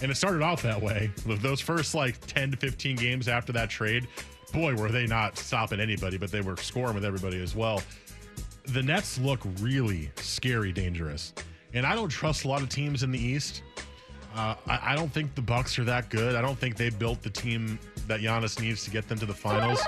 And 0.00 0.10
it 0.10 0.14
started 0.14 0.40
off 0.40 0.62
that 0.62 0.80
way. 0.80 1.10
Those 1.26 1.60
first 1.60 1.94
like 1.94 2.18
10 2.26 2.52
to 2.52 2.56
15 2.56 2.96
games 2.96 3.28
after 3.28 3.52
that 3.52 3.68
trade, 3.68 4.08
boy, 4.54 4.74
were 4.74 4.88
they 4.88 5.06
not 5.06 5.36
stopping 5.36 5.80
anybody, 5.80 6.16
but 6.16 6.32
they 6.32 6.40
were 6.40 6.56
scoring 6.56 6.94
with 6.94 7.04
everybody 7.04 7.42
as 7.42 7.54
well. 7.54 7.82
The 8.68 8.82
Nets 8.82 9.18
look 9.18 9.40
really 9.60 10.10
scary 10.16 10.72
dangerous. 10.72 11.34
And 11.74 11.84
I 11.84 11.94
don't 11.94 12.08
trust 12.08 12.46
a 12.46 12.48
lot 12.48 12.62
of 12.62 12.70
teams 12.70 13.02
in 13.02 13.10
the 13.10 13.20
East. 13.20 13.62
Uh, 14.34 14.54
I, 14.66 14.92
I 14.92 14.96
don't 14.96 15.12
think 15.12 15.34
the 15.34 15.42
Bucks 15.42 15.78
are 15.78 15.84
that 15.84 16.08
good. 16.08 16.36
I 16.36 16.40
don't 16.40 16.58
think 16.58 16.78
they 16.78 16.88
built 16.88 17.20
the 17.20 17.28
team 17.28 17.78
that 18.06 18.20
Giannis 18.20 18.58
needs 18.58 18.82
to 18.84 18.90
get 18.90 19.08
them 19.08 19.18
to 19.18 19.26
the 19.26 19.34
finals. 19.34 19.78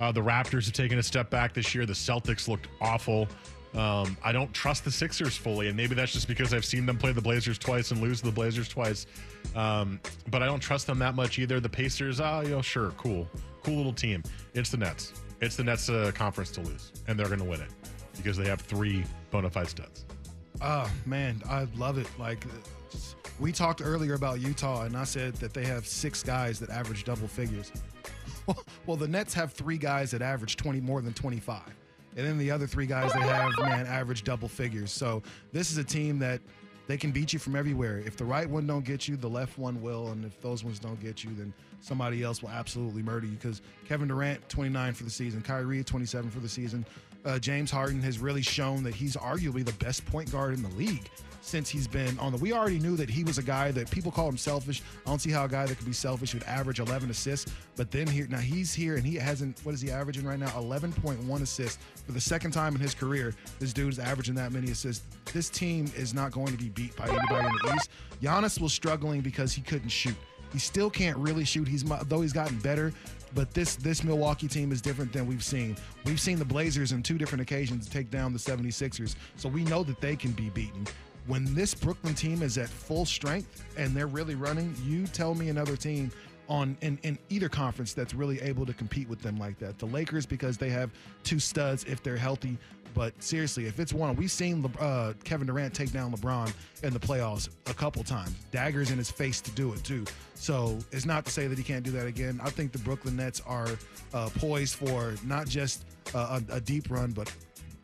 Uh, 0.00 0.12
the 0.12 0.20
Raptors 0.20 0.66
have 0.66 0.74
taken 0.74 0.98
a 0.98 1.02
step 1.02 1.30
back 1.30 1.54
this 1.54 1.74
year. 1.74 1.86
The 1.86 1.92
Celtics 1.92 2.48
looked 2.48 2.68
awful. 2.80 3.28
Um, 3.74 4.16
I 4.24 4.32
don't 4.32 4.52
trust 4.54 4.84
the 4.84 4.90
Sixers 4.90 5.36
fully, 5.36 5.68
and 5.68 5.76
maybe 5.76 5.94
that's 5.94 6.12
just 6.12 6.26
because 6.26 6.54
I've 6.54 6.64
seen 6.64 6.86
them 6.86 6.96
play 6.96 7.12
the 7.12 7.20
Blazers 7.20 7.58
twice 7.58 7.90
and 7.90 8.00
lose 8.00 8.20
the 8.20 8.32
Blazers 8.32 8.68
twice. 8.68 9.06
Um, 9.54 10.00
but 10.30 10.42
I 10.42 10.46
don't 10.46 10.60
trust 10.60 10.86
them 10.86 10.98
that 11.00 11.14
much 11.14 11.38
either. 11.38 11.60
The 11.60 11.68
Pacers, 11.68 12.20
oh, 12.20 12.40
you 12.40 12.50
know, 12.50 12.62
sure, 12.62 12.90
cool, 12.96 13.28
cool 13.62 13.76
little 13.76 13.92
team. 13.92 14.22
It's 14.54 14.70
the 14.70 14.78
Nets. 14.78 15.12
It's 15.40 15.56
the 15.56 15.64
Nets 15.64 15.88
uh, 15.88 16.10
conference 16.14 16.50
to 16.52 16.60
lose, 16.62 16.92
and 17.06 17.18
they're 17.18 17.26
going 17.26 17.40
to 17.40 17.44
win 17.44 17.60
it 17.60 17.70
because 18.16 18.36
they 18.36 18.48
have 18.48 18.60
three 18.60 19.04
bona 19.30 19.50
fide 19.50 19.68
studs. 19.68 20.06
Oh 20.60 20.90
man, 21.06 21.40
I 21.48 21.68
love 21.76 21.98
it. 21.98 22.08
Like 22.18 22.44
we 23.38 23.52
talked 23.52 23.80
earlier 23.84 24.14
about 24.14 24.40
Utah, 24.40 24.82
and 24.82 24.96
I 24.96 25.04
said 25.04 25.34
that 25.34 25.54
they 25.54 25.64
have 25.64 25.86
six 25.86 26.22
guys 26.22 26.58
that 26.60 26.70
average 26.70 27.04
double 27.04 27.28
figures. 27.28 27.70
well, 28.86 28.96
the 28.96 29.08
Nets 29.08 29.34
have 29.34 29.52
three 29.52 29.78
guys 29.78 30.10
that 30.12 30.22
average 30.22 30.56
twenty 30.56 30.80
more 30.80 31.00
than 31.02 31.12
twenty 31.12 31.40
five, 31.40 31.74
and 32.16 32.26
then 32.26 32.38
the 32.38 32.50
other 32.50 32.66
three 32.66 32.86
guys 32.86 33.12
they 33.12 33.20
have 33.20 33.52
man 33.60 33.86
average 33.86 34.24
double 34.24 34.48
figures. 34.48 34.90
So 34.90 35.22
this 35.52 35.70
is 35.70 35.78
a 35.78 35.84
team 35.84 36.18
that 36.20 36.40
they 36.86 36.96
can 36.96 37.10
beat 37.10 37.32
you 37.32 37.38
from 37.38 37.54
everywhere. 37.54 37.98
If 37.98 38.16
the 38.16 38.24
right 38.24 38.48
one 38.48 38.66
don't 38.66 38.84
get 38.84 39.06
you, 39.06 39.16
the 39.16 39.28
left 39.28 39.58
one 39.58 39.80
will, 39.82 40.08
and 40.08 40.24
if 40.24 40.40
those 40.40 40.64
ones 40.64 40.78
don't 40.78 41.00
get 41.00 41.22
you, 41.22 41.30
then 41.36 41.52
somebody 41.80 42.22
else 42.22 42.42
will 42.42 42.50
absolutely 42.50 43.02
murder 43.02 43.26
you 43.26 43.32
because 43.32 43.62
Kevin 43.86 44.08
Durant, 44.08 44.48
29 44.48 44.94
for 44.94 45.04
the 45.04 45.10
season, 45.10 45.42
Kyrie, 45.42 45.82
27 45.84 46.30
for 46.30 46.40
the 46.40 46.48
season. 46.48 46.84
Uh, 47.24 47.38
James 47.38 47.70
Harden 47.70 48.00
has 48.02 48.18
really 48.18 48.42
shown 48.42 48.82
that 48.84 48.94
he's 48.94 49.16
arguably 49.16 49.64
the 49.64 49.72
best 49.84 50.06
point 50.06 50.30
guard 50.30 50.54
in 50.54 50.62
the 50.62 50.68
league 50.70 51.10
since 51.40 51.68
he's 51.68 51.88
been 51.88 52.18
on 52.18 52.32
the. 52.32 52.38
We 52.38 52.52
already 52.52 52.78
knew 52.78 52.96
that 52.96 53.08
he 53.08 53.24
was 53.24 53.38
a 53.38 53.42
guy 53.42 53.70
that 53.72 53.90
people 53.90 54.12
call 54.12 54.28
him 54.28 54.36
selfish. 54.36 54.82
I 55.04 55.10
don't 55.10 55.18
see 55.18 55.30
how 55.30 55.44
a 55.44 55.48
guy 55.48 55.66
that 55.66 55.76
could 55.76 55.86
be 55.86 55.92
selfish 55.92 56.34
would 56.34 56.42
average 56.44 56.78
11 56.78 57.10
assists. 57.10 57.52
But 57.76 57.90
then 57.90 58.06
here, 58.06 58.26
now 58.28 58.38
he's 58.38 58.74
here 58.74 58.96
and 58.96 59.04
he 59.04 59.16
hasn't. 59.16 59.60
What 59.64 59.74
is 59.74 59.80
he 59.80 59.90
averaging 59.90 60.24
right 60.24 60.38
now? 60.38 60.48
11.1 60.48 61.42
assists 61.42 61.78
for 62.04 62.12
the 62.12 62.20
second 62.20 62.52
time 62.52 62.74
in 62.74 62.80
his 62.80 62.94
career. 62.94 63.34
This 63.58 63.72
dude's 63.72 63.98
averaging 63.98 64.34
that 64.36 64.52
many 64.52 64.70
assists. 64.70 65.04
This 65.32 65.48
team 65.48 65.90
is 65.96 66.14
not 66.14 66.32
going 66.32 66.48
to 66.48 66.58
be 66.58 66.68
beat 66.68 66.94
by 66.96 67.06
anybody 67.06 67.46
in 67.46 67.52
the 67.62 67.74
East. 67.74 67.90
Giannis 68.22 68.60
was 68.60 68.72
struggling 68.72 69.20
because 69.20 69.52
he 69.52 69.62
couldn't 69.62 69.90
shoot. 69.90 70.16
He 70.52 70.58
still 70.58 70.90
can't 70.90 71.16
really 71.18 71.44
shoot. 71.44 71.68
He's 71.68 71.84
though 71.84 72.20
he's 72.20 72.32
gotten 72.32 72.58
better. 72.58 72.92
But 73.34 73.52
this 73.52 73.76
this 73.76 74.04
Milwaukee 74.04 74.48
team 74.48 74.72
is 74.72 74.80
different 74.80 75.12
than 75.12 75.26
we've 75.26 75.44
seen. 75.44 75.76
We've 76.04 76.20
seen 76.20 76.38
the 76.38 76.44
Blazers 76.44 76.92
in 76.92 77.02
two 77.02 77.18
different 77.18 77.42
occasions 77.42 77.88
take 77.88 78.10
down 78.10 78.32
the 78.32 78.38
76ers. 78.38 79.16
So 79.36 79.48
we 79.48 79.64
know 79.64 79.82
that 79.82 80.00
they 80.00 80.16
can 80.16 80.32
be 80.32 80.48
beaten 80.50 80.86
when 81.28 81.54
this 81.54 81.74
Brooklyn 81.74 82.14
team 82.14 82.42
is 82.42 82.56
at 82.56 82.68
full 82.68 83.04
strength 83.04 83.62
and 83.76 83.94
they're 83.94 84.06
really 84.06 84.34
running, 84.34 84.74
you 84.82 85.06
tell 85.06 85.34
me 85.34 85.50
another 85.50 85.76
team 85.76 86.10
on 86.48 86.76
in, 86.80 86.98
in 87.02 87.18
either 87.28 87.48
conference 87.48 87.92
that's 87.92 88.14
really 88.14 88.40
able 88.40 88.64
to 88.66 88.72
compete 88.72 89.08
with 89.08 89.20
them 89.20 89.38
like 89.38 89.58
that. 89.58 89.78
The 89.78 89.86
Lakers 89.86 90.26
because 90.26 90.56
they 90.56 90.70
have 90.70 90.90
two 91.24 91.38
studs 91.38 91.84
if 91.84 92.02
they're 92.02 92.16
healthy. 92.16 92.58
But 92.94 93.22
seriously, 93.22 93.66
if 93.66 93.78
it's 93.78 93.92
one, 93.92 94.16
we've 94.16 94.30
seen 94.30 94.64
uh, 94.80 95.12
Kevin 95.22 95.46
Durant 95.46 95.74
take 95.74 95.92
down 95.92 96.12
LeBron 96.12 96.52
in 96.82 96.92
the 96.92 96.98
playoffs 96.98 97.48
a 97.66 97.74
couple 97.74 98.02
times. 98.02 98.34
Daggers 98.50 98.90
in 98.90 98.98
his 98.98 99.10
face 99.10 99.40
to 99.42 99.50
do 99.52 99.72
it 99.72 99.84
too. 99.84 100.04
So 100.34 100.78
it's 100.90 101.04
not 101.04 101.24
to 101.26 101.30
say 101.30 101.46
that 101.46 101.58
he 101.58 101.64
can't 101.64 101.84
do 101.84 101.90
that 101.92 102.06
again. 102.06 102.40
I 102.42 102.50
think 102.50 102.72
the 102.72 102.78
Brooklyn 102.78 103.16
Nets 103.16 103.40
are 103.46 103.68
uh, 104.14 104.30
poised 104.36 104.74
for 104.74 105.14
not 105.24 105.46
just 105.46 105.84
uh, 106.14 106.40
a, 106.50 106.54
a 106.54 106.60
deep 106.60 106.90
run, 106.90 107.12
but 107.12 107.32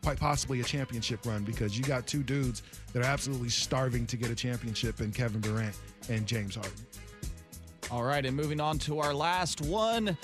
quite 0.03 0.19
possibly 0.19 0.59
a 0.59 0.63
championship 0.63 1.25
run 1.25 1.43
because 1.43 1.77
you 1.77 1.83
got 1.83 2.05
two 2.05 2.21
dudes 2.21 2.63
that 2.93 3.01
are 3.01 3.07
absolutely 3.07 3.49
starving 3.49 4.05
to 4.05 4.17
get 4.17 4.29
a 4.29 4.35
championship 4.35 5.01
in 5.01 5.11
Kevin 5.11 5.41
Durant 5.41 5.75
and 6.09 6.27
James 6.27 6.55
Harden. 6.55 6.73
All 7.91 8.03
right, 8.03 8.25
and 8.25 8.35
moving 8.35 8.59
on 8.59 8.79
to 8.79 8.99
our 8.99 9.13
last 9.13 9.61
one. 9.61 10.17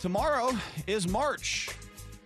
Tomorrow 0.00 0.52
is 0.86 1.06
March. 1.06 1.68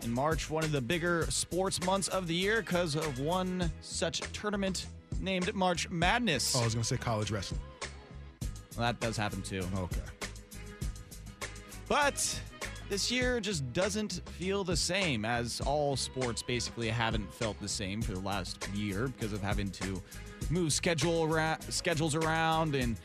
In 0.03 0.13
March, 0.13 0.49
one 0.49 0.65
of 0.65 0.73
the 0.73 0.81
bigger 0.81 1.27
sports 1.31 1.85
months 1.85 2.09
of 2.09 2.27
the 2.27 2.35
year 2.35 2.61
because 2.63 2.95
of 2.95 3.21
one 3.21 3.71
such 3.81 4.21
tournament 4.33 4.87
named 5.21 5.55
March 5.55 5.89
Madness. 5.91 6.57
Oh, 6.57 6.61
I 6.61 6.65
was 6.65 6.75
going 6.75 6.83
to 6.83 6.89
say 6.89 6.97
college 6.97 7.31
wrestling. 7.31 7.61
Well, 8.77 8.87
that 8.87 9.01
does 9.01 9.17
happen 9.17 9.43
too. 9.43 9.63
Okay. 9.77 10.01
But 11.87 12.41
this 12.89 13.11
year 13.11 13.41
just 13.41 13.71
doesn't 13.73 14.23
feel 14.31 14.65
the 14.65 14.77
same 14.77 15.25
as 15.25 15.61
all 15.61 15.97
sports 15.97 16.43
basically 16.43 16.89
haven't 16.89 17.33
felt 17.33 17.61
the 17.61 17.69
same 17.69 18.01
for 18.01 18.13
the 18.13 18.21
last 18.21 18.67
year 18.75 19.09
because 19.09 19.33
of 19.33 19.43
having 19.43 19.71
to 19.73 20.03
move 20.51 20.73
schedule 20.73 21.29
ra- 21.29 21.57
schedules 21.69 22.15
around 22.15 22.75
and 22.75 22.97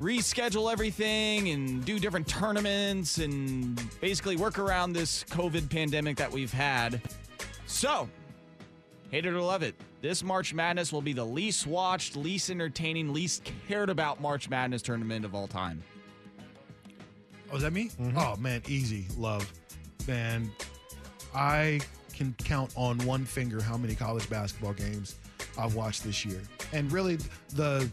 reschedule 0.00 0.72
everything 0.72 1.50
and 1.50 1.84
do 1.84 1.98
different 1.98 2.26
tournaments 2.26 3.18
and 3.18 3.80
basically 4.00 4.36
work 4.36 4.58
around 4.58 4.94
this 4.94 5.24
COVID 5.24 5.68
pandemic 5.68 6.16
that 6.16 6.32
we've 6.32 6.52
had. 6.52 7.02
So, 7.66 8.08
hate 9.10 9.26
it 9.26 9.34
or 9.34 9.42
love 9.42 9.62
it, 9.62 9.74
this 10.00 10.24
March 10.24 10.54
Madness 10.54 10.92
will 10.92 11.02
be 11.02 11.12
the 11.12 11.24
least 11.24 11.66
watched, 11.66 12.16
least 12.16 12.50
entertaining, 12.50 13.12
least 13.12 13.50
cared 13.68 13.90
about 13.90 14.20
March 14.20 14.48
Madness 14.48 14.80
tournament 14.80 15.24
of 15.26 15.34
all 15.34 15.46
time. 15.46 15.82
Oh, 17.52 17.56
is 17.56 17.62
that 17.62 17.72
me? 17.72 17.90
Mm-hmm. 18.00 18.16
Oh 18.16 18.36
man, 18.36 18.62
easy 18.68 19.06
love, 19.18 19.52
man. 20.08 20.50
I 21.34 21.80
can 22.14 22.34
count 22.38 22.72
on 22.76 22.98
one 22.98 23.24
finger 23.24 23.60
how 23.60 23.76
many 23.76 23.94
college 23.94 24.28
basketball 24.30 24.72
games 24.72 25.16
I've 25.58 25.74
watched 25.74 26.04
this 26.04 26.24
year, 26.24 26.40
and 26.72 26.90
really 26.90 27.18
the 27.54 27.90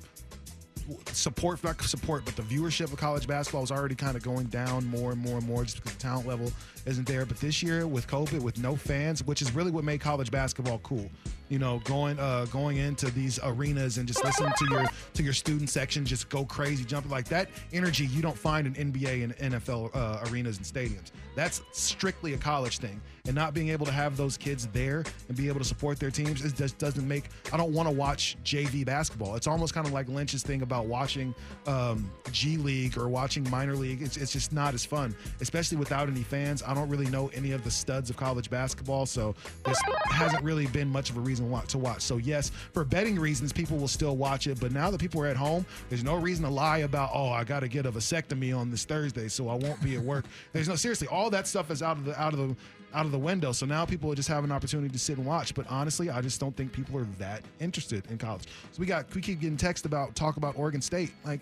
support, 1.11 1.63
not 1.63 1.81
support, 1.81 2.25
but 2.25 2.35
the 2.35 2.43
viewership 2.43 2.91
of 2.91 2.97
college 2.97 3.27
basketball 3.27 3.63
is 3.63 3.71
already 3.71 3.95
kind 3.95 4.15
of 4.15 4.23
going 4.23 4.45
down 4.47 4.85
more 4.87 5.11
and 5.11 5.21
more 5.21 5.37
and 5.37 5.47
more 5.47 5.63
just 5.63 5.77
because 5.77 5.93
the 5.93 5.99
talent 5.99 6.27
level 6.27 6.51
isn't 6.87 7.07
there. 7.07 7.25
But 7.25 7.37
this 7.37 7.61
year 7.61 7.87
with 7.87 8.07
COVID, 8.07 8.41
with 8.41 8.59
no 8.59 8.75
fans, 8.75 9.23
which 9.23 9.41
is 9.41 9.53
really 9.53 9.71
what 9.71 9.83
made 9.83 10.01
college 10.01 10.31
basketball 10.31 10.79
cool. 10.79 11.09
You 11.49 11.59
know, 11.59 11.79
going 11.85 12.19
uh, 12.19 12.45
going 12.45 12.77
into 12.77 13.09
these 13.11 13.39
arenas 13.43 13.97
and 13.97 14.07
just 14.07 14.23
listening 14.23 14.51
to 14.57 14.65
your 14.69 14.85
to 15.13 15.23
your 15.23 15.33
student 15.33 15.69
section 15.69 16.05
just 16.05 16.27
go 16.29 16.43
crazy, 16.45 16.83
jumping 16.83 17.11
like 17.11 17.27
that 17.29 17.49
energy 17.71 18.05
you 18.07 18.21
don't 18.21 18.37
find 18.37 18.67
in 18.67 18.91
NBA 18.91 19.23
and 19.23 19.53
NFL 19.53 19.95
uh, 19.95 20.25
arenas 20.29 20.57
and 20.57 20.65
stadiums. 20.65 21.11
That's 21.35 21.61
strictly 21.71 22.33
a 22.33 22.37
college 22.37 22.79
thing, 22.79 22.99
and 23.25 23.35
not 23.35 23.53
being 23.53 23.69
able 23.69 23.85
to 23.85 23.91
have 23.91 24.17
those 24.17 24.37
kids 24.37 24.67
there 24.67 25.03
and 25.27 25.37
be 25.37 25.47
able 25.47 25.59
to 25.59 25.65
support 25.65 25.99
their 25.99 26.11
teams 26.11 26.43
it 26.43 26.55
just 26.55 26.77
doesn't 26.77 27.07
make. 27.07 27.25
I 27.53 27.57
don't 27.57 27.71
want 27.71 27.87
to 27.87 27.93
watch 27.93 28.37
JV 28.43 28.85
basketball. 28.85 29.35
It's 29.35 29.47
almost 29.47 29.73
kind 29.73 29.85
of 29.85 29.93
like 29.93 30.07
Lynch's 30.09 30.43
thing 30.43 30.63
about 30.63 30.87
watching 30.87 31.33
um, 31.65 32.09
G 32.31 32.57
League 32.57 32.97
or 32.97 33.07
watching 33.07 33.49
minor 33.49 33.75
league. 33.75 34.01
It's, 34.01 34.17
it's 34.17 34.33
just 34.33 34.51
not 34.51 34.73
as 34.73 34.83
fun, 34.83 35.15
especially 35.39 35.77
without 35.77 36.09
any 36.09 36.23
fans. 36.23 36.63
I 36.63 36.73
don't 36.77 36.89
really 36.89 37.09
know 37.09 37.29
any 37.33 37.51
of 37.51 37.63
the 37.63 37.71
studs 37.71 38.09
of 38.09 38.17
college 38.17 38.49
basketball, 38.49 39.05
so 39.05 39.35
this 39.65 39.79
hasn't 40.11 40.43
really 40.43 40.67
been 40.67 40.89
much 40.89 41.09
of 41.09 41.17
a 41.17 41.19
reason 41.19 41.51
to 41.67 41.77
watch. 41.77 42.01
So 42.01 42.17
yes, 42.17 42.51
for 42.73 42.83
betting 42.83 43.19
reasons, 43.19 43.51
people 43.51 43.77
will 43.77 43.87
still 43.87 44.15
watch 44.15 44.47
it. 44.47 44.59
But 44.59 44.71
now 44.71 44.91
that 44.91 44.99
people 44.99 45.21
are 45.21 45.27
at 45.27 45.37
home, 45.37 45.65
there's 45.89 46.03
no 46.03 46.15
reason 46.15 46.43
to 46.45 46.51
lie 46.51 46.79
about 46.79 47.11
oh 47.13 47.29
I 47.29 47.43
got 47.43 47.61
to 47.61 47.67
get 47.67 47.85
a 47.85 47.91
vasectomy 47.91 48.57
on 48.57 48.71
this 48.71 48.85
Thursday, 48.85 49.27
so 49.27 49.49
I 49.49 49.55
won't 49.55 49.81
be 49.83 49.95
at 49.95 50.01
work. 50.01 50.25
There's 50.53 50.67
no 50.67 50.75
seriously 50.75 51.07
all 51.07 51.29
that 51.29 51.47
stuff 51.47 51.71
is 51.71 51.81
out 51.81 51.97
of 51.97 52.05
the 52.05 52.19
out 52.19 52.33
of 52.33 52.39
the 52.39 52.55
out 52.93 53.05
of 53.05 53.11
the 53.11 53.19
window. 53.19 53.51
So 53.51 53.65
now 53.65 53.85
people 53.85 54.13
just 54.15 54.29
have 54.29 54.43
an 54.43 54.51
opportunity 54.51 54.89
to 54.91 54.99
sit 54.99 55.17
and 55.17 55.25
watch. 55.25 55.53
But 55.53 55.65
honestly, 55.69 56.09
I 56.09 56.21
just 56.21 56.39
don't 56.39 56.55
think 56.55 56.71
people 56.71 56.97
are 56.97 57.07
that 57.19 57.43
interested 57.59 58.05
in 58.09 58.17
college. 58.17 58.43
So 58.71 58.79
we 58.79 58.85
got 58.85 59.13
we 59.13 59.21
keep 59.21 59.39
getting 59.39 59.57
text 59.57 59.85
about 59.85 60.15
talk 60.15 60.37
about 60.37 60.57
Oregon 60.57 60.81
State. 60.81 61.11
Like 61.25 61.41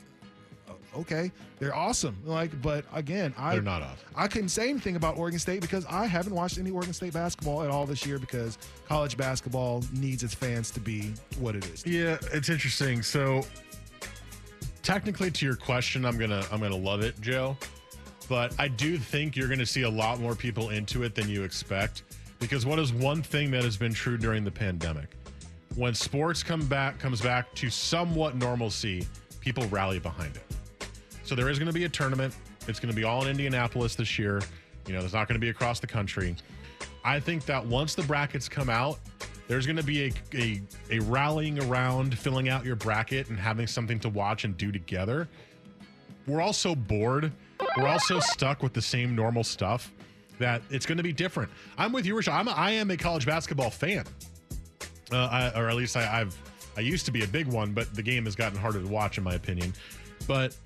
okay, 0.96 1.32
they're 1.60 1.76
awesome. 1.76 2.18
Like, 2.26 2.62
but 2.62 2.86
again, 2.94 3.34
I 3.38 3.54
they're 3.54 3.62
not 3.62 3.82
awesome. 3.82 4.08
I 4.16 4.28
couldn't 4.28 4.50
say 4.50 4.70
anything 4.70 4.96
about 4.96 5.18
Oregon 5.18 5.40
State 5.40 5.62
because 5.62 5.86
I 5.88 6.06
haven't 6.06 6.34
watched 6.34 6.58
any 6.58 6.72
Oregon 6.72 6.94
State 6.94 7.14
basketball 7.14 7.64
at 7.64 7.70
all 7.70 7.86
this 7.86 8.06
year 8.06 8.20
because 8.20 8.58
college 8.88 9.18
basketball 9.18 9.84
needs 9.94 10.24
its 10.24 10.34
fans 10.34 10.72
to 10.72 10.80
be 10.80 11.14
what 11.40 11.56
it 11.56 11.66
is. 11.66 11.86
Yeah, 11.86 12.18
it's 12.34 12.50
interesting. 12.50 13.02
So 13.02 13.44
technically, 14.84 15.32
to 15.32 15.46
your 15.46 15.56
question, 15.56 16.06
I'm 16.06 16.18
gonna 16.18 16.44
I'm 16.52 16.60
gonna 16.60 16.76
love 16.76 17.02
it, 17.02 17.20
Joe. 17.22 17.58
But 18.28 18.56
I 18.60 18.68
do 18.68 18.98
think 18.98 19.36
you're 19.36 19.50
gonna 19.50 19.66
see 19.66 19.84
a 19.84 19.90
lot 19.90 20.20
more 20.20 20.36
people 20.36 20.70
into 20.70 21.04
it 21.04 21.16
than 21.16 21.30
you 21.30 21.44
expect 21.44 22.04
because 22.40 22.66
what 22.66 22.80
is 22.80 22.94
one 22.94 23.22
thing 23.22 23.52
that 23.52 23.64
has 23.64 23.78
been 23.78 23.94
true 23.94 24.18
during 24.18 24.44
the 24.44 24.52
pandemic? 24.52 25.16
When 25.76 25.94
sports 25.94 26.42
come 26.44 26.66
back 26.68 27.00
comes 27.00 27.22
back 27.22 27.54
to 27.56 27.70
somewhat 27.70 28.36
normalcy, 28.36 29.06
people 29.42 29.68
rally 29.68 30.00
behind 30.00 30.36
it. 30.36 30.55
So 31.26 31.34
there 31.34 31.50
is 31.50 31.58
going 31.58 31.68
to 31.68 31.74
be 31.74 31.86
a 31.86 31.90
tournament. 31.90 32.36
It's 32.68 32.80
going 32.80 32.92
to 32.92 32.96
be 32.96 33.04
all 33.04 33.24
in 33.24 33.30
Indianapolis 33.30 33.96
this 33.96 34.20
year. 34.20 34.42
You 34.88 34.94
know, 34.94 35.00
there's 35.00 35.14
not 35.14 35.28
going 35.28 35.36
to 35.36 35.44
be 35.44 35.50
across 35.50 35.80
the 35.80 35.88
country. 35.88 36.36
I 37.04 37.20
think 37.20 37.46
that 37.46 37.66
once 37.66 37.96
the 37.96 38.04
brackets 38.04 38.48
come 38.48 38.70
out, 38.70 39.00
there's 39.48 39.66
going 39.66 39.78
to 39.78 39.84
be 39.84 40.06
a, 40.06 40.14
a, 40.36 40.62
a 40.92 41.00
rallying 41.00 41.60
around 41.64 42.18
filling 42.18 42.48
out 42.48 42.64
your 42.64 42.76
bracket 42.76 43.30
and 43.30 43.40
having 43.40 43.66
something 43.66 44.00
to 44.02 44.10
watch 44.10 44.44
and 44.44 44.56
do 44.56 44.72
together. 44.72 45.28
We're 46.28 46.42
all 46.42 46.54
so 46.54 46.76
bored. 46.76 47.32
We're 47.78 47.88
all 47.88 48.00
so 48.00 48.20
stuck 48.20 48.62
with 48.62 48.74
the 48.74 48.82
same 48.82 49.16
normal 49.16 49.44
stuff 49.44 49.92
that 50.40 50.62
it's 50.70 50.86
going 50.86 50.98
to 50.98 51.04
be 51.04 51.14
different. 51.14 51.52
I'm 51.78 51.92
with 51.92 52.06
you, 52.06 52.16
Rashad. 52.16 52.34
I'm 52.34 52.48
a, 52.48 52.52
I 52.52 52.72
am 52.72 52.92
a 52.92 52.98
college 52.98 53.26
basketball 53.26 53.70
fan, 53.70 54.06
uh, 55.12 55.16
I, 55.16 55.60
or 55.60 55.70
at 55.70 55.76
least 55.76 55.96
I, 55.98 56.22
I've 56.22 56.38
I 56.78 56.82
used 56.82 57.06
to 57.06 57.12
be 57.12 57.24
a 57.24 57.28
big 57.28 57.48
one, 57.48 57.74
but 57.74 57.94
the 57.96 58.04
game 58.04 58.26
has 58.26 58.36
gotten 58.36 58.58
harder 58.60 58.82
to 58.82 58.88
watch, 58.88 59.18
in 59.18 59.24
my 59.24 59.36
opinion. 59.36 59.74
But 60.28 60.58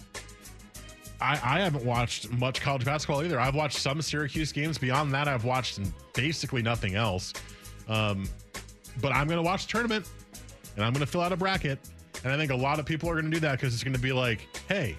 I, 1.22 1.34
I 1.34 1.60
haven't 1.60 1.84
watched 1.84 2.32
much 2.32 2.62
college 2.62 2.86
basketball 2.86 3.24
either. 3.24 3.40
I've 3.40 3.56
watched 3.56 3.78
some 3.78 4.02
Syracuse 4.02 4.52
games. 4.52 4.78
Beyond 4.78 5.14
that, 5.14 5.28
I've 5.28 5.46
watched 5.46 5.80
basically 6.14 6.62
nothing 6.62 6.96
else. 6.96 7.34
Um, 7.88 8.30
but 9.02 9.12
I'm 9.12 9.28
going 9.28 9.38
to 9.38 9.44
watch 9.44 9.66
the 9.66 9.72
tournament 9.72 10.08
and 10.76 10.86
I'm 10.86 10.94
going 10.94 11.06
to 11.06 11.12
fill 11.12 11.22
out 11.22 11.32
a 11.32 11.38
bracket. 11.38 11.80
And 12.24 12.34
I 12.34 12.38
think 12.38 12.52
a 12.52 12.56
lot 12.56 12.80
of 12.80 12.86
people 12.86 13.10
are 13.10 13.14
going 13.14 13.26
to 13.26 13.32
do 13.32 13.40
that 13.42 13.60
because 13.60 13.74
it's 13.74 13.84
going 13.84 13.96
to 13.96 14.02
be 14.02 14.14
like, 14.14 14.48
hey, 14.68 14.96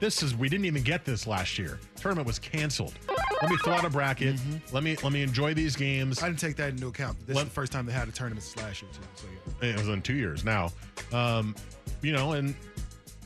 this 0.00 0.22
is 0.22 0.34
we 0.34 0.48
didn't 0.48 0.66
even 0.66 0.82
get 0.82 1.04
this 1.04 1.26
last 1.26 1.58
year. 1.58 1.78
Tournament 1.96 2.26
was 2.26 2.38
canceled. 2.38 2.94
Let 3.40 3.50
me 3.50 3.56
fill 3.58 3.72
out 3.72 3.84
a 3.84 3.90
bracket. 3.90 4.36
Mm-hmm. 4.36 4.74
Let 4.74 4.84
me 4.84 4.96
let 5.02 5.12
me 5.12 5.22
enjoy 5.22 5.54
these 5.54 5.74
games. 5.74 6.22
I 6.22 6.28
didn't 6.28 6.38
take 6.38 6.56
that 6.56 6.70
into 6.70 6.86
account. 6.86 7.18
This 7.26 7.36
let, 7.36 7.42
is 7.42 7.48
the 7.48 7.54
first 7.54 7.72
time 7.72 7.86
they 7.86 7.92
had 7.92 8.08
a 8.08 8.12
tournament 8.12 8.46
last 8.56 8.82
year 8.82 8.90
too. 8.92 9.00
So 9.14 9.26
yeah. 9.60 9.70
It 9.70 9.78
was 9.78 9.88
in 9.88 10.02
two 10.02 10.14
years 10.14 10.44
now. 10.44 10.70
Um, 11.12 11.54
you 12.00 12.12
know, 12.12 12.32
and 12.32 12.54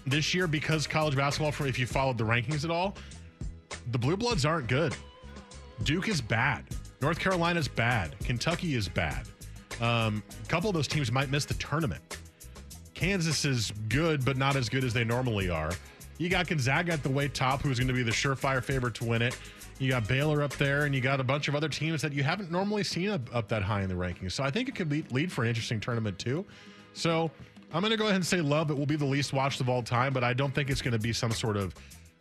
this 0.06 0.34
year 0.34 0.46
because 0.46 0.86
college 0.86 1.16
basketball, 1.16 1.66
if 1.66 1.78
you 1.78 1.86
followed 1.86 2.18
the 2.18 2.24
rankings 2.24 2.64
at 2.64 2.70
all, 2.70 2.96
the 3.90 3.98
Blue 3.98 4.16
Bloods 4.16 4.44
aren't 4.44 4.68
good. 4.68 4.94
Duke 5.82 6.08
is 6.08 6.20
bad. 6.20 6.64
North 7.02 7.18
Carolina's 7.18 7.68
bad. 7.68 8.14
Kentucky 8.24 8.74
is 8.74 8.88
bad. 8.88 9.26
Um, 9.80 10.22
a 10.42 10.48
couple 10.48 10.70
of 10.70 10.74
those 10.74 10.88
teams 10.88 11.12
might 11.12 11.30
miss 11.30 11.44
the 11.44 11.54
tournament. 11.54 12.18
Kansas 12.94 13.44
is 13.44 13.72
good, 13.88 14.24
but 14.24 14.38
not 14.38 14.56
as 14.56 14.70
good 14.70 14.82
as 14.82 14.94
they 14.94 15.04
normally 15.04 15.50
are. 15.50 15.72
You 16.16 16.30
got 16.30 16.46
Gonzaga 16.46 16.92
at 16.92 17.02
the 17.02 17.10
way 17.10 17.28
top, 17.28 17.60
who's 17.60 17.78
going 17.78 17.88
to 17.88 17.94
be 17.94 18.02
the 18.02 18.10
surefire 18.10 18.64
favorite 18.64 18.94
to 18.94 19.04
win 19.04 19.20
it. 19.20 19.36
You 19.78 19.90
got 19.90 20.08
Baylor 20.08 20.42
up 20.42 20.56
there, 20.56 20.86
and 20.86 20.94
you 20.94 21.02
got 21.02 21.20
a 21.20 21.24
bunch 21.24 21.48
of 21.48 21.54
other 21.54 21.68
teams 21.68 22.00
that 22.00 22.14
you 22.14 22.22
haven't 22.22 22.50
normally 22.50 22.82
seen 22.82 23.10
up, 23.10 23.34
up 23.34 23.48
that 23.48 23.62
high 23.62 23.82
in 23.82 23.90
the 23.90 23.94
rankings. 23.94 24.32
So 24.32 24.42
I 24.42 24.50
think 24.50 24.70
it 24.70 24.74
could 24.74 25.12
lead 25.12 25.30
for 25.30 25.42
an 25.42 25.48
interesting 25.48 25.78
tournament 25.78 26.18
too. 26.18 26.46
So 26.94 27.30
I'm 27.72 27.80
going 27.82 27.90
to 27.90 27.96
go 27.96 28.04
ahead 28.04 28.16
and 28.16 28.26
say 28.26 28.40
love. 28.40 28.70
It 28.70 28.78
will 28.78 28.86
be 28.86 28.96
the 28.96 29.04
least 29.04 29.32
watched 29.32 29.60
of 29.60 29.68
all 29.68 29.82
time, 29.82 30.12
but 30.12 30.24
I 30.24 30.32
don't 30.32 30.54
think 30.54 30.70
it's 30.70 30.80
going 30.82 30.92
to 30.92 30.98
be 30.98 31.12
some 31.12 31.32
sort 31.32 31.56
of 31.56 31.74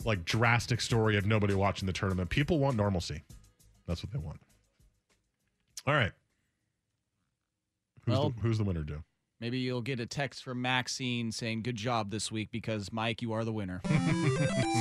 like 0.04 0.26
drastic 0.26 0.82
story 0.82 1.18
of 1.18 1.26
nobody 1.26 1.54
watching 1.54 1.86
the 1.86 1.94
tournament. 1.94 2.30
People 2.30 2.60
want 2.60 2.76
normalcy. 2.78 3.24
That's 3.88 4.04
what 4.04 4.12
they 4.12 4.20
want. 4.20 4.40
All 5.88 5.94
right. 5.94 6.12
Who's, 8.06 8.14
Well- 8.18 8.30
the, 8.32 8.42
who's 8.42 8.58
the 8.58 8.64
winner, 8.64 8.84
Joe? 8.84 9.04
Maybe 9.42 9.58
you'll 9.60 9.82
get 9.82 10.00
a 10.00 10.06
text 10.06 10.44
from 10.46 10.62
Maxine 10.62 11.30
saying 11.30 11.64
"Good 11.64 11.76
job 11.76 12.10
this 12.10 12.32
week" 12.32 12.50
because 12.52 12.92
Mike, 12.94 13.22
you 13.22 13.34
are 13.34 13.44
the 13.44 13.52
winner. 13.52 13.82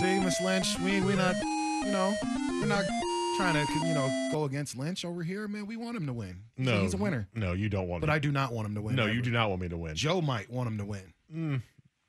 See, 0.00 0.20
Miss 0.20 0.40
Lynch, 0.40 0.78
we 0.78 1.00
we 1.00 1.16
not, 1.16 1.34
you 1.84 1.90
know, 1.90 2.14
we're 2.60 2.66
not 2.66 2.84
trying 3.36 3.54
to, 3.54 3.72
you 3.86 3.94
know, 3.94 4.28
go 4.32 4.44
against 4.44 4.76
Lynch 4.76 5.04
over 5.04 5.22
here, 5.22 5.46
man. 5.48 5.66
We 5.66 5.76
want 5.76 5.96
him 5.96 6.06
to 6.06 6.12
win. 6.12 6.42
No, 6.56 6.80
he's 6.80 6.94
a 6.94 6.96
winner. 6.96 7.28
No, 7.34 7.52
you 7.52 7.68
don't 7.68 7.88
want. 7.88 8.00
But 8.00 8.08
me. 8.08 8.14
I 8.14 8.18
do 8.18 8.30
not 8.32 8.52
want 8.52 8.66
him 8.68 8.74
to 8.74 8.82
win. 8.82 8.94
No, 8.96 9.04
ever. 9.04 9.12
you 9.12 9.22
do 9.22 9.30
not 9.30 9.48
want 9.50 9.62
me 9.62 9.68
to 9.68 9.76
win. 9.76 9.94
Joe 9.94 10.20
might 10.20 10.50
want 10.50 10.68
him 10.68 10.78
to 10.78 10.84
win. 10.84 11.12
Mm, 11.34 11.62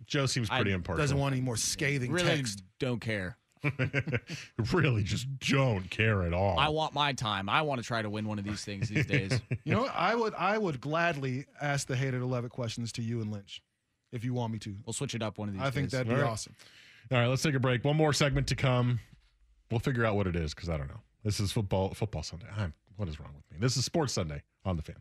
Joe 0.05 0.25
seems 0.25 0.49
pretty 0.49 0.71
I- 0.71 0.75
impartial. 0.75 1.01
Doesn't 1.03 1.17
want 1.17 1.33
any 1.33 1.41
more 1.41 1.57
scathing 1.57 2.11
really 2.11 2.25
text. 2.27 2.63
don't 2.79 2.99
care. 3.01 3.37
really 4.73 5.03
just 5.03 5.27
don't 5.39 5.89
care 5.89 6.21
at 6.23 6.33
all. 6.33 6.59
I 6.59 6.69
want 6.69 6.93
my 6.93 7.13
time. 7.13 7.49
I 7.49 7.63
want 7.63 7.81
to 7.81 7.87
try 7.87 8.01
to 8.03 8.09
win 8.09 8.27
one 8.27 8.37
of 8.37 8.45
these 8.45 8.63
things 8.63 8.89
these 8.89 9.05
days. 9.07 9.39
You 9.63 9.73
know, 9.73 9.81
what? 9.81 9.93
I 9.95 10.13
would 10.13 10.35
I 10.35 10.57
would 10.59 10.79
gladly 10.79 11.45
ask 11.59 11.87
the 11.87 11.95
hated 11.95 12.21
eleven 12.21 12.51
questions 12.51 12.91
to 12.93 13.01
you 13.01 13.21
and 13.21 13.31
Lynch, 13.31 13.63
if 14.11 14.23
you 14.23 14.35
want 14.35 14.53
me 14.53 14.59
to. 14.59 14.75
We'll 14.85 14.93
switch 14.93 15.15
it 15.15 15.23
up 15.23 15.39
one 15.39 15.47
of 15.49 15.55
these. 15.55 15.63
I 15.63 15.71
think 15.71 15.89
that'd 15.89 16.07
be 16.07 16.13
All 16.13 16.21
right. 16.21 16.29
awesome. 16.29 16.53
All 17.11 17.17
right, 17.17 17.25
let's 17.27 17.41
take 17.41 17.55
a 17.55 17.59
break. 17.59 17.83
One 17.83 17.95
more 17.97 18.13
segment 18.13 18.45
to 18.49 18.55
come. 18.55 18.99
We'll 19.71 19.79
figure 19.79 20.05
out 20.05 20.15
what 20.15 20.27
it 20.27 20.35
is 20.35 20.53
because 20.53 20.69
I 20.69 20.77
don't 20.77 20.87
know. 20.87 21.01
This 21.25 21.39
is 21.39 21.51
football 21.51 21.91
football 21.95 22.21
Sunday. 22.21 22.45
I'm, 22.55 22.71
what 22.97 23.09
is 23.09 23.19
wrong 23.19 23.31
with 23.35 23.51
me? 23.51 23.57
This 23.59 23.77
is 23.77 23.83
Sports 23.83 24.13
Sunday 24.13 24.43
on 24.63 24.77
the 24.77 24.83
fan. 24.83 24.97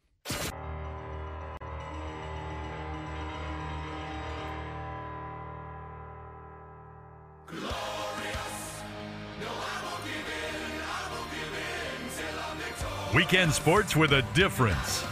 Weekend 13.15 13.53
sports 13.53 13.95
with 13.95 14.13
a 14.13 14.23
difference. 14.33 15.05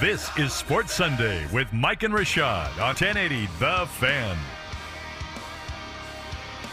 This 0.00 0.36
is 0.36 0.52
Sports 0.52 0.92
Sunday 0.92 1.46
with 1.52 1.72
Mike 1.72 2.02
and 2.02 2.12
Rashad 2.12 2.72
on 2.72 2.96
1080 2.96 3.46
The 3.60 3.86
Fan. 3.86 4.36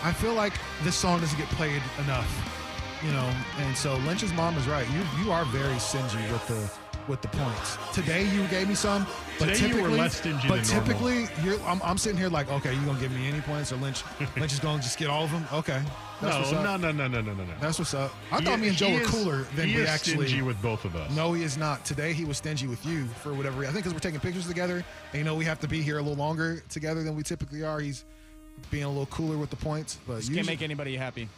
I 0.03 0.11
feel 0.13 0.33
like 0.33 0.53
this 0.83 0.95
song 0.95 1.19
doesn't 1.19 1.37
get 1.37 1.47
played 1.49 1.81
enough, 1.99 2.56
you 3.03 3.11
know. 3.11 3.33
And 3.59 3.75
so 3.77 3.95
Lynch's 3.99 4.33
mom 4.33 4.57
is 4.57 4.67
right. 4.67 4.87
You 4.91 5.01
you 5.23 5.31
are 5.31 5.45
very 5.45 5.77
stingy 5.79 6.17
with 6.31 6.47
the 6.47 6.71
with 7.07 7.21
the 7.21 7.27
points. 7.29 7.77
Today 7.93 8.27
you 8.35 8.45
gave 8.47 8.67
me 8.67 8.75
some, 8.75 9.07
but 9.39 9.45
Today 9.53 9.59
you 9.69 9.75
were 9.75 9.81
typically, 9.83 9.97
less 9.99 10.17
stingy 10.17 10.47
But 10.49 10.63
than 10.65 10.83
typically, 10.83 11.27
you're 11.41 11.57
I'm, 11.61 11.81
I'm 11.81 11.97
sitting 11.97 12.17
here 12.17 12.27
like, 12.27 12.51
okay, 12.51 12.73
you 12.73 12.81
gonna 12.85 12.99
give 12.99 13.13
me 13.13 13.27
any 13.29 13.39
points, 13.39 13.71
or 13.71 13.77
Lynch 13.77 14.03
Lynch 14.37 14.51
is 14.51 14.59
gonna 14.59 14.81
just 14.81 14.97
get 14.99 15.09
all 15.09 15.23
of 15.23 15.31
them? 15.31 15.45
Okay, 15.53 15.81
that's 16.21 16.35
what's 16.37 16.51
No, 16.51 16.75
no, 16.75 16.75
no, 16.75 16.91
no, 16.91 17.07
no, 17.07 17.21
no, 17.21 17.33
no, 17.33 17.43
no. 17.45 17.53
That's 17.61 17.79
what's 17.79 17.93
up. 17.93 18.11
I 18.31 18.39
He- 18.39 18.45
thought 18.45 18.59
me 18.59 18.67
and 18.69 18.75
Joe 18.77 18.93
were 18.93 18.99
cooler 19.05 19.43
than 19.55 19.69
he 19.69 19.75
we 19.77 19.81
is 19.83 19.89
actually. 19.89 20.27
stingy 20.27 20.41
with 20.41 20.61
both 20.61 20.83
of 20.83 20.95
us. 20.97 21.09
No, 21.15 21.31
he 21.31 21.43
is 21.43 21.57
not. 21.57 21.85
Today 21.85 22.11
he 22.11 22.25
was 22.25 22.37
stingy 22.37 22.67
with 22.67 22.85
you 22.85 23.05
for 23.05 23.33
whatever 23.33 23.59
reason. 23.59 23.69
I 23.69 23.73
think 23.73 23.85
because 23.85 23.93
we're 23.93 23.99
taking 23.99 24.19
pictures 24.19 24.45
together, 24.47 24.83
and 25.13 25.17
you 25.19 25.23
know 25.23 25.35
we 25.35 25.45
have 25.45 25.59
to 25.61 25.67
be 25.67 25.81
here 25.81 25.99
a 25.99 26.01
little 26.01 26.17
longer 26.17 26.61
together 26.67 27.03
than 27.03 27.15
we 27.15 27.23
typically 27.23 27.63
are. 27.63 27.79
He's 27.79 28.03
being 28.69 28.83
a 28.83 28.89
little 28.89 29.05
cooler 29.05 29.37
with 29.37 29.49
the 29.49 29.55
points, 29.55 29.97
but 30.05 30.15
Just 30.17 30.27
usually, 30.29 30.35
can't 30.39 30.47
make 30.59 30.61
anybody 30.61 30.97
happy. 30.97 31.29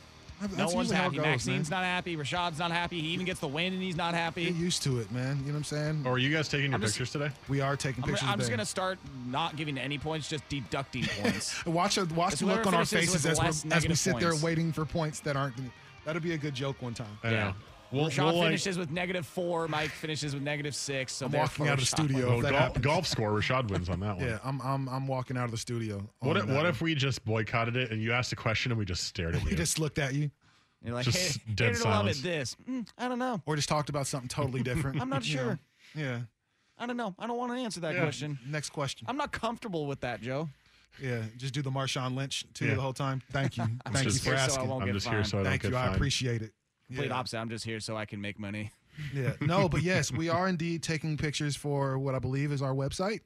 That's 0.41 0.55
No 0.57 0.65
one's 0.65 0.75
usually 0.89 0.95
how 0.95 1.01
it 1.01 1.03
happy. 1.05 1.15
goes, 1.17 1.25
Maxine's 1.25 1.69
man. 1.69 1.79
not 1.81 1.85
happy. 1.85 2.15
Rashad's 2.17 2.59
not 2.59 2.71
happy. 2.71 3.01
He 3.01 3.07
even 3.09 3.25
gets 3.25 3.39
the 3.39 3.47
win 3.47 3.73
and 3.73 3.81
he's 3.81 3.95
not 3.97 4.13
happy. 4.13 4.45
Get 4.45 4.53
happy. 4.53 4.63
used 4.63 4.83
to 4.83 4.99
it, 4.99 5.11
man. 5.11 5.37
You 5.39 5.47
know 5.47 5.51
what 5.51 5.57
I'm 5.57 5.63
saying? 5.65 6.03
Or 6.05 6.13
are 6.13 6.17
you 6.17 6.29
guys 6.33 6.47
taking 6.47 6.67
your 6.67 6.75
I'm 6.75 6.81
just- 6.81 6.93
pictures 6.93 7.11
today? 7.11 7.29
we 7.49 7.59
are 7.61 7.75
taking 7.75 8.03
I'm, 8.03 8.09
pictures. 8.09 8.29
I'm 8.29 8.37
just 8.39 8.49
gonna 8.49 8.65
start 8.65 8.99
not 9.27 9.55
giving 9.55 9.77
any 9.77 9.97
points, 9.97 10.29
just 10.29 10.47
deducting 10.49 11.03
points. 11.21 11.65
watch 11.65 11.97
a, 11.97 12.05
watch 12.05 12.35
the 12.35 12.45
look 12.45 12.65
on 12.65 12.73
our 12.73 12.85
faces 12.85 13.25
as, 13.25 13.37
we're, 13.39 13.45
as 13.45 13.63
we 13.63 13.69
negative 13.69 13.99
sit 13.99 14.19
there 14.19 14.35
waiting 14.37 14.71
for 14.71 14.85
points 14.85 15.19
that 15.21 15.35
aren't. 15.35 15.55
That'll 16.05 16.21
be 16.21 16.33
a 16.33 16.37
good 16.37 16.55
joke 16.55 16.81
one 16.81 16.93
time. 16.93 17.17
I 17.23 17.31
know. 17.31 17.53
We'll, 17.91 18.05
Rashad 18.09 18.25
we'll, 18.25 18.35
like, 18.37 18.47
finishes 18.47 18.77
with 18.77 18.91
negative 18.91 19.25
four. 19.25 19.67
Mike 19.67 19.89
finishes 19.89 20.33
with 20.35 20.43
negative 20.43 20.75
six. 20.75 21.13
So 21.13 21.25
I'm 21.25 21.31
walking 21.31 21.67
out 21.67 21.73
of 21.73 21.79
the 21.79 21.85
studio. 21.85 22.27
oh, 22.37 22.41
golf, 22.41 22.53
happens. 22.55 22.85
golf 22.85 23.07
score. 23.07 23.31
Rashad 23.31 23.69
wins 23.69 23.89
on 23.89 23.99
that 24.01 24.17
one. 24.17 24.25
Yeah, 24.27 24.37
I'm 24.43 24.61
I'm 24.61 24.87
I'm 24.89 25.07
walking 25.07 25.37
out 25.37 25.45
of 25.45 25.51
the 25.51 25.57
studio. 25.57 26.07
What 26.19 26.37
if, 26.37 26.45
what 26.45 26.55
one. 26.55 26.65
if 26.67 26.81
we 26.81 26.93
just 26.93 27.25
boycotted 27.25 27.75
it 27.75 27.91
and 27.91 28.01
you 28.01 28.11
asked 28.11 28.31
a 28.31 28.35
question 28.35 28.71
and 28.71 28.77
we 28.77 28.85
just 28.85 29.05
stared 29.05 29.35
at 29.35 29.41
you? 29.43 29.49
we 29.49 29.55
just 29.55 29.79
looked 29.79 29.97
at 29.97 30.13
you, 30.13 30.29
You're 30.83 30.93
like, 30.93 31.05
Just 31.05 31.37
hey, 31.39 31.53
dead 31.55 31.67
hated 31.69 31.81
or 31.81 31.89
love 31.89 32.07
it, 32.07 32.15
silence. 32.15 32.21
this. 32.21 32.55
Mm, 32.69 32.87
I 32.97 33.07
don't 33.07 33.19
know. 33.19 33.41
or 33.45 33.55
just 33.55 33.69
talked 33.69 33.89
about 33.89 34.05
something 34.07 34.29
totally 34.29 34.61
different? 34.61 35.01
I'm 35.01 35.09
not 35.09 35.25
you 35.27 35.37
know? 35.37 35.43
sure. 35.43 35.59
Yeah. 35.95 36.19
I 36.77 36.85
don't 36.85 36.95
know. 36.95 37.13
I 37.19 37.27
don't 37.27 37.37
want 37.37 37.51
to 37.53 37.57
answer 37.57 37.79
that 37.81 37.95
Yeah. 37.95 38.01
question. 38.03 38.37
Next 38.47 38.69
question. 38.69 39.07
I'm 39.09 39.17
not 39.17 39.31
comfortable 39.31 39.85
with 39.87 39.99
that, 40.01 40.21
Joe. 40.21 40.47
Yeah, 41.01 41.21
just 41.37 41.53
do 41.53 41.61
the 41.61 41.69
Marshawn 41.71 42.15
Lynch 42.15 42.45
to 42.53 42.63
Yeah. 42.65 42.69
you 42.71 42.75
the 42.77 42.81
whole 42.81 42.93
time. 42.93 43.21
Thank 43.31 43.57
you. 43.57 43.65
Thank 43.91 44.05
you 44.05 44.11
for 44.11 44.29
here 44.29 44.37
so 44.37 44.43
asking. 44.61 44.71
I'm 44.71 44.85
get 44.85 44.93
just 44.93 45.07
here 45.07 45.23
so 45.23 45.39
I 45.39 45.43
don't 45.43 45.49
Thank 45.51 45.61
get 45.63 45.71
you. 45.71 45.77
I 45.77 45.93
appreciate 45.93 46.41
it. 46.41 46.53
Complete 46.89 47.07
Yeah. 47.09 47.13
opposite. 47.15 47.37
I'm 47.39 47.49
just 47.49 47.63
here 47.65 47.79
so 47.79 47.95
I 47.95 48.05
can 48.05 48.19
make 48.19 48.39
money. 48.39 48.71
Yeah. 49.13 49.33
No, 49.39 49.69
but 49.69 49.81
yes, 49.83 50.11
we 50.11 50.27
are 50.27 50.49
indeed 50.49 50.83
taking 50.83 51.15
pictures 51.17 51.55
for 51.55 51.97
what 51.97 52.15
I 52.15 52.19
believe 52.19 52.51
is 52.51 52.61
our 52.61 52.73
website. 52.73 53.21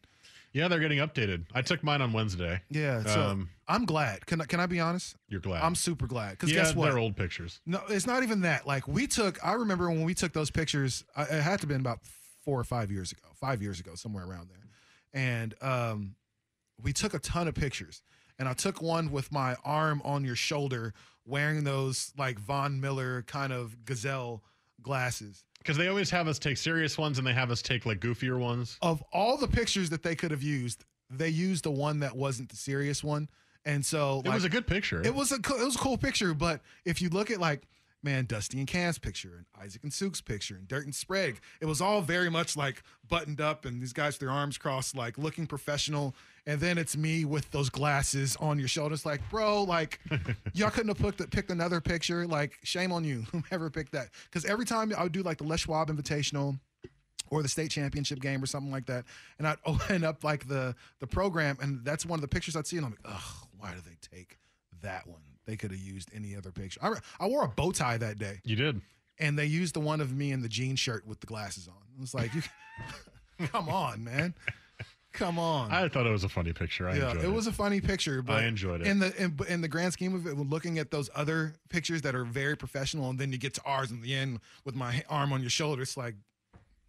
Yeah, 0.51 0.67
they're 0.67 0.79
getting 0.79 0.99
updated. 0.99 1.45
I 1.53 1.63
took 1.63 1.81
mine 1.83 2.01
on 2.01 2.13
Wednesday. 2.13 2.61
Yeah. 2.69 3.01
So 3.05 3.21
Um, 3.29 3.49
I'm 3.67 3.85
glad. 3.85 4.25
Can 4.27 4.39
I, 4.39 4.45
can 4.45 4.59
I 4.59 4.67
be 4.67 4.79
honest? 4.79 5.15
You're 5.29 5.39
glad. 5.39 5.63
I'm 5.63 5.73
super 5.73 6.05
glad. 6.05 6.31
Because 6.31 6.51
yeah, 6.51 6.61
guess 6.63 6.75
what? 6.75 6.89
they're 6.89 6.99
old 6.99 7.15
pictures. 7.15 7.59
No, 7.65 7.81
it's 7.89 8.05
not 8.05 8.21
even 8.21 8.41
that. 8.41 8.67
Like 8.67 8.87
we 8.87 9.07
took. 9.07 9.43
I 9.43 9.53
remember 9.53 9.89
when 9.89 10.03
we 10.03 10.13
took 10.13 10.31
those 10.33 10.51
pictures. 10.51 11.05
I, 11.15 11.23
it 11.23 11.29
had 11.41 11.59
to 11.61 11.63
have 11.63 11.69
been 11.69 11.81
about 11.81 12.01
four 12.45 12.59
or 12.59 12.63
five 12.63 12.91
years 12.91 13.11
ago. 13.11 13.21
Five 13.33 13.63
years 13.63 13.79
ago, 13.79 13.95
somewhere 13.95 14.25
around 14.25 14.49
there. 14.49 14.59
And 15.13 15.55
um, 15.63 16.15
we 16.83 16.93
took 16.93 17.13
a 17.15 17.19
ton 17.19 17.47
of 17.47 17.55
pictures. 17.55 18.03
And 18.39 18.47
I 18.49 18.53
took 18.53 18.81
one 18.81 19.11
with 19.11 19.31
my 19.31 19.55
arm 19.63 20.01
on 20.03 20.23
your 20.25 20.35
shoulder, 20.35 20.93
wearing 21.25 21.63
those 21.63 22.11
like 22.17 22.39
Von 22.39 22.79
Miller 22.81 23.21
kind 23.23 23.53
of 23.53 23.85
gazelle 23.85 24.43
glasses. 24.81 25.45
Because 25.59 25.77
they 25.77 25.87
always 25.87 26.09
have 26.09 26.27
us 26.27 26.39
take 26.39 26.57
serious 26.57 26.97
ones 26.97 27.17
and 27.17 27.25
they 27.25 27.33
have 27.33 27.49
us 27.49 27.61
take 27.61 27.85
like 27.85 27.99
goofier 27.99 28.37
ones. 28.37 28.77
Of 28.81 29.01
all 29.13 29.37
the 29.37 29.47
pictures 29.47 29.89
that 29.91 30.03
they 30.03 30.15
could 30.15 30.31
have 30.31 30.43
used, 30.43 30.83
they 31.09 31.29
used 31.29 31.63
the 31.63 31.71
one 31.71 31.99
that 32.01 32.15
wasn't 32.15 32.49
the 32.49 32.57
serious 32.57 33.03
one. 33.03 33.29
And 33.65 33.85
so 33.85 34.21
It 34.25 34.33
was 34.33 34.43
a 34.43 34.49
good 34.49 34.67
picture. 34.67 35.01
It 35.01 35.15
was 35.15 35.31
a 35.31 35.39
co- 35.39 35.55
it 35.61 35.63
was 35.63 35.75
a 35.75 35.79
cool 35.79 35.97
picture, 35.97 36.33
but 36.33 36.59
if 36.83 37.01
you 37.01 37.07
look 37.09 37.31
at 37.31 37.39
like 37.39 37.67
man, 38.03 38.25
Dusty 38.25 38.59
and 38.59 38.67
Cam's 38.67 38.97
picture 38.97 39.35
and 39.37 39.45
Isaac 39.63 39.83
and 39.83 39.93
Suk's 39.93 40.21
picture 40.21 40.55
and 40.55 40.67
Dirt 40.67 40.85
and 40.85 40.93
Sprague, 40.93 41.39
it 41.61 41.65
was 41.65 41.81
all 41.81 42.01
very 42.01 42.29
much 42.29 42.57
like 42.57 42.83
buttoned 43.07 43.41
up 43.41 43.65
and 43.65 43.81
these 43.81 43.93
guys 43.93 44.13
with 44.13 44.19
their 44.19 44.31
arms 44.31 44.57
crossed, 44.57 44.95
like 44.95 45.17
looking 45.17 45.47
professional. 45.47 46.15
And 46.45 46.59
then 46.59 46.77
it's 46.77 46.97
me 46.97 47.23
with 47.25 47.49
those 47.51 47.69
glasses 47.69 48.35
on 48.37 48.59
your 48.59 48.67
shoulders, 48.67 49.05
like 49.05 49.21
bro, 49.29 49.63
like 49.63 49.99
y'all 50.53 50.69
couldn't 50.69 50.95
have 50.95 51.17
picked 51.17 51.31
picked 51.31 51.51
another 51.51 51.79
picture. 51.79 52.27
Like 52.27 52.59
shame 52.63 52.91
on 52.91 53.03
you, 53.03 53.21
whoever 53.31 53.69
picked 53.69 53.93
that. 53.93 54.09
Because 54.25 54.45
every 54.45 54.65
time 54.65 54.93
I 54.97 55.03
would 55.03 55.11
do 55.13 55.23
like 55.23 55.37
the 55.37 55.45
Les 55.45 55.61
Schwab 55.61 55.89
Invitational 55.89 56.59
or 57.33 57.41
the 57.41 57.49
state 57.49 57.71
championship 57.71 58.19
game 58.19 58.41
or 58.43 58.45
something 58.45 58.71
like 58.71 58.85
that. 58.85 59.05
And 59.37 59.47
I'd 59.47 59.57
open 59.65 60.03
up 60.03 60.23
like 60.23 60.47
the 60.47 60.75
the 60.99 61.07
program, 61.07 61.57
and 61.61 61.83
that's 61.83 62.05
one 62.05 62.17
of 62.17 62.21
the 62.21 62.27
pictures 62.27 62.55
I'd 62.55 62.67
see, 62.67 62.77
and 62.77 62.85
I'm 62.85 62.91
like, 62.91 63.15
ugh, 63.15 63.47
why 63.57 63.73
do 63.73 63.81
they 63.81 63.97
take 64.15 64.37
that 64.81 65.07
one? 65.07 65.21
They 65.45 65.57
could 65.57 65.71
have 65.71 65.79
used 65.79 66.09
any 66.13 66.35
other 66.35 66.51
picture. 66.51 66.79
I, 66.83 66.93
I 67.19 67.27
wore 67.27 67.43
a 67.43 67.47
bow 67.49 67.71
tie 67.71 67.97
that 67.97 68.17
day, 68.19 68.39
You 68.43 68.55
did. 68.55 68.81
and 69.19 69.37
they 69.37 69.45
used 69.45 69.73
the 69.75 69.79
one 69.81 70.01
of 70.01 70.13
me 70.13 70.31
in 70.31 70.41
the 70.41 70.49
jean 70.49 70.75
shirt 70.75 71.05
with 71.05 71.19
the 71.19 71.27
glasses 71.27 71.67
on. 71.67 71.75
It 71.95 71.99
was 72.01 72.13
like, 72.13 72.33
you, 72.33 72.41
come 73.47 73.67
on, 73.69 74.03
man, 74.03 74.33
come 75.11 75.37
on. 75.37 75.71
I 75.71 75.87
thought 75.89 76.07
it 76.07 76.11
was 76.11 76.23
a 76.23 76.29
funny 76.29 76.53
picture. 76.53 76.87
I 76.87 76.95
yeah, 76.95 77.09
enjoyed 77.11 77.23
it 77.23 77.27
it. 77.27 77.31
was 77.33 77.47
a 77.47 77.51
funny 77.51 77.81
picture, 77.81 78.21
but 78.21 78.37
I 78.37 78.45
enjoyed 78.45 78.81
it. 78.81 78.87
In 78.87 78.99
the 78.99 79.15
in, 79.21 79.37
in 79.47 79.61
the 79.61 79.67
grand 79.67 79.93
scheme 79.93 80.15
of 80.15 80.25
it, 80.25 80.35
looking 80.37 80.79
at 80.79 80.91
those 80.91 81.09
other 81.15 81.53
pictures 81.69 82.01
that 82.03 82.15
are 82.15 82.25
very 82.25 82.55
professional, 82.55 83.09
and 83.09 83.19
then 83.19 83.31
you 83.31 83.37
get 83.37 83.53
to 83.55 83.61
ours 83.65 83.91
in 83.91 84.01
the 84.01 84.13
end 84.15 84.39
with 84.65 84.75
my 84.75 85.03
arm 85.09 85.31
on 85.33 85.41
your 85.41 85.49
shoulder, 85.49 85.81
it's 85.83 85.97
like, 85.97 86.15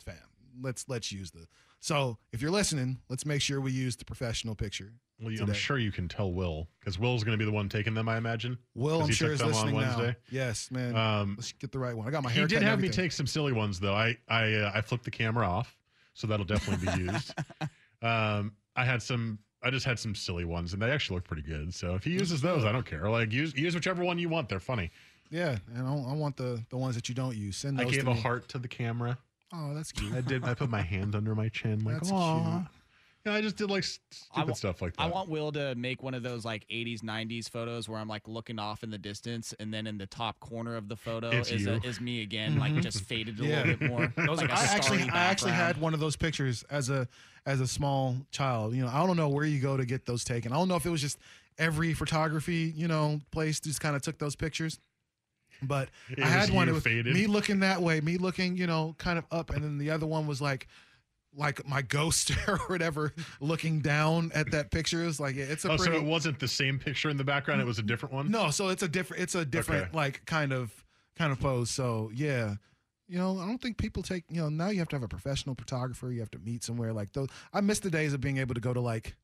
fam, 0.04 0.14
let's 0.62 0.88
let's 0.88 1.10
use 1.12 1.30
the. 1.32 1.46
So 1.80 2.16
if 2.32 2.40
you're 2.40 2.50
listening, 2.50 2.98
let's 3.10 3.26
make 3.26 3.42
sure 3.42 3.60
we 3.60 3.72
use 3.72 3.96
the 3.96 4.06
professional 4.06 4.54
picture. 4.54 4.92
Well, 5.20 5.30
you- 5.32 5.42
I'm 5.42 5.52
sure 5.52 5.78
you 5.78 5.92
can 5.92 6.08
tell 6.08 6.32
Will 6.32 6.68
because 6.80 6.98
Will's 6.98 7.22
going 7.24 7.38
to 7.38 7.42
be 7.42 7.48
the 7.48 7.54
one 7.54 7.68
taking 7.68 7.94
them. 7.94 8.08
I 8.08 8.16
imagine. 8.16 8.58
Will, 8.74 9.02
I'm 9.02 9.10
sure 9.10 9.32
is 9.32 9.42
listening 9.42 9.76
on 9.76 9.82
now. 9.82 10.14
Yes, 10.30 10.70
man. 10.70 10.96
Um, 10.96 11.34
let's 11.38 11.52
get 11.52 11.70
the 11.72 11.78
right 11.78 11.96
one. 11.96 12.06
I 12.06 12.10
got 12.10 12.22
my 12.22 12.30
hair. 12.30 12.42
he 12.42 12.48
did 12.48 12.62
have 12.62 12.80
me 12.80 12.88
take 12.88 13.12
some 13.12 13.26
silly 13.26 13.52
ones 13.52 13.78
though. 13.80 13.94
I 13.94 14.16
I 14.28 14.52
uh, 14.54 14.72
I 14.74 14.80
flipped 14.80 15.04
the 15.04 15.10
camera 15.10 15.46
off, 15.46 15.76
so 16.14 16.26
that'll 16.26 16.44
definitely 16.44 16.86
be 16.86 17.02
used. 17.12 17.32
um, 18.02 18.52
I 18.76 18.84
had 18.84 19.02
some. 19.02 19.38
I 19.62 19.70
just 19.70 19.86
had 19.86 19.98
some 19.98 20.14
silly 20.14 20.44
ones, 20.44 20.74
and 20.74 20.82
they 20.82 20.90
actually 20.90 21.14
look 21.16 21.24
pretty 21.24 21.42
good. 21.42 21.72
So 21.72 21.94
if 21.94 22.04
he 22.04 22.10
uses 22.10 22.42
those, 22.42 22.64
I 22.64 22.72
don't 22.72 22.84
care. 22.84 23.08
Like 23.08 23.32
use 23.32 23.54
use 23.56 23.74
whichever 23.74 24.04
one 24.04 24.18
you 24.18 24.28
want. 24.28 24.48
They're 24.48 24.60
funny. 24.60 24.90
Yeah, 25.30 25.56
and 25.74 25.86
I, 25.88 25.92
I 26.10 26.12
want 26.12 26.36
the 26.36 26.62
the 26.68 26.76
ones 26.76 26.96
that 26.96 27.08
you 27.08 27.14
don't 27.14 27.36
use. 27.36 27.56
Send 27.56 27.80
I 27.80 27.84
gave 27.84 28.06
a 28.06 28.14
me. 28.14 28.20
heart 28.20 28.48
to 28.50 28.58
the 28.58 28.68
camera. 28.68 29.16
Oh, 29.54 29.72
that's 29.74 29.92
cute. 29.92 30.12
I 30.12 30.20
did. 30.20 30.44
I 30.44 30.54
put 30.54 30.68
my 30.68 30.82
hand 30.94 31.14
under 31.14 31.34
my 31.34 31.48
chin, 31.48 31.84
like, 31.84 31.94
That's 31.94 32.10
"Aw." 32.10 32.58
cute. 32.58 32.70
Yeah, 33.26 33.32
I 33.34 33.40
just 33.40 33.56
did 33.56 33.70
like 33.70 33.84
stupid 33.84 34.48
wa- 34.48 34.52
stuff 34.54 34.82
like 34.82 34.94
that. 34.96 35.02
I 35.02 35.06
want 35.06 35.30
Will 35.30 35.50
to 35.52 35.74
make 35.76 36.02
one 36.02 36.12
of 36.12 36.22
those 36.22 36.44
like 36.44 36.66
80s, 36.68 37.00
90s 37.00 37.48
photos 37.48 37.88
where 37.88 37.98
I'm 37.98 38.06
like 38.08 38.28
looking 38.28 38.58
off 38.58 38.82
in 38.82 38.90
the 38.90 38.98
distance, 38.98 39.54
and 39.58 39.72
then 39.72 39.86
in 39.86 39.96
the 39.96 40.06
top 40.06 40.38
corner 40.40 40.76
of 40.76 40.88
the 40.88 40.96
photo 40.96 41.30
It's 41.30 41.50
is, 41.50 41.66
a, 41.66 41.76
is 41.84 42.00
me 42.02 42.20
again, 42.22 42.58
like 42.58 42.74
just 42.82 43.00
faded 43.04 43.40
a 43.40 43.44
Yeah. 43.46 43.62
little 43.62 43.76
bit 43.76 43.88
more. 43.90 44.12
Those 44.26 44.38
like 44.42 44.50
are- 44.50 44.52
a 44.52 44.58
I 44.58 44.64
actually, 44.64 44.98
starry 44.98 45.10
I 45.18 45.24
actually 45.24 45.52
had 45.52 45.80
one 45.80 45.94
of 45.94 46.00
those 46.00 46.16
pictures 46.16 46.64
as 46.70 46.90
a 46.90 47.08
as 47.46 47.60
a 47.60 47.66
small 47.66 48.14
child. 48.30 48.74
You 48.74 48.82
know, 48.82 48.90
I 48.92 49.06
don't 49.06 49.16
know 49.16 49.30
where 49.30 49.46
you 49.46 49.58
go 49.58 49.76
to 49.78 49.86
get 49.86 50.04
those 50.04 50.22
taken. 50.22 50.52
I 50.52 50.56
don't 50.56 50.68
know 50.68 50.76
if 50.76 50.84
it 50.84 50.90
was 50.90 51.00
just 51.00 51.18
every 51.58 51.94
photography, 51.94 52.74
you 52.76 52.88
know, 52.88 53.20
place 53.30 53.58
just 53.60 53.80
kind 53.80 53.96
of 53.96 54.02
took 54.02 54.18
those 54.18 54.36
pictures. 54.36 54.78
But 55.62 55.88
It 56.10 56.18
I 56.22 56.26
had 56.26 56.50
one. 56.50 56.66
you 56.66 56.72
It 56.72 56.74
was 56.74 56.82
faded. 56.82 57.14
me 57.14 57.26
looking 57.26 57.60
that 57.60 57.80
way, 57.80 58.00
me 58.02 58.18
looking, 58.18 58.56
you 58.58 58.66
know, 58.66 58.94
kind 58.98 59.18
of 59.18 59.24
up, 59.30 59.48
and 59.50 59.64
then 59.64 59.78
the 59.78 59.90
other 59.90 60.04
one 60.04 60.26
was 60.26 60.42
like, 60.42 60.66
like 61.36 61.66
my 61.66 61.82
ghost 61.82 62.30
or 62.48 62.58
whatever, 62.66 63.12
looking 63.40 63.80
down 63.80 64.30
at 64.34 64.50
that 64.52 64.70
picture. 64.70 65.04
is 65.04 65.18
like 65.20 65.36
it's 65.36 65.64
a 65.64 65.72
oh, 65.72 65.76
pretty. 65.76 65.92
so 65.92 65.98
it 65.98 66.04
wasn't 66.04 66.38
the 66.38 66.48
same 66.48 66.78
picture 66.78 67.10
in 67.10 67.16
the 67.16 67.24
background; 67.24 67.60
it 67.60 67.66
was 67.66 67.78
a 67.78 67.82
different 67.82 68.14
one. 68.14 68.30
No, 68.30 68.50
so 68.50 68.68
it's 68.68 68.82
a 68.82 68.88
different 68.88 69.22
it's 69.22 69.34
a 69.34 69.44
different 69.44 69.84
Okay. 69.88 69.96
like 69.96 70.24
kind 70.24 70.52
of 70.52 70.84
kind 71.16 71.32
of 71.32 71.40
pose. 71.40 71.70
So 71.70 72.10
yeah. 72.14 72.54
You 73.06 73.18
know, 73.18 73.38
I 73.38 73.44
don't 73.46 73.60
think 73.60 73.76
people 73.76 74.02
take, 74.02 74.24
you 74.30 74.40
know, 74.40 74.48
now 74.48 74.70
you 74.70 74.78
have 74.78 74.88
to 74.88 74.96
have 74.96 75.02
a 75.02 75.08
professional 75.08 75.54
photographer, 75.54 76.10
you 76.10 76.20
have 76.20 76.30
to 76.30 76.38
meet 76.38 76.64
somewhere 76.64 76.90
like 76.90 77.12
those. 77.12 77.28
I 77.52 77.60
miss 77.60 77.78
the 77.80 77.90
days 77.90 78.14
of 78.14 78.22
being 78.22 78.38
able 78.38 78.54
to 78.54 78.62
go 78.62 78.72
to 78.72 78.80
like 78.80 79.14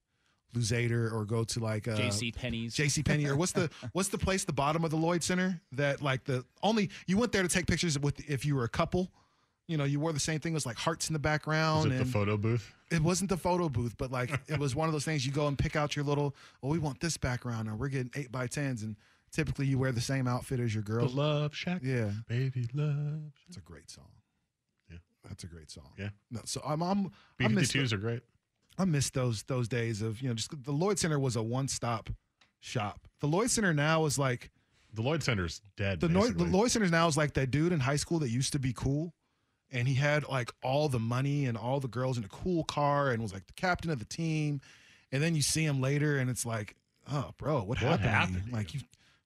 Luzader 0.54 1.10
or 1.12 1.24
go 1.24 1.44
to 1.44 1.60
like 1.60 1.88
uh 1.88 1.96
JC 1.96 2.34
Penney's. 2.34 2.74
JC 2.74 3.04
Penney 3.04 3.26
or 3.26 3.36
what's 3.36 3.52
the 3.52 3.70
what's 3.92 4.08
the 4.08 4.18
place 4.18 4.44
the 4.44 4.52
bottom 4.52 4.84
of 4.84 4.90
the 4.90 4.96
Lloyd 4.96 5.22
Center 5.22 5.60
that 5.72 6.02
like 6.02 6.24
the 6.24 6.44
only 6.62 6.90
you 7.06 7.16
went 7.16 7.32
there 7.32 7.42
to 7.42 7.48
take 7.48 7.66
pictures 7.66 7.98
with 7.98 8.20
if 8.28 8.44
you 8.44 8.54
were 8.56 8.64
a 8.64 8.68
couple. 8.68 9.10
You 9.70 9.76
know, 9.76 9.84
you 9.84 10.00
wore 10.00 10.12
the 10.12 10.18
same 10.20 10.40
thing. 10.40 10.52
It 10.52 10.54
was 10.54 10.66
like 10.66 10.76
hearts 10.76 11.08
in 11.08 11.12
the 11.12 11.18
background. 11.20 11.90
Was 11.90 12.00
it 12.00 12.04
the 12.04 12.10
photo 12.10 12.36
booth? 12.36 12.74
it 12.90 13.00
wasn't 13.00 13.30
the 13.30 13.36
photo 13.36 13.68
booth, 13.68 13.94
but 13.96 14.10
like 14.10 14.32
it 14.48 14.58
was 14.58 14.74
one 14.74 14.88
of 14.88 14.92
those 14.92 15.04
things 15.04 15.24
you 15.24 15.30
go 15.32 15.46
and 15.46 15.56
pick 15.56 15.76
out 15.76 15.94
your 15.94 16.04
little, 16.04 16.34
well, 16.60 16.72
we 16.72 16.78
want 16.80 16.98
this 17.00 17.16
background 17.16 17.68
and 17.68 17.78
we're 17.78 17.88
getting 17.88 18.10
eight 18.16 18.32
by 18.32 18.48
tens. 18.48 18.82
And 18.82 18.96
typically 19.30 19.66
you 19.66 19.78
wear 19.78 19.92
the 19.92 20.00
same 20.00 20.26
outfit 20.26 20.58
as 20.58 20.74
your 20.74 20.82
girl. 20.82 21.06
The. 21.06 21.14
Love 21.16 21.54
Shack. 21.54 21.82
Yeah. 21.84 22.10
Baby 22.28 22.66
Love. 22.74 23.32
It's 23.46 23.58
a 23.58 23.60
great 23.60 23.88
song. 23.88 24.08
Yeah. 24.90 24.96
That's 25.28 25.44
a 25.44 25.46
great 25.46 25.70
song. 25.70 25.90
Yeah. 25.96 26.08
No, 26.32 26.40
so 26.44 26.60
I'm, 26.66 26.82
I'm, 26.82 27.06
I 27.40 27.46
B 27.46 27.54
miss, 27.54 27.70
52s 27.72 27.92
are 27.92 27.98
great. 27.98 28.22
I 28.76 28.84
miss 28.86 29.10
those, 29.10 29.44
those 29.44 29.68
days 29.68 30.02
of, 30.02 30.20
you 30.20 30.28
know, 30.28 30.34
just 30.34 30.50
the 30.64 30.72
Lloyd 30.72 30.98
Center 30.98 31.20
was 31.20 31.36
a 31.36 31.42
one 31.42 31.68
stop 31.68 32.10
shop. 32.58 33.06
The 33.20 33.28
Lloyd 33.28 33.50
Center 33.50 33.72
now 33.72 34.04
is 34.06 34.18
like, 34.18 34.50
The 34.94 35.02
Lloyd 35.02 35.22
Center's 35.22 35.62
dead. 35.76 36.00
the, 36.00 36.08
Noi- 36.08 36.30
the. 36.30 36.42
Lloyd 36.44 36.72
Center 36.72 36.88
now 36.88 37.06
is 37.06 37.16
like 37.16 37.34
that 37.34 37.52
dude 37.52 37.72
in 37.72 37.78
high 37.78 37.96
school 37.96 38.18
that 38.18 38.30
used 38.30 38.52
to 38.54 38.58
be 38.58 38.72
cool. 38.72 39.14
And 39.72 39.86
he 39.86 39.94
had 39.94 40.26
like 40.28 40.50
all 40.62 40.88
the 40.88 40.98
money 40.98 41.46
and 41.46 41.56
all 41.56 41.78
the 41.80 41.88
girls 41.88 42.18
in 42.18 42.24
a 42.24 42.28
cool 42.28 42.64
car 42.64 43.10
and 43.10 43.22
was 43.22 43.32
like 43.32 43.46
the 43.46 43.52
captain 43.52 43.90
of 43.90 43.98
the 43.98 44.04
team. 44.04 44.60
And 45.12 45.22
then 45.22 45.34
you 45.34 45.42
see 45.42 45.64
him 45.64 45.80
later 45.80 46.18
and 46.18 46.28
it's 46.28 46.44
like, 46.44 46.74
oh, 47.10 47.30
bro, 47.38 47.58
what, 47.58 47.66
What 47.80 48.00
happened? 48.00 48.08
happened? 48.36 48.52
Like 48.52 48.74
you 48.74 48.80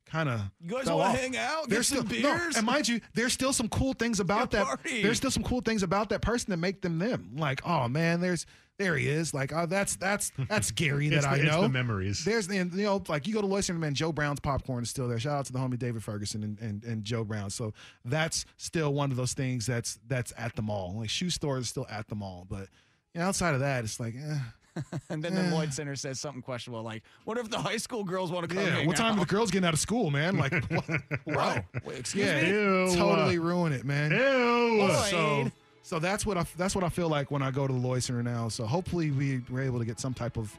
kind 0.07 0.29
of. 0.29 0.41
You 0.61 0.71
guys 0.71 0.87
wanna 0.91 1.17
hang 1.17 1.37
out, 1.37 1.69
get 1.69 1.85
some 1.85 1.99
still, 1.99 2.05
beers? 2.05 2.23
No, 2.23 2.59
and 2.59 2.67
mind 2.67 2.89
you, 2.89 3.01
there's 3.15 3.33
still 3.33 3.53
some 3.53 3.69
cool 3.69 3.93
things 3.93 4.21
about 4.21 4.51
that. 4.53 4.65
party. 4.65 5.03
There's 5.03 5.17
still 5.17 5.31
some 5.31 5.43
cool 5.43 5.61
things 5.61 5.83
about 5.83 6.09
that 6.11 6.23
person 6.23 6.51
that 6.51 6.59
make 6.59 6.81
them 6.83 6.99
them. 6.99 7.33
Like, 7.37 7.61
oh 7.67 7.89
man, 7.89 8.21
there's 8.21 8.47
there 8.77 8.97
he 8.97 9.07
is. 9.09 9.33
Like, 9.33 9.53
oh, 9.53 9.67
that's 9.67 9.95
that's 9.97 10.33
that's 10.49 10.71
Gary 10.73 11.09
that 11.11 11.23
the- 11.23 11.29
I 11.29 11.37
it's 11.37 11.45
know. 11.45 11.63
the 11.63 11.69
memories. 11.69 12.25
There's 12.25 12.47
the 12.49 12.57
you 12.57 12.65
know 12.65 13.03
like 13.09 13.27
you 13.27 13.35
go 13.35 13.41
to 13.41 13.47
Lloyd 13.47 13.65
Center, 13.65 13.79
man. 13.79 13.95
Joe 13.95 14.13
Brown's 14.13 14.41
popcorn 14.41 14.83
is 14.83 14.91
still 14.91 15.07
there. 15.09 15.19
Shout 15.19 15.39
out 15.39 15.45
to 15.47 15.53
the 15.53 15.59
homie 15.61 15.79
David 15.79 16.03
Ferguson 16.03 16.43
and, 16.43 16.59
and, 16.61 16.83
and 16.85 17.05
Joe 17.05 17.23
Brown. 17.25 17.51
So 17.51 17.73
that's 18.05 18.45
still 18.57 18.93
one 18.93 19.11
of 19.13 19.17
those 19.17 19.33
things 19.33 19.65
that's 19.67 19.99
that's 20.09 20.33
at 20.37 20.57
the 20.57 20.63
mall. 20.63 20.95
Like 20.99 21.09
shoe 21.11 21.31
stores 21.31 21.65
is 21.65 21.69
still 21.71 21.87
at 21.89 22.09
the 22.09 22.17
mall, 22.17 22.47
but 22.51 22.69
you 23.15 23.21
know, 23.21 23.27
outside 23.27 23.55
of 23.55 23.61
that, 23.61 23.85
it's 23.85 24.01
like, 24.01 24.15
eh. 24.17 24.39
And 25.11 25.23
then 25.23 25.35
the 25.35 25.55
Lloyd 25.55 25.73
Center 25.73 25.95
says 25.97 26.19
something 26.21 26.43
questionable, 26.43 26.83
like, 26.83 27.03
"What 27.25 27.39
if 27.39 27.49
the 27.51 27.59
high 27.59 27.77
school 27.77 28.03
girls 28.05 28.33
want 28.33 28.49
to 28.49 28.55
come?" 28.55 28.65
yeah. 28.65 28.71
hang 28.77 28.87
What 28.87 28.97
time 28.97 29.13
out? 29.13 29.19
are 29.19 29.21
the 29.21 29.27
girls 29.27 29.51
getting 29.51 29.67
out 29.67 29.75
of 29.75 29.81
school, 29.81 30.11
man? 30.11 30.37
Like, 30.37 30.53
what? 30.71 30.85
Bro, 31.27 31.57
wait, 31.85 31.99
excuse 31.99 32.27
yeah, 32.27 32.43
me. 32.43 32.49
Ew. 32.49 32.87
Uh, 32.91 32.97
totally 32.97 33.39
ruin 33.39 33.73
it, 33.73 33.85
man. 33.85 34.11
Ew. 34.11 34.89
So, 35.11 35.37
Lloyd. 35.43 35.53
so 35.83 35.99
that's 35.99 36.27
what 36.27 36.37
I 36.39 36.45
that's 36.57 36.75
what 36.75 36.83
I 36.85 36.89
feel 36.89 37.09
like 37.09 37.31
when 37.31 37.43
I 37.43 37.51
go 37.51 37.67
to 37.67 37.73
the 37.73 37.79
Lloyd 37.79 38.03
Center 38.03 38.23
now. 38.23 38.49
So 38.49 38.65
hopefully 38.67 39.11
we 39.11 39.43
we're 39.51 39.63
able 39.63 39.79
to 39.79 39.85
get 39.85 40.01
some 40.01 40.15
type 40.15 40.37
of 40.37 40.57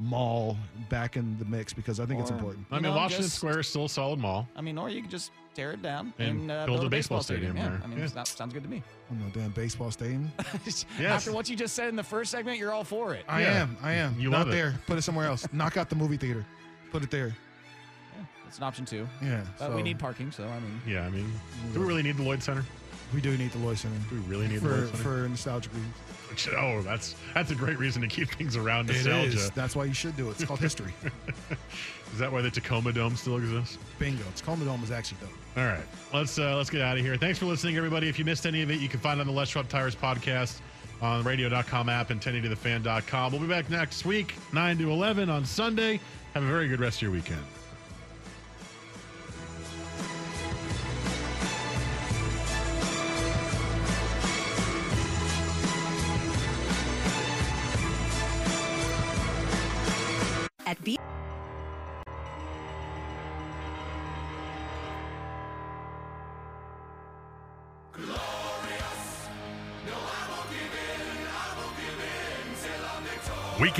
mall 0.00 0.56
back 0.88 1.16
in 1.16 1.38
the 1.38 1.44
mix 1.44 1.72
because 1.72 2.00
I 2.00 2.06
think 2.06 2.20
it's 2.20 2.30
Or- 2.30 2.34
important. 2.34 2.66
I 2.70 2.76
You 2.76 2.82
mean, 2.82 2.90
know, 2.90 2.96
Washington 2.96 3.24
just- 3.24 3.36
Square 3.36 3.60
is 3.60 3.68
still 3.68 3.84
a 3.84 3.88
solid 3.88 4.18
mall. 4.18 4.48
I 4.56 4.62
mean, 4.62 4.78
or 4.78 4.88
you 4.88 5.02
could 5.02 5.10
just 5.10 5.30
tear 5.54 5.72
it 5.72 5.82
down 5.82 6.14
And 6.18 6.42
and, 6.42 6.50
uh, 6.50 6.64
build 6.64 6.78
build, 6.80 6.86
a 6.86 6.90
baseball 6.90 7.22
stadium 7.22 7.56
Yeah, 7.56 7.68
there. 7.68 7.80
I 7.84 7.86
mean, 7.86 7.98
Yeah. 7.98 8.06
that 8.06 8.26
sounds 8.28 8.54
good 8.54 8.62
to 8.62 8.68
me. 8.68 8.82
Oh, 9.10 9.14
no 9.14 9.28
damn 9.30 9.50
baseball 9.50 9.90
stadium. 9.90 10.32
After 11.00 11.32
what 11.32 11.50
you 11.50 11.56
just 11.56 11.74
said 11.74 11.88
in 11.88 11.96
the 11.96 12.02
first 12.04 12.30
segment, 12.30 12.58
you're 12.58 12.72
all 12.72 12.84
for 12.84 13.14
it. 13.14 13.24
I 13.28 13.42
Yeah. 13.42 13.62
am. 13.62 13.76
I 13.82 13.92
am. 13.92 14.18
You 14.18 14.30
Not 14.30 14.38
love 14.38 14.48
it. 14.48 14.52
there. 14.52 14.74
Put 14.86 14.96
it 14.96 15.02
somewhere 15.02 15.26
else. 15.26 15.46
Knock 15.52 15.76
out 15.76 15.90
the 15.90 15.96
movie 15.96 16.16
theater. 16.16 16.46
Put 16.92 17.02
it 17.02 17.10
there. 17.10 17.36
Yeah, 18.50 18.52
it's 18.52 18.58
an 18.58 18.64
option 18.64 18.84
too. 18.84 19.08
Yeah. 19.22 19.42
But 19.58 19.68
so 19.68 19.76
we 19.76 19.82
need 19.82 19.98
parking, 19.98 20.32
so 20.32 20.44
I 20.44 20.58
mean, 20.60 20.80
Yeah, 20.86 21.06
I 21.06 21.10
mean, 21.10 21.30
do 21.72 21.80
we 21.80 21.86
really 21.86 22.02
need 22.02 22.16
the 22.16 22.22
Lloyd 22.22 22.42
Center? 22.42 22.64
we 23.12 23.20
do 23.20 23.36
need 23.36 23.50
the 23.50 23.58
Lloyd 23.58 23.76
Center 23.76 23.96
Do 24.08 24.14
we 24.14 24.20
really 24.28 24.46
need 24.46 24.60
the 24.60 24.68
Lloyd 24.68 24.88
Center? 24.90 25.02
for 25.02 25.28
nostalgic 25.28 25.72
reasons. 25.72 26.48
oh, 26.56 26.80
that's 26.82 27.16
that's 27.34 27.50
a 27.50 27.54
great 27.54 27.78
reason 27.78 28.02
to 28.02 28.08
keep 28.08 28.30
things 28.30 28.56
around 28.56 28.86
nostalgia. 28.86 29.26
It 29.26 29.34
is. 29.34 29.50
That's 29.50 29.74
why 29.74 29.84
you 29.84 29.92
should 29.94 30.16
do 30.16 30.28
it. 30.28 30.32
It's 30.32 30.44
called 30.44 30.60
history. 30.60 30.94
Is 32.12 32.18
that 32.18 32.30
why 32.32 32.40
the 32.40 32.50
Tacoma 32.50 32.92
Dome 32.92 33.14
still 33.16 33.36
exists? 33.36 33.78
Bingo. 33.98 34.24
Tacoma 34.34 34.64
Dome 34.64 34.82
is 34.82 34.90
actually 34.90 35.18
dope. 35.20 35.30
All 35.56 35.64
right, 35.64 35.84
let's 36.12 36.38
uh, 36.38 36.56
let's 36.56 36.70
get 36.70 36.80
out 36.80 36.98
of 36.98 37.04
here. 37.04 37.16
Thanks 37.16 37.38
for 37.38 37.46
listening, 37.46 37.76
everybody. 37.76 38.08
If 38.08 38.18
you 38.18 38.24
missed 38.24 38.46
any 38.46 38.62
of 38.62 38.70
it, 38.70 38.80
you 38.80 38.88
can 38.88 38.98
find 38.98 39.18
it 39.18 39.22
on 39.22 39.26
the 39.28 39.32
Les 39.32 39.48
Schwab 39.48 39.68
Tires 39.68 39.94
podcast 39.94 40.60
on 41.00 41.22
the 41.22 41.28
radio.com 41.28 41.88
app 41.88 42.10
and 42.10 42.20
1080thefan.com. 42.20 43.32
We'll 43.32 43.40
be 43.40 43.46
back 43.48 43.70
next 43.70 44.04
week, 44.04 44.34
9 44.52 44.78
to 44.78 44.90
11 44.90 45.30
on 45.30 45.44
Sunday. 45.44 46.00
Have 46.34 46.42
a 46.42 46.46
very 46.46 46.68
good 46.68 46.80
rest 46.80 46.98
of 46.98 47.02
your 47.02 47.10
weekend. 47.12 47.42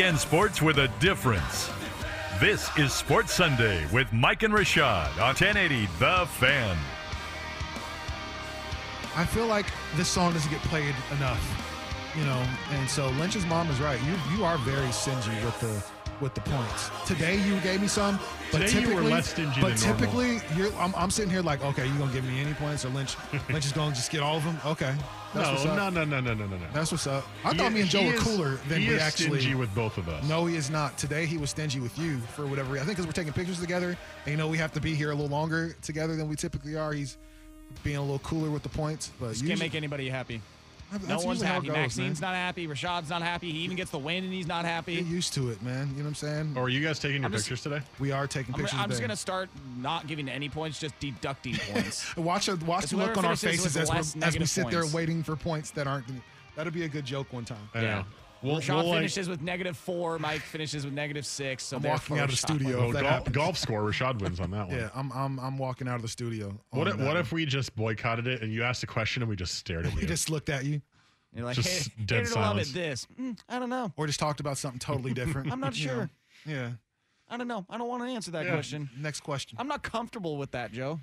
Weekend 0.01 0.18
sports 0.18 0.62
with 0.62 0.78
a 0.78 0.88
difference. 0.98 1.70
This 2.40 2.70
is 2.78 2.90
Sports 2.90 3.34
Sunday 3.34 3.86
with 3.92 4.11
Mike 4.14 4.42
and 4.44 4.55
Rashad 4.55 5.11
on 5.18 5.34
1080 5.36 5.84
The 5.98 6.26
Fan. 6.26 6.74
I 9.14 9.26
feel 9.26 9.46
like 9.46 9.66
this 9.96 10.09
song 10.09 10.32
doesn't 10.32 10.51
get 10.51 10.62
played 10.62 10.94
enough, 11.18 11.44
you 12.16 12.24
know. 12.24 12.42
And 12.70 12.88
so 12.88 13.11
Lynch's 13.11 13.44
mom 13.44 13.68
is 13.68 13.78
right. 13.78 14.01
You 14.05 14.14
you 14.34 14.42
are 14.42 14.57
very 14.57 14.90
stingy 14.90 15.36
with 15.44 15.61
the 15.61 15.84
with 16.21 16.35
the 16.35 16.41
points. 16.43 16.91
Today 17.07 17.37
you 17.47 17.59
gave 17.61 17.81
me 17.81 17.87
some, 17.89 18.18
but 18.53 18.59
Today 18.66 18.81
you 18.81 18.89
were 18.89 18.93
typically, 18.95 19.11
less 19.12 19.31
stingy 19.31 19.61
but 19.61 19.77
than 19.77 19.97
typically 19.97 20.41
you're 20.57 20.73
I'm, 20.75 20.95
I'm 20.95 21.11
sitting 21.11 21.31
here 21.31 21.43
like, 21.43 21.64
okay, 21.64 21.87
you 21.87 21.95
gonna 21.99 22.12
give 22.12 22.25
me 22.25 22.41
any 22.41 22.53
points, 22.55 22.85
or 22.85 22.89
Lynch 22.91 23.16
Lynch 23.51 23.64
is 23.66 23.73
gonna 23.73 23.95
just 23.95 24.11
get 24.11 24.21
all 24.23 24.37
of 24.37 24.45
them? 24.45 24.59
Okay, 24.66 24.95
that's 25.35 25.64
No, 25.64 25.75
no, 25.75 25.91
no, 25.91 26.05
no, 26.05 26.21
no, 26.21 26.35
no, 26.35 26.47
no, 26.47 26.57
no. 26.57 26.66
That's 26.73 26.93
what's 26.93 27.07
up. 27.07 27.25
I 27.45 27.53
He- 27.53 27.59
thought 27.59 27.73
me 27.73 27.81
and 27.83 27.91
Joe 27.91 28.05
were 28.07 28.14
is- 28.14 28.23
cooler 28.23 28.57
than 28.68 28.81
he 28.83 28.89
we 28.89 28.95
is 28.95 29.03
actually. 29.03 29.41
stingy 29.41 29.55
with 29.55 29.75
both 29.75 29.97
of 29.99 30.09
us. 30.09 30.27
No, 30.29 30.47
he 30.47 30.57
is 30.57 30.71
not. 30.71 30.99
Today 30.99 31.27
he 31.27 31.39
was 31.39 31.51
stingy 31.51 31.81
with 31.81 31.99
you 31.99 32.18
for 32.37 32.47
whatever. 32.47 32.73
reason. 32.73 32.83
I 32.83 32.87
think 32.87 32.97
because 32.97 33.07
we're 33.07 33.12
taking 33.12 33.33
pictures 33.33 33.61
together, 33.61 33.97
and 34.25 34.31
you 34.33 34.37
know 34.37 34.49
we 34.49 34.59
have 34.59 34.73
to 34.73 34.81
be 34.81 34.95
here 34.95 35.11
a 35.11 35.14
little 35.14 35.31
longer 35.31 35.75
together 35.83 36.16
than 36.16 36.29
we 36.29 36.37
typically 36.37 36.77
are. 36.77 36.93
He's 36.93 37.16
being 37.85 37.97
a 37.97 38.01
little 38.03 38.18
cooler 38.21 38.51
with 38.51 38.62
the 38.62 38.68
points, 38.68 39.11
but 39.21 39.41
you 39.41 39.47
can't 39.47 39.61
make 39.61 39.75
anybody 39.75 40.09
happy. 40.09 40.41
That's 40.91 41.07
no 41.09 41.14
one's 41.16 41.26
usually 41.41 41.47
how 41.47 41.53
it 41.53 41.55
happy. 41.57 41.66
goes, 41.68 41.76
Maxine's 41.76 42.20
man. 42.20 42.30
not 42.32 42.36
happy. 42.36 42.66
Rashad's 42.66 43.11
not 43.11 43.22
happy. 43.22 43.51
He 43.53 43.59
even 43.61 43.76
gets 43.76 43.91
the 43.91 43.99
win 43.99 44.24
and 44.24 44.32
he's 44.32 44.47
not 44.47 44.64
happy. 44.64 44.97
Get 44.97 45.07
used 45.07 45.32
to 45.34 45.51
it, 45.51 45.62
man. 45.62 45.88
You 45.91 45.99
know 45.99 46.03
what 46.03 46.09
I'm 46.09 46.14
saying? 46.16 46.55
Or 46.57 46.64
are 46.64 46.68
you 46.68 46.82
guys 46.84 46.99
taking 46.99 47.22
your 47.22 47.30
just- 47.30 47.45
pictures 47.45 47.62
today? 47.62 47.80
We 47.99 48.11
are 48.12 48.26
taking 48.26 48.55
I'm, 48.55 48.61
pictures. 48.61 48.78
I'm 48.80 48.88
just 48.88 49.01
gonna 49.01 49.16
start 49.16 49.49
not 49.78 50.07
giving 50.07 50.28
any 50.28 50.49
points, 50.49 50.78
just 50.80 50.99
deducting 51.01 51.55
points. 51.72 52.16
watch 52.16 52.49
a, 52.49 52.57
watch 52.57 52.86
the 52.86 52.97
look 52.97 53.16
on 53.16 53.24
our 53.24 53.36
faces 53.36 53.76
as, 53.76 53.88
we're, 53.91 53.97
as 53.97 54.14
we 54.14 54.20
negative 54.20 54.49
sit 54.51 54.68
there 54.70 54.86
waiting 54.86 55.22
for 55.22 55.36
points 55.36 55.70
that 55.72 55.86
aren't. 55.86 56.07
That'll 56.57 56.72
be 56.72 56.84
a 56.84 56.88
good 56.88 57.05
joke 57.05 57.32
one 57.32 57.45
time. 57.45 57.68
I 57.74 57.80
know. 57.82 58.05
We'll, 58.43 58.57
Rashad 58.61 58.76
we'll, 58.76 58.86
like, 58.88 58.97
finishes 58.99 59.28
with 59.28 59.43
negative 59.43 59.76
four. 59.76 60.18
Mike 60.18 60.41
finishes 60.41 60.84
with 60.84 60.95
negative 60.95 61.26
six. 61.26 61.62
So 61.64 61.76
I'm 61.76 61.82
walking 61.82 62.16
therefore 62.16 62.18
out 62.18 62.24
of 62.24 62.30
the 62.30 62.36
studio. 62.36 62.78
oh, 62.88 62.93
golf, 62.93 63.05
happens. 63.05 63.36
golf 63.36 63.59
score. 63.59 63.82
Rashad 63.82 64.20
wins 64.20 64.41
on 64.41 64.51
that 64.53 64.68
one. 64.68 64.76
Yeah, 64.78 64.88
I'm 64.95 65.12
I'm 65.12 65.38
I'm 65.38 65.59
walking 65.59 65.88
out 65.88 65.97
of 65.97 66.03
the 66.03 66.09
studio. 66.09 66.59
What 66.70 66.88
if, 66.88 66.97
what 66.97 67.07
one. 67.07 67.16
if 67.18 67.32
we 67.32 67.45
just 67.45 67.74
boycotted 67.76 68.26
it 68.26 68.43
and 68.43 68.53
you 68.53 68.62
asked 68.62 68.82
a 68.82 68.86
question 68.86 69.22
and 69.22 69.28
we 69.28 69.36
just 69.36 69.55
stared 69.57 69.84
at 69.86 69.95
we 69.97 70.03
you? 70.03 70.07
just 70.07 70.30
looked 70.30 70.49
at 70.49 70.64
you, 70.64 70.80
You're 71.34 71.45
like, 71.45 71.57
Just 71.57 71.88
hey, 71.91 72.05
dead 72.07 72.16
hated 72.20 72.32
or 72.32 72.34
love 72.36 72.45
silence. 72.47 72.72
This, 72.72 73.07
Mm, 73.20 73.38
I 73.49 73.59
don't 73.59 73.70
know. 73.70 73.93
or 73.97 74.07
just 74.07 74.18
talked 74.20 74.41
about 74.41 74.57
something 74.59 74.78
totally 74.80 75.12
different? 75.12 75.53
I'm 75.53 75.61
not 75.61 75.78
you 75.78 75.86
know? 75.88 75.93
sure. 75.95 76.11
Yeah. 76.47 76.70
I 77.28 77.36
don't 77.36 77.47
know. 77.47 77.64
I 77.70 77.78
don't 77.78 77.88
want 77.88 78.03
to 78.03 78.09
answer 78.09 78.30
that 78.32 78.47
Yeah. 78.47 78.53
question. 78.55 78.88
Next 78.99 79.20
question. 79.20 79.57
I'm 79.61 79.68
not 79.68 79.82
comfortable 79.82 80.36
with 80.36 80.51
that, 80.53 80.72
Joe. 80.72 80.99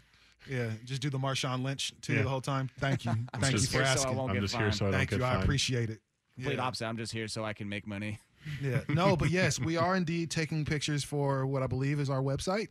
Yeah, 0.50 0.70
just 0.86 1.02
do 1.02 1.10
the 1.10 1.18
Marshawn 1.18 1.64
Lynch 1.64 1.94
to 2.02 2.12
Yeah. 2.12 2.18
you 2.20 2.24
the 2.24 2.30
whole 2.30 2.42
time. 2.42 2.70
Thank 2.80 3.06
you. 3.06 3.12
Thank 3.40 3.54
you 3.54 3.60
for 3.60 3.78
here 3.78 3.86
so 3.86 3.92
asking. 3.92 4.20
I'm 4.20 4.34
get 4.34 4.42
just 4.42 4.56
here 4.56 4.72
so 4.72 4.88
I 4.88 4.90
don't 4.92 4.98
Thank 5.00 5.10
get 5.12 5.20
you. 5.20 5.26
I 5.26 5.42
appreciate 5.42 5.90
it. 5.90 6.02
Complete 6.38 6.56
Yeah. 6.56 6.62
opposite. 6.64 6.86
I'm 6.86 6.98
just 6.98 7.12
here 7.12 7.28
so 7.28 7.44
I 7.44 7.54
can 7.54 7.68
make 7.70 7.86
money. 7.88 8.20
Yeah. 8.62 8.80
No, 8.88 9.18
but 9.18 9.30
yes, 9.30 9.60
we 9.60 9.76
are 9.76 9.98
indeed 9.98 10.32
taking 10.32 10.64
pictures 10.64 11.04
for 11.04 11.46
what 11.46 11.64
I 11.64 11.68
believe 11.68 12.00
is 12.00 12.10
our 12.10 12.22
website. 12.22 12.70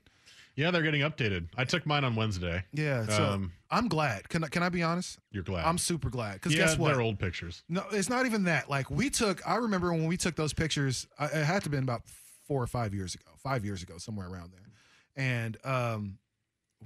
Yeah, 0.54 0.70
they're 0.70 0.80
getting 0.82 1.02
updated. 1.02 1.48
I 1.54 1.64
took 1.64 1.84
mine 1.84 2.02
on 2.02 2.14
Wednesday. 2.16 2.64
Yeah. 2.72 3.04
So 3.08 3.24
Um, 3.26 3.52
I'm 3.70 3.86
glad. 3.88 4.26
Can 4.30 4.42
I, 4.42 4.48
can 4.48 4.62
I 4.62 4.70
be 4.70 4.82
honest? 4.82 5.18
You're 5.32 5.42
glad. 5.42 5.66
I'm 5.66 5.76
super 5.76 6.08
glad. 6.08 6.34
Because 6.34 6.54
yeah, 6.54 6.64
guess 6.64 6.78
what? 6.78 6.92
they're 6.92 7.02
old 7.02 7.18
pictures. 7.18 7.62
No, 7.68 7.84
it's 7.92 8.08
not 8.08 8.24
even 8.24 8.44
that. 8.44 8.70
Like 8.70 8.90
we 8.90 9.10
took, 9.10 9.46
I 9.46 9.56
remember 9.56 9.92
when 9.92 10.06
we 10.06 10.16
took 10.16 10.34
those 10.34 10.54
pictures. 10.54 11.06
I, 11.18 11.26
it 11.26 11.44
had 11.44 11.58
to 11.58 11.64
have 11.64 11.72
been 11.72 11.82
about 11.82 12.04
four 12.48 12.62
or 12.62 12.66
five 12.66 12.94
years 12.94 13.14
ago, 13.14 13.26
five 13.36 13.62
years 13.62 13.82
ago, 13.82 13.98
somewhere 13.98 14.28
around 14.28 14.52
there. 14.52 14.70
And 15.14 15.58
um, 15.62 16.16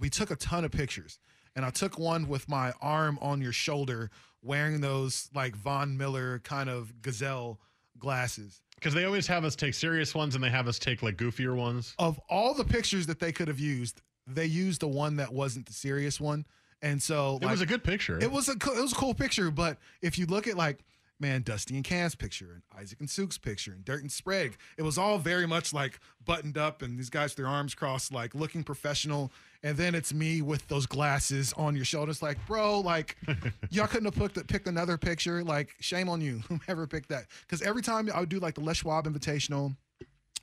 we 0.01 0.11
took 0.11 0.33
a 0.33 0.37
ton 0.37 0.65
of 0.65 0.73
pictures. 0.73 1.21
And 1.55 1.65
I 1.65 1.71
took 1.71 1.97
one 1.97 2.27
with 2.27 2.49
my 2.49 2.73
arm 2.81 3.19
on 3.21 3.41
your 3.41 3.53
shoulder, 3.53 4.11
wearing 4.43 4.81
those 4.81 5.29
like 5.35 5.55
Von 5.57 5.97
Miller 5.97 6.39
kind 6.41 6.69
of 6.69 7.03
gazelle 7.03 7.61
glasses. 7.99 8.63
Because 8.75 8.95
they 8.95 9.05
always 9.05 9.27
have 9.27 9.45
us 9.45 9.55
take 9.55 9.75
serious 9.75 10.15
ones 10.15 10.35
and 10.35 10.43
they 10.43 10.49
have 10.49 10.67
us 10.67 10.79
take 10.79 11.03
like 11.03 11.17
goofier 11.17 11.55
ones. 11.55 11.95
Of 11.99 12.19
all 12.31 12.55
the 12.55 12.65
pictures 12.65 13.07
that 13.07 13.19
they 13.21 13.31
could 13.33 13.49
have 13.49 13.61
used, 13.61 14.01
they 14.27 14.47
used 14.47 14.81
the 14.81 14.89
one 14.89 15.17
that 15.17 15.33
wasn't 15.33 15.67
the 15.67 15.73
serious 15.75 16.19
one. 16.19 16.47
And 16.83 17.03
so 17.03 17.39
It 17.43 17.47
was 17.47 17.61
a 17.61 17.67
good 17.67 17.85
picture. 17.85 18.19
It 18.19 18.33
was 18.33 18.49
a 18.49 18.57
co- 18.57 18.73
it 18.77 18.81
was 18.81 18.93
a 18.93 18.97
cool 18.97 19.13
picture, 19.13 19.51
but 19.51 19.77
if 20.01 20.19
you 20.19 20.25
look 20.27 20.47
at 20.47 20.57
like 20.57 20.83
man, 21.21 21.43
Dusty 21.43 21.75
and 21.75 21.85
Cam's 21.85 22.15
picture 22.15 22.53
and 22.53 22.63
Isaac 22.81 23.01
and 23.01 23.09
Suk's 23.09 23.39
picture 23.39 23.73
and 23.73 23.85
Dirt 23.85 24.03
and 24.03 24.11
Sprague, 24.11 24.57
it 24.77 24.83
was 24.83 24.99
all 24.99 25.19
very 25.19 25.47
much 25.47 25.73
like 25.73 26.01
buttoned 26.25 26.59
up 26.59 26.83
and 26.83 26.99
these 26.99 27.11
guys 27.11 27.31
with 27.31 27.37
their 27.37 27.47
arms 27.47 27.75
crossed, 27.75 28.13
like 28.13 28.35
looking 28.35 28.65
professional. 28.65 29.31
And 29.63 29.77
then 29.77 29.95
it's 29.95 30.15
me 30.15 30.41
with 30.41 30.67
those 30.69 30.87
glasses 30.87 31.53
on 31.55 31.77
your 31.77 31.85
shoulders, 31.85 32.23
like 32.23 32.39
bro, 32.47 32.81
like 32.81 33.17
y'all 33.71 33.87
couldn't 33.87 34.13
have 34.13 34.35
picked 34.35 34.49
picked 34.49 34.67
another 34.67 34.97
picture. 34.97 35.45
Like 35.45 35.75
shame 35.81 36.09
on 36.09 36.21
you, 36.21 36.39
whoever 36.49 36.87
picked 36.87 37.11
that. 37.11 37.27
Because 37.43 37.63
every 37.63 37.83
time 37.83 38.09
I 38.15 38.21
would 38.21 38.29
do 38.29 38.41
like 38.41 38.55
the 38.55 38.63
Les 38.63 38.79
Schwab 38.79 39.07
Invitational 39.07 39.77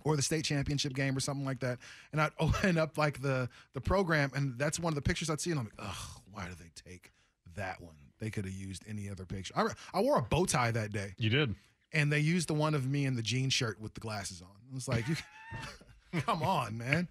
or 0.04 0.16
the 0.16 0.22
state 0.22 0.46
championship 0.46 0.94
game 0.94 1.16
or 1.16 1.20
something 1.20 1.46
like 1.46 1.60
that. 1.60 1.80
And 2.12 2.22
I'd 2.22 2.32
open 2.40 2.78
up 2.78 2.98
like 2.98 3.22
the 3.22 3.50
the 3.74 3.82
program, 3.82 4.32
and 4.36 4.58
that's 4.58 4.80
one 4.80 4.92
of 4.92 4.96
the 4.96 5.02
pictures 5.02 5.30
I'd 5.30 5.42
see, 5.42 5.52
and 5.52 5.60
I'm 5.60 5.66
like, 5.66 5.90
ugh, 5.90 6.22
why 6.32 6.46
do 6.48 6.56
they 6.56 6.72
take 6.90 7.12
that 7.56 7.82
one? 7.82 7.96
They 8.20 8.30
could 8.30 8.46
have 8.46 8.54
used 8.54 8.84
any 8.88 9.10
other 9.10 9.26
picture. 9.26 9.54
I, 9.56 9.68
I 9.94 10.02
wore 10.02 10.18
a 10.18 10.22
bow 10.22 10.46
tie 10.46 10.72
that 10.72 10.92
day. 10.92 11.14
You 11.18 11.30
did. 11.30 11.56
And 11.94 12.12
they 12.12 12.20
used 12.20 12.50
the 12.50 12.54
one 12.54 12.74
of 12.74 12.88
me 12.88 13.06
in 13.06 13.16
the 13.16 13.22
jean 13.22 13.50
shirt 13.50 13.80
with 13.80 13.94
the 13.94 14.00
glasses 14.00 14.42
on. 14.42 14.50
It 14.70 14.74
was 14.74 14.88
like, 14.88 15.08
you, 15.08 15.16
come 16.22 16.44
on, 16.44 16.78
man. 16.78 17.08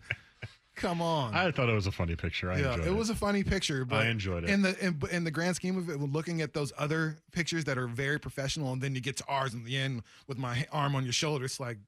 Come 0.76 1.00
on. 1.00 1.34
I 1.34 1.50
thought 1.50 1.70
it 1.70 1.74
was 1.74 1.86
a 1.86 1.92
funny 1.92 2.16
picture. 2.16 2.50
I 2.50 2.58
yeah, 2.58 2.72
enjoyed 2.72 2.86
it 2.86 2.90
it. 2.90 2.94
was 2.94 3.08
a 3.08 3.14
funny 3.14 3.42
picture, 3.42 3.86
but 3.86 4.02
I 4.02 4.08
enjoyed 4.08 4.44
it. 4.44 4.50
In 4.50 4.60
the 4.60 4.78
in, 4.84 5.00
in 5.10 5.24
the 5.24 5.30
grand 5.30 5.56
scheme 5.56 5.78
of 5.78 5.88
it, 5.88 5.98
looking 5.98 6.42
at 6.42 6.52
those 6.52 6.70
other 6.76 7.16
pictures 7.32 7.64
that 7.64 7.78
are 7.78 7.86
very 7.86 8.18
professional, 8.18 8.74
and 8.74 8.82
then 8.82 8.94
you 8.94 9.00
get 9.00 9.16
to 9.16 9.24
ours 9.26 9.54
in 9.54 9.64
the 9.64 9.74
end 9.74 10.02
with 10.26 10.36
my 10.36 10.66
arm 10.70 10.94
on 10.94 11.04
your 11.04 11.14
shoulder, 11.14 11.46
it's 11.46 11.58
like, 11.58 11.78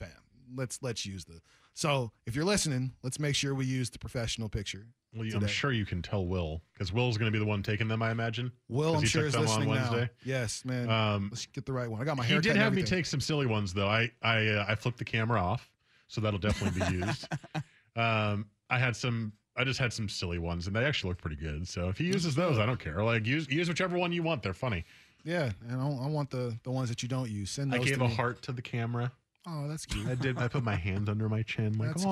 fam, 0.00 0.10
let's 0.56 0.82
let's 0.82 1.06
use 1.06 1.24
the. 1.26 1.40
So 1.74 2.10
if 2.26 2.34
you're 2.34 2.44
listening, 2.44 2.92
let's 3.04 3.20
make 3.20 3.36
sure 3.36 3.54
we 3.54 3.66
use 3.66 3.88
the 3.90 4.00
professional 4.00 4.48
picture. 4.48 4.88
Well, 5.14 5.24
you- 5.24 5.36
I'm 5.36 5.46
sure 5.46 5.72
you 5.72 5.86
can 5.86 6.02
tell 6.02 6.26
Will 6.26 6.62
because 6.74 6.92
Will's 6.92 7.16
going 7.16 7.32
to 7.32 7.36
be 7.36 7.42
the 7.42 7.48
one 7.48 7.62
taking 7.62 7.88
them. 7.88 8.02
I 8.02 8.10
imagine. 8.10 8.52
Will, 8.68 8.96
I'm 8.96 9.04
sure 9.04 9.26
is 9.26 9.32
them 9.32 9.42
listening 9.42 9.70
on 9.70 9.76
now. 9.76 9.90
Wednesday. 9.92 10.10
Yes, 10.24 10.64
man. 10.64 10.90
Um, 10.90 11.28
let's 11.32 11.46
get 11.46 11.64
the 11.64 11.72
right 11.72 11.90
one. 11.90 12.00
I 12.00 12.04
got 12.04 12.16
my 12.16 12.24
hair. 12.24 12.36
he 12.36 12.42
did 12.42 12.56
have 12.56 12.74
me 12.74 12.82
take 12.82 13.06
some 13.06 13.20
silly 13.20 13.46
ones 13.46 13.72
though. 13.72 13.88
I 13.88 14.10
I 14.22 14.46
uh, 14.46 14.64
I 14.68 14.74
flipped 14.74 14.98
the 14.98 15.04
camera 15.04 15.40
off, 15.40 15.70
so 16.08 16.20
that'll 16.20 16.38
definitely 16.38 16.80
be 16.80 17.06
used. 17.06 17.26
um, 17.96 18.46
I 18.70 18.78
had 18.78 18.94
some. 18.96 19.32
I 19.56 19.64
just 19.64 19.80
had 19.80 19.92
some 19.92 20.08
silly 20.08 20.38
ones, 20.38 20.68
and 20.68 20.76
they 20.76 20.84
actually 20.84 21.08
look 21.08 21.18
pretty 21.18 21.36
good. 21.36 21.66
So 21.66 21.88
if 21.88 21.98
he 21.98 22.04
uses 22.04 22.34
those, 22.36 22.58
I 22.58 22.66
don't 22.66 22.78
care. 22.78 23.02
Like 23.02 23.26
use 23.26 23.48
use 23.50 23.68
whichever 23.68 23.98
one 23.98 24.12
you 24.12 24.22
want. 24.22 24.42
They're 24.42 24.52
funny. 24.54 24.84
Yeah, 25.24 25.50
and 25.68 25.80
I, 25.80 25.86
I 26.04 26.06
want 26.06 26.30
the 26.30 26.56
the 26.62 26.70
ones 26.70 26.90
that 26.90 27.02
you 27.02 27.08
don't 27.08 27.28
use. 27.30 27.50
Send 27.50 27.74
I 27.74 27.78
gave 27.78 28.00
a 28.00 28.08
me. 28.08 28.14
heart 28.14 28.42
to 28.42 28.52
the 28.52 28.62
camera. 28.62 29.10
Oh, 29.46 29.66
that's 29.66 29.86
cute. 29.86 30.06
I 30.06 30.14
did. 30.14 30.38
I 30.38 30.48
put 30.48 30.62
my 30.62 30.74
hand 30.76 31.08
under 31.08 31.28
my 31.28 31.42
chin, 31.42 31.76
like 31.78 31.88
That's 31.88 32.04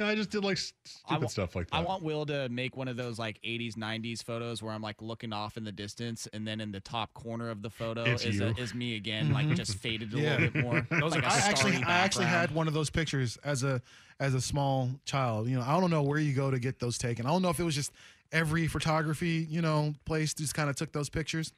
"Aw." 0.00 0.04
cute. 0.04 0.06
Yeah, 0.06 0.12
I 0.12 0.14
just 0.14 0.30
did 0.30 0.44
like 0.44 0.56
stupid 0.58 1.22
wa- 1.22 1.26
stuff 1.28 1.54
like 1.56 1.70
that. 1.70 1.76
I 1.76 1.80
want 1.80 2.02
Will 2.02 2.24
to 2.26 2.48
make 2.48 2.76
one 2.76 2.88
of 2.88 2.96
those 2.96 3.18
like 3.18 3.40
80s, 3.42 3.74
90s 3.76 4.22
photos 4.22 4.62
where 4.62 4.72
I'm 4.72 4.82
like 4.82 5.00
looking 5.02 5.32
off 5.32 5.56
in 5.56 5.64
the 5.64 5.72
distance, 5.72 6.28
and 6.32 6.46
then 6.46 6.60
in 6.60 6.72
the 6.72 6.80
top 6.80 7.12
corner 7.14 7.50
of 7.50 7.62
the 7.62 7.70
photo 7.70 8.04
It's 8.04 8.24
is, 8.24 8.40
a, 8.40 8.48
is 8.56 8.74
me 8.74 8.96
again, 8.96 9.32
like 9.34 9.48
just 9.54 9.74
faded 9.78 10.12
a 10.14 10.18
Yeah. 10.20 10.30
little 10.36 10.50
bit 10.50 10.62
more. 10.64 10.86
Those 11.00 11.12
like 11.12 11.22
are- 11.24 11.26
a 11.26 11.32
I 11.32 11.38
actually, 11.38 11.72
starry 11.76 11.84
I 11.84 11.98
actually 11.98 12.26
had 12.26 12.50
one 12.54 12.68
of 12.68 12.74
those 12.74 12.90
pictures 12.90 13.36
as 13.44 13.62
a 13.64 13.82
as 14.20 14.34
a 14.34 14.40
small 14.40 14.90
child. 15.04 15.48
You 15.48 15.56
know, 15.56 15.62
I 15.66 15.78
don't 15.80 15.90
know 15.90 16.02
where 16.02 16.18
you 16.18 16.32
go 16.34 16.50
to 16.50 16.58
get 16.58 16.78
those 16.80 16.98
taken. 16.98 17.26
I 17.26 17.30
don't 17.30 17.42
know 17.42 17.50
if 17.50 17.60
it 17.60 17.64
was 17.64 17.74
just 17.74 17.92
every 18.32 18.66
photography 18.66 19.46
you 19.48 19.62
know 19.62 19.94
place 20.04 20.34
just 20.34 20.54
kind 20.54 20.68
of 20.68 20.76
took 20.76 20.92
those 20.92 21.08
pictures. 21.08 21.52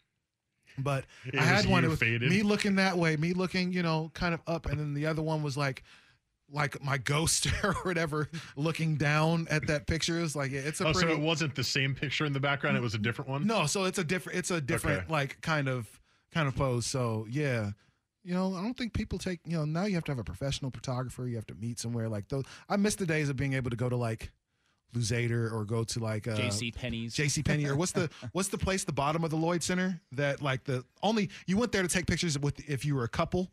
But 0.78 1.04
It 1.26 1.34
I 1.38 1.42
had 1.42 1.66
one. 1.66 1.82
you 1.82 1.88
It 1.88 1.90
was 1.90 1.98
faded. 1.98 2.30
me 2.30 2.42
looking 2.42 2.76
that 2.76 2.96
way, 2.96 3.16
me 3.16 3.32
looking, 3.32 3.72
you 3.72 3.82
know, 3.82 4.10
kind 4.14 4.32
of 4.32 4.40
up, 4.46 4.66
and 4.66 4.78
then 4.78 4.94
the 4.94 5.04
other 5.06 5.20
one 5.20 5.42
was 5.42 5.56
like, 5.56 5.82
like 6.52 6.82
my 6.82 6.98
ghost 6.98 7.46
or 7.64 7.74
whatever, 7.82 8.28
looking 8.56 8.96
down 8.96 9.46
at 9.50 9.66
that 9.68 9.86
picture. 9.86 10.18
is 10.20 10.34
like 10.34 10.52
it's 10.52 10.80
a 10.80 10.88
Oh, 10.88 10.92
pretty. 10.92 11.08
so 11.08 11.14
it 11.14 11.20
wasn't 11.20 11.54
the 11.54 11.64
same 11.64 11.94
picture 11.94 12.24
in 12.24 12.32
the 12.32 12.40
background; 12.40 12.76
it 12.76 12.82
was 12.82 12.94
a 12.94 12.98
different 12.98 13.30
one. 13.30 13.46
No, 13.46 13.66
so 13.66 13.84
it's 13.84 13.98
a 13.98 14.04
different 14.04 14.38
it's 14.38 14.50
a 14.50 14.60
different 14.60 15.02
Okay. 15.04 15.12
like 15.12 15.40
kind 15.40 15.68
of 15.68 15.88
kind 16.32 16.48
of 16.48 16.56
pose. 16.56 16.86
So 16.86 17.26
yeah. 17.30 17.70
You 18.22 18.34
know, 18.34 18.54
I 18.54 18.60
don't 18.60 18.76
think 18.76 18.92
people 18.92 19.18
take, 19.18 19.40
you 19.46 19.56
know, 19.56 19.64
now 19.64 19.84
you 19.86 19.94
have 19.94 20.04
to 20.04 20.12
have 20.12 20.18
a 20.18 20.24
professional 20.24 20.70
photographer, 20.70 21.26
you 21.26 21.36
have 21.36 21.46
to 21.46 21.54
meet 21.54 21.78
somewhere 21.80 22.06
like 22.06 22.28
those. 22.28 22.44
I 22.68 22.76
miss 22.76 22.94
the 22.94 23.06
days 23.06 23.30
of 23.30 23.36
being 23.36 23.54
able 23.54 23.70
to 23.70 23.76
go 23.76 23.88
to 23.88 23.96
like 23.96 24.30
Luzader 24.94 25.50
or 25.52 25.64
go 25.64 25.84
to 25.84 26.00
like 26.00 26.26
uh 26.26 26.36
JC 26.36 26.74
Penney's. 26.74 27.14
JC 27.14 27.44
Penney 27.44 27.66
or 27.66 27.76
what's 27.76 27.92
the 27.92 28.10
what's 28.32 28.48
the 28.48 28.58
place 28.58 28.84
the 28.84 28.92
bottom 28.92 29.22
of 29.24 29.30
the 29.30 29.36
Lloyd 29.36 29.62
Center 29.62 30.00
that 30.12 30.42
like 30.42 30.64
the 30.64 30.84
only 31.02 31.30
you 31.46 31.56
went 31.56 31.70
there 31.72 31.82
to 31.82 31.88
take 31.88 32.06
pictures 32.06 32.38
with 32.38 32.60
if 32.68 32.84
you 32.84 32.94
were 32.96 33.04
a 33.04 33.08
couple. 33.08 33.50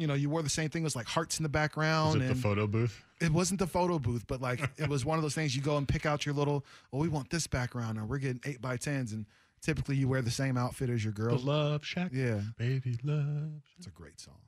You 0.00 0.06
know, 0.06 0.14
you 0.14 0.30
wore 0.30 0.42
the 0.42 0.48
same 0.48 0.70
thing. 0.70 0.82
It 0.82 0.84
was 0.84 0.96
like 0.96 1.06
hearts 1.06 1.38
in 1.38 1.42
the 1.42 1.48
background. 1.50 2.20
Was 2.20 2.30
it 2.30 2.34
the 2.34 2.40
photo 2.40 2.66
booth? 2.66 3.04
it 3.20 3.30
wasn't 3.30 3.60
the 3.60 3.66
photo 3.66 3.98
booth, 3.98 4.24
but 4.26 4.40
like 4.40 4.60
it 4.78 4.88
was 4.88 5.04
one 5.04 5.18
of 5.18 5.22
those 5.22 5.34
things 5.34 5.54
you 5.54 5.60
go 5.60 5.76
and 5.76 5.86
pick 5.86 6.06
out 6.06 6.24
your 6.24 6.34
little, 6.34 6.64
well, 6.90 7.02
we 7.02 7.08
want 7.08 7.28
this 7.28 7.46
background 7.46 7.98
and 7.98 8.08
we're 8.08 8.18
getting 8.18 8.40
eight 8.46 8.62
by 8.62 8.76
tens. 8.78 9.12
And 9.12 9.26
typically 9.60 9.96
you 9.96 10.08
wear 10.08 10.22
the 10.22 10.30
same 10.30 10.56
outfit 10.56 10.88
as 10.88 11.04
your 11.04 11.12
girl. 11.12 11.36
The. 11.36 11.44
Love 11.44 11.84
Shack. 11.84 12.12
Yeah. 12.14 12.40
Baby 12.56 12.98
Love. 13.04 13.62
It's 13.76 13.86
a 13.86 13.90
great 13.90 14.18
song. 14.18 14.40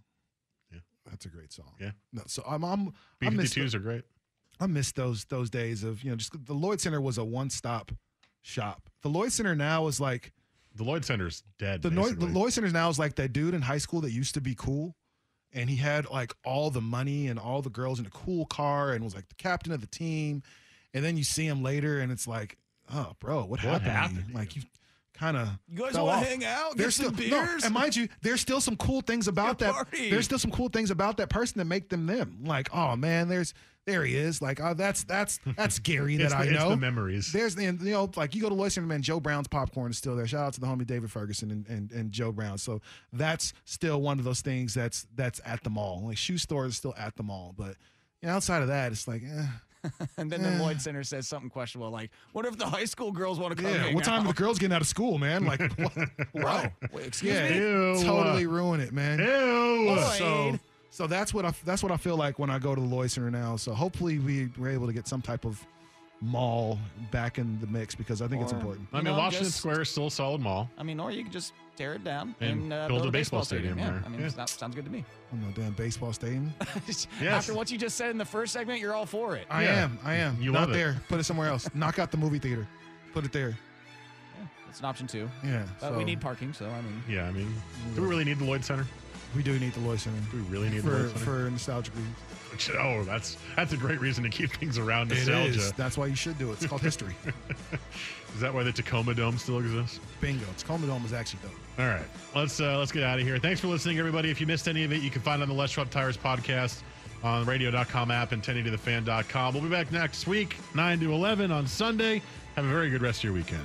Yeah. 0.73 0.79
That's 1.11 1.27
a 1.27 1.29
great 1.29 1.53
song. 1.53 1.75
Yeah. 1.79 1.91
No, 2.15 2.23
so 2.27 2.43
I'm, 2.49 2.65
I'm, 2.65 2.89
I 3.23 3.29
B 3.29 3.37
miss, 3.37 3.53
52s 3.53 3.75
are 3.75 3.79
great. 3.81 4.05
I 4.59 4.67
miss 4.67 4.93
those, 4.93 5.27
those 5.27 5.51
days 5.51 5.85
of, 5.85 6.03
you 6.03 6.11
know, 6.11 6.17
just 6.17 6.33
the 6.47 6.55
Lloyd 6.55 6.81
Center 6.81 7.01
was 7.01 7.19
a 7.19 7.25
one 7.25 7.51
stop 7.51 7.93
shop. 8.41 8.89
The 9.03 9.09
Lloyd 9.11 9.33
Center 9.33 9.55
now 9.55 9.87
is 9.87 10.01
like, 10.01 10.33
The 10.77 10.85
Lloyd 10.85 11.05
Center's 11.05 11.43
dead. 11.59 11.83
the, 11.83 11.91
Lloyd, 11.91 12.19
the. 12.19 12.27
Lloyd 12.27 12.55
Center 12.55 12.71
now 12.71 12.89
is 12.89 12.99
like 12.99 13.17
that 13.17 13.35
dude 13.35 13.53
in 13.53 13.61
high 13.61 13.79
school 13.79 14.01
that 14.01 14.13
used 14.13 14.33
to 14.35 14.41
be 14.41 14.55
cool. 14.55 14.97
And 15.55 15.69
he 15.69 15.77
had 15.77 16.09
like 16.11 16.33
all 16.45 16.71
the 16.71 16.81
money 16.81 17.27
and 17.29 17.39
all 17.39 17.61
the 17.63 17.71
girls 17.71 17.99
in 18.01 18.07
a 18.07 18.11
cool 18.11 18.47
car 18.47 18.93
and 18.93 19.05
was 19.05 19.15
like 19.15 19.29
the 19.29 19.35
captain 19.35 19.73
of 19.73 19.81
the 19.81 19.87
team. 19.87 20.43
And 20.95 21.05
then 21.05 21.17
you 21.17 21.25
see 21.25 21.47
him 21.47 21.63
later 21.63 21.99
and 22.01 22.11
it's 22.11 22.27
like, 22.27 22.57
oh, 22.93 23.13
bro, 23.21 23.41
what, 23.41 23.49
What 23.63 23.83
happened? 23.83 23.91
happened? 23.91 24.35
Like 24.35 24.57
you 24.57 24.63
kind 25.23 25.37
of. 25.37 25.49
You 25.68 25.79
guys 25.79 25.95
wanna 25.97 26.25
hang 26.25 26.45
out? 26.45 26.77
Get 26.77 26.93
some 26.93 27.14
still, 27.14 27.29
no, 27.31 27.57
and 27.64 27.73
mind 27.73 27.95
you, 27.95 28.09
there's 28.23 28.41
still 28.41 28.61
some 28.61 28.77
cool 28.77 29.01
things 29.03 29.29
about 29.29 29.59
that. 29.61 29.73
party. 29.73 30.11
There's 30.11 30.25
still 30.25 30.39
some 30.39 30.51
cool 30.51 30.68
things 30.68 30.91
about 30.91 31.16
that 31.18 31.29
person 31.31 31.59
that 31.59 31.66
make 31.66 31.89
them 31.89 32.07
them. 32.07 32.41
Like, 32.45 32.68
oh 32.75 32.97
man, 32.97 33.29
there's 33.29 33.55
there 33.85 34.05
he 34.05 34.16
is. 34.16 34.41
Like, 34.43 34.61
oh, 34.61 34.75
that's 34.75 35.05
that's 35.05 35.39
that's 35.57 35.79
Gary 35.79 36.16
that 36.18 36.31
the- 36.31 36.37
I 36.37 36.43
it's 36.45 36.53
know. 36.53 36.70
the 36.70 36.77
memories. 36.77 37.33
There's 37.33 37.55
the 37.55 37.64
you 37.64 37.73
know 37.73 38.11
like 38.16 38.35
you 38.35 38.43
go 38.43 38.49
to 38.49 38.55
Lloyd 38.55 38.73
Center, 38.73 38.87
man. 38.87 39.03
Joe 39.03 39.20
Brown's 39.20 39.49
popcorn 39.49 39.91
is 39.93 39.99
still 39.99 40.16
there. 40.16 40.27
Shout 40.27 40.45
out 40.47 40.53
to 40.55 40.61
the 40.61 40.66
homie 40.66 40.87
David 40.87 41.11
Ferguson 41.11 41.51
and, 41.53 41.66
and, 41.68 41.93
and 41.93 42.11
Joe 42.12 42.33
Brown. 42.33 42.59
So 42.59 42.81
that's 43.12 43.53
still 43.64 44.01
one 44.01 44.18
of 44.18 44.25
those 44.25 44.41
things 44.41 44.75
that's 44.75 45.07
that's 45.14 45.41
at 45.45 45.62
the 45.62 45.70
mall. 45.70 46.03
Like 46.05 46.16
shoe 46.16 46.39
stores 46.39 46.73
is 46.73 46.77
still 46.79 46.95
at 46.99 47.14
the 47.16 47.23
mall, 47.23 47.55
but 47.57 47.77
you 48.20 48.29
know, 48.29 48.35
outside 48.35 48.62
of 48.62 48.68
that, 48.68 48.93
it's 48.93 49.07
like, 49.09 49.23
eh. 49.23 49.47
and 50.16 50.30
then 50.30 50.43
the 50.43 50.62
Lloyd 50.62 50.80
Center 50.80 51.03
says 51.03 51.26
something 51.26 51.51
questionable, 51.51 51.91
like, 51.91 52.11
"What 52.33 52.47
if 52.47 52.57
the 52.57 52.66
high 52.66 52.85
school 52.85 53.12
girls 53.12 53.39
want 53.39 53.57
to 53.57 53.62
come?" 53.62 53.72
yeah. 53.72 53.78
hang 53.85 53.95
What 53.95 54.05
time 54.05 54.24
are 54.24 54.28
the 54.28 54.35
girls 54.35 54.59
getting 54.59 54.74
out 54.74 54.80
of 54.80 54.87
school, 54.87 55.18
man? 55.18 55.45
Like, 55.45 55.61
what? 55.78 55.93
wow. 56.35 56.70
Wait, 56.93 57.07
excuse 57.07 57.35
yeah, 57.35 57.49
me. 57.49 57.57
Ew. 57.57 58.03
totally 58.05 58.47
ruin 58.47 58.80
it, 58.80 58.93
man. 58.93 59.18
Ew. 59.18 59.97
So, 60.18 60.45
Lloyd. 60.49 60.61
so 60.91 61.07
that's 61.07 61.35
what 61.35 61.45
I 61.45 61.53
that's 61.64 61.83
what 61.83 61.93
I 61.93 61.97
feel 61.97 62.16
like 62.16 62.39
when 62.39 62.51
I 62.51 62.59
go 62.59 62.74
to 62.74 62.80
the 62.80 62.87
Lloyd 62.87 63.11
Center 63.11 63.30
now. 63.30 63.57
So 63.57 63.72
hopefully 63.74 64.18
we 64.18 64.51
we're 64.57 64.70
able 64.70 64.87
to 64.87 64.93
get 64.93 65.09
some 65.09 65.22
type 65.22 65.45
of 65.45 65.64
mall 66.23 66.79
back 67.11 67.39
in 67.39 67.59
the 67.61 67.66
mix 67.66 67.95
because 67.95 68.23
I 68.23 68.29
think 68.29 68.43
it's 68.43 68.53
important. 68.53 68.87
I 68.93 68.97
mean, 68.99 69.05
know, 69.07 69.16
Washington 69.18 69.47
just- 69.47 69.59
Square 69.59 69.83
is 69.83 69.91
still 69.91 70.07
a 70.07 70.11
solid 70.11 70.41
mall. 70.41 70.70
I 70.79 70.83
mean, 70.85 71.01
or 71.01 71.11
you 71.11 71.25
could 71.25 71.33
just 71.33 71.53
tear 71.77 71.95
it 71.95 72.05
down 72.05 72.35
And 72.41 72.62
and, 72.64 72.73
uh, 72.73 72.87
build 72.87 73.01
build, 73.03 73.09
a 73.09 73.11
baseball 73.12 73.43
stadium 73.45 73.77
Yeah, 73.79 73.91
there. 73.91 74.03
I 74.07 74.09
mean, 74.09 74.20
Yeah. 74.20 74.29
that 74.29 74.49
sounds 74.49 74.75
good 74.77 74.85
to 74.85 74.91
me. 74.91 75.05
Oh, 75.33 75.37
no 75.37 75.51
damn 75.53 75.73
baseball 75.73 76.12
stadium. 76.12 76.53
After 77.23 77.55
what 77.55 77.70
you 77.73 77.79
just 77.79 77.97
said 77.97 78.11
in 78.11 78.18
the 78.18 78.25
first 78.25 78.53
segment, 78.53 78.79
you're 78.81 78.95
all 78.95 79.07
for 79.07 79.35
it. 79.37 79.47
I 79.51 79.64
Yeah. 79.64 79.85
am. 79.85 79.99
I 80.05 80.14
am. 80.14 80.41
You 80.41 80.53
Not 80.53 80.61
love 80.61 80.70
it. 80.70 80.75
there. 80.75 81.01
Put 81.09 81.18
it 81.18 81.25
somewhere 81.25 81.49
else. 81.49 81.68
Knock 81.75 81.99
out 81.99 82.11
the 82.12 82.18
movie 82.18 82.39
theater. 82.39 82.68
Put 83.12 83.25
it 83.25 83.33
there. 83.33 83.59
It's 84.68 84.79
an 84.81 84.87
option 84.87 85.07
too. 85.07 85.29
Yeah, 85.45 85.64
But 85.81 85.89
so- 85.91 85.99
we 85.99 86.05
need 86.05 86.20
parking, 86.20 86.53
so 86.55 86.66
I 86.66 86.81
mean. 86.81 87.03
Yeah, 87.09 87.27
I 87.29 87.33
mean, 87.33 87.53
do 87.95 88.01
we 88.03 88.09
really 88.09 88.25
need 88.25 88.39
the 88.39 88.45
Lloyd 88.45 88.64
Center? 88.64 88.87
We 89.35 89.43
do 89.43 89.59
need 89.59 89.72
the 89.72 89.80
Lloyd 89.80 90.01
Center. 90.01 90.18
We 90.33 90.41
really 90.41 90.68
need 90.68 90.83
for, 90.83 90.91
the 90.91 90.99
Lloyd 90.99 91.11
Center? 91.12 91.24
for 91.24 91.51
nostalgic 91.51 91.95
reasons? 91.95 92.16
Which- 92.51 92.70
oh, 92.70 93.03
that's 93.05 93.39
that's 93.57 93.72
a 93.72 93.76
great 93.76 94.01
reason 94.01 94.22
to 94.24 94.30
keep 94.30 94.51
things 94.53 94.76
around 94.78 95.09
nostalgia. 95.09 95.59
is. 95.59 95.72
That's 95.72 95.97
why 95.97 96.07
you 96.07 96.14
should 96.14 96.39
do 96.39 96.51
it. 96.51 96.55
It's 96.55 96.66
called 96.66 96.83
history. 96.83 97.14
Is 98.35 98.41
that 98.41 98.53
why 98.53 98.62
the 98.62 98.72
Tacoma 98.72 99.14
Dome 99.14 99.37
still 99.37 99.59
exists? 99.59 100.01
Bingo. 100.20 100.47
Tacoma 100.57 100.87
Dome 100.87 101.05
is 101.05 101.12
actually 101.12 101.41
dope. 101.43 101.53
All 101.78 101.87
right, 101.87 102.05
let's 102.35 102.61
uh, 102.61 102.78
let's 102.78 102.91
get 102.93 103.03
out 103.03 103.18
of 103.18 103.26
here. 103.26 103.39
Thanks 103.39 103.61
for 103.61 103.66
listening, 103.68 103.99
everybody. 103.99 104.30
If 104.30 104.41
you 104.41 104.47
missed 104.47 104.68
any 104.68 104.85
of 104.85 104.93
it, 104.93 105.03
you 105.03 105.11
can 105.11 105.20
find 105.20 105.41
it 105.41 105.45
on 105.45 105.49
the 105.49 105.55
Les 105.55 105.70
Schwab 105.70 105.91
Tires 105.91 106.16
podcast 106.16 106.80
on 107.22 107.45
the 107.45 107.51
radio.com 107.51 108.11
app 108.11 108.33
and 108.33 108.43
1080thefan.com. 108.43 109.55
We'll 109.55 109.62
be 109.62 109.68
back 109.68 109.93
next 109.93 110.26
week, 110.26 110.57
9 110.74 111.01
to 111.01 111.12
11 111.12 111.53
on 111.53 111.66
Sunday. 111.66 112.22
Have 112.57 112.64
a 112.64 112.68
very 112.68 112.91
good 112.91 113.03
rest 113.03 113.20
of 113.20 113.24
your 113.24 113.33
weekend. 113.35 113.64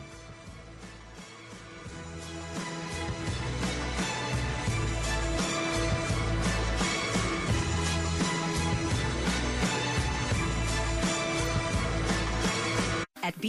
at 13.28 13.40
B. 13.42 13.46